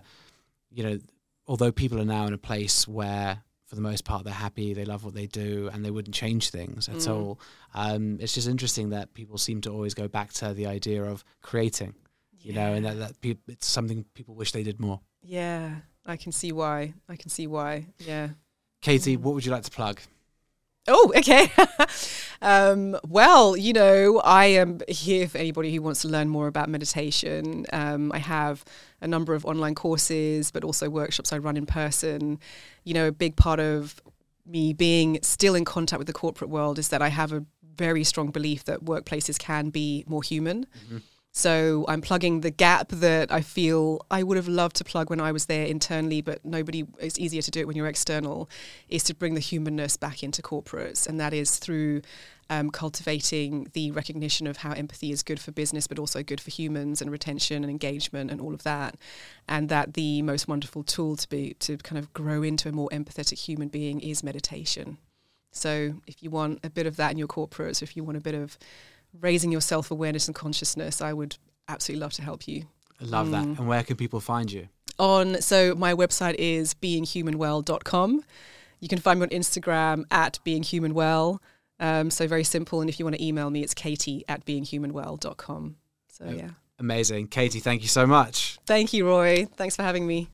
you 0.70 0.82
know 0.84 0.98
although 1.46 1.72
people 1.72 1.98
are 2.00 2.04
now 2.04 2.26
in 2.26 2.32
a 2.34 2.38
place 2.38 2.86
where 2.86 3.42
for 3.66 3.74
the 3.76 3.80
most 3.80 4.04
part 4.04 4.24
they're 4.24 4.32
happy 4.46 4.74
they 4.74 4.84
love 4.84 5.04
what 5.04 5.14
they 5.14 5.26
do 5.26 5.70
and 5.72 5.84
they 5.84 5.90
wouldn't 5.90 6.14
change 6.14 6.50
things 6.50 6.88
at 6.88 6.96
Mm. 6.96 7.14
all 7.14 7.40
um 7.74 8.18
it's 8.20 8.34
just 8.34 8.46
interesting 8.48 8.90
that 8.90 9.14
people 9.14 9.38
seem 9.38 9.60
to 9.62 9.70
always 9.70 9.94
go 9.94 10.06
back 10.06 10.32
to 10.34 10.52
the 10.52 10.66
idea 10.66 11.02
of 11.02 11.24
creating 11.40 11.94
you 12.40 12.52
know 12.52 12.74
and 12.74 12.84
that, 12.84 12.98
that 12.98 13.20
peop 13.22 13.38
it's 13.48 13.66
something 13.66 14.04
people 14.14 14.34
wish 14.34 14.52
they 14.52 14.62
did 14.62 14.78
more 14.78 15.00
Yeah, 15.22 15.76
I 16.04 16.16
can 16.16 16.30
see 16.30 16.52
why. 16.52 16.92
I 17.08 17.16
can 17.16 17.30
see 17.30 17.46
why. 17.48 17.86
Yeah. 17.98 18.28
katie 18.82 19.16
Mm. 19.16 19.22
what 19.22 19.34
would 19.34 19.44
you 19.46 19.50
like 19.52 19.64
to 19.64 19.70
plug 19.70 19.98
Oh, 20.88 21.12
okay. 21.16 21.50
um, 22.42 22.96
well, 23.08 23.56
you 23.56 23.72
know, 23.72 24.20
I 24.24 24.46
am 24.46 24.80
here 24.88 25.28
for 25.28 25.38
anybody 25.38 25.74
who 25.74 25.82
wants 25.82 26.02
to 26.02 26.08
learn 26.08 26.28
more 26.28 26.46
about 26.46 26.68
meditation. 26.68 27.66
Um, 27.72 28.12
I 28.12 28.18
have 28.18 28.64
a 29.00 29.06
number 29.06 29.34
of 29.34 29.44
online 29.44 29.74
courses, 29.74 30.50
but 30.50 30.64
also 30.64 30.88
workshops 30.88 31.32
I 31.32 31.38
run 31.38 31.56
in 31.56 31.66
person. 31.66 32.38
You 32.84 32.94
know, 32.94 33.08
a 33.08 33.12
big 33.12 33.36
part 33.36 33.60
of 33.60 34.00
me 34.46 34.72
being 34.72 35.18
still 35.22 35.54
in 35.54 35.64
contact 35.64 35.98
with 35.98 36.06
the 36.06 36.12
corporate 36.12 36.50
world 36.50 36.78
is 36.78 36.88
that 36.88 37.02
I 37.02 37.08
have 37.08 37.32
a 37.32 37.44
very 37.76 38.04
strong 38.04 38.30
belief 38.30 38.64
that 38.64 38.84
workplaces 38.84 39.38
can 39.38 39.70
be 39.70 40.04
more 40.06 40.22
human. 40.22 40.66
So 41.36 41.84
I'm 41.86 42.00
plugging 42.00 42.40
the 42.40 42.50
gap 42.50 42.88
that 42.88 43.30
I 43.30 43.42
feel 43.42 44.00
I 44.10 44.22
would 44.22 44.38
have 44.38 44.48
loved 44.48 44.76
to 44.76 44.84
plug 44.84 45.10
when 45.10 45.20
I 45.20 45.32
was 45.32 45.44
there 45.44 45.66
internally, 45.66 46.22
but 46.22 46.42
nobody. 46.46 46.86
It's 46.98 47.18
easier 47.18 47.42
to 47.42 47.50
do 47.50 47.60
it 47.60 47.66
when 47.66 47.76
you're 47.76 47.88
external. 47.88 48.48
Is 48.88 49.04
to 49.04 49.14
bring 49.14 49.34
the 49.34 49.40
humanness 49.40 49.98
back 49.98 50.22
into 50.22 50.40
corporates, 50.40 51.06
and 51.06 51.20
that 51.20 51.34
is 51.34 51.58
through 51.58 52.00
um, 52.48 52.70
cultivating 52.70 53.68
the 53.74 53.90
recognition 53.90 54.46
of 54.46 54.56
how 54.56 54.72
empathy 54.72 55.12
is 55.12 55.22
good 55.22 55.38
for 55.38 55.52
business, 55.52 55.86
but 55.86 55.98
also 55.98 56.22
good 56.22 56.40
for 56.40 56.50
humans 56.50 57.02
and 57.02 57.10
retention 57.10 57.62
and 57.62 57.70
engagement 57.70 58.30
and 58.30 58.40
all 58.40 58.54
of 58.54 58.62
that. 58.62 58.96
And 59.46 59.68
that 59.68 59.92
the 59.92 60.22
most 60.22 60.48
wonderful 60.48 60.84
tool 60.84 61.16
to 61.16 61.28
be 61.28 61.52
to 61.58 61.76
kind 61.76 61.98
of 61.98 62.14
grow 62.14 62.42
into 62.42 62.70
a 62.70 62.72
more 62.72 62.88
empathetic 62.88 63.40
human 63.40 63.68
being 63.68 64.00
is 64.00 64.22
meditation. 64.22 64.96
So 65.52 66.00
if 66.06 66.22
you 66.22 66.30
want 66.30 66.60
a 66.64 66.70
bit 66.70 66.86
of 66.86 66.96
that 66.96 67.12
in 67.12 67.18
your 67.18 67.28
corporates, 67.28 67.82
if 67.82 67.94
you 67.94 68.04
want 68.04 68.16
a 68.16 68.22
bit 68.22 68.34
of 68.34 68.58
raising 69.20 69.52
your 69.52 69.60
self 69.60 69.90
awareness 69.90 70.26
and 70.28 70.34
consciousness, 70.34 71.00
I 71.00 71.12
would 71.12 71.36
absolutely 71.68 72.00
love 72.00 72.12
to 72.14 72.22
help 72.22 72.46
you. 72.48 72.64
I 73.00 73.04
love 73.04 73.30
that 73.32 73.44
Mm. 73.44 73.58
and 73.58 73.68
where 73.68 73.82
can 73.82 73.96
people 73.96 74.20
find 74.20 74.50
you 74.50 74.68
On 74.98 75.40
so 75.42 75.74
my 75.74 75.92
website 75.92 76.34
is 76.38 76.72
beinghumanwell.com. 76.74 78.22
You 78.80 78.88
can 78.88 78.98
find 78.98 79.20
me 79.20 79.24
on 79.24 79.30
Instagram 79.30 80.04
at 80.10 80.38
beinghumanwell. 80.46 81.38
Um, 81.78 82.10
so 82.10 82.26
very 82.26 82.44
simple. 82.44 82.80
And 82.80 82.88
if 82.88 82.98
you 82.98 83.04
want 83.04 83.16
to 83.16 83.22
email 83.24 83.50
me, 83.50 83.62
it's 83.62 83.74
katie 83.74 84.24
at 84.28 84.44
beinghumanwell.com. 84.46 85.76
So 86.08 86.24
Yeah. 86.24 86.32
yeah. 86.32 86.50
amazing 86.78 87.26
katie 87.28 87.58
thank 87.60 87.80
you 87.80 87.88
so 87.88 88.06
much 88.06 88.58
Thank 88.66 88.92
you, 88.92 89.06
Roy. 89.06 89.46
Thanks 89.56 89.76
for 89.76 89.82
having 89.82 90.06
me. 90.06 90.28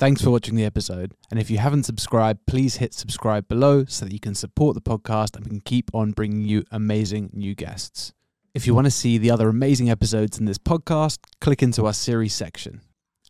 Thanks 0.00 0.22
for 0.22 0.30
watching 0.30 0.54
the 0.54 0.64
episode. 0.64 1.12
And 1.30 1.38
if 1.38 1.50
you 1.50 1.58
haven't 1.58 1.82
subscribed, 1.82 2.46
please 2.46 2.76
hit 2.76 2.94
subscribe 2.94 3.46
below 3.48 3.84
so 3.84 4.06
that 4.06 4.14
you 4.14 4.18
can 4.18 4.34
support 4.34 4.74
the 4.74 4.80
podcast 4.80 5.36
and 5.36 5.44
we 5.44 5.50
can 5.50 5.60
keep 5.60 5.90
on 5.92 6.12
bringing 6.12 6.46
you 6.46 6.64
amazing 6.70 7.28
new 7.34 7.54
guests. 7.54 8.14
If 8.54 8.66
you 8.66 8.74
want 8.74 8.86
to 8.86 8.90
see 8.90 9.18
the 9.18 9.30
other 9.30 9.50
amazing 9.50 9.90
episodes 9.90 10.38
in 10.38 10.46
this 10.46 10.56
podcast, 10.56 11.18
click 11.42 11.62
into 11.62 11.84
our 11.84 11.92
series 11.92 12.32
section. 12.32 12.80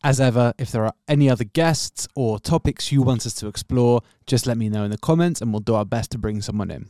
As 0.04 0.20
ever, 0.20 0.52
if 0.58 0.70
there 0.70 0.86
are 0.86 0.94
any 1.08 1.28
other 1.28 1.42
guests 1.42 2.06
or 2.14 2.38
topics 2.38 2.92
you 2.92 3.02
want 3.02 3.26
us 3.26 3.34
to 3.34 3.48
explore, 3.48 4.02
just 4.28 4.46
let 4.46 4.56
me 4.56 4.68
know 4.68 4.84
in 4.84 4.92
the 4.92 4.98
comments 4.98 5.40
and 5.40 5.52
we'll 5.52 5.58
do 5.58 5.74
our 5.74 5.84
best 5.84 6.12
to 6.12 6.18
bring 6.18 6.40
someone 6.40 6.70
in. 6.70 6.86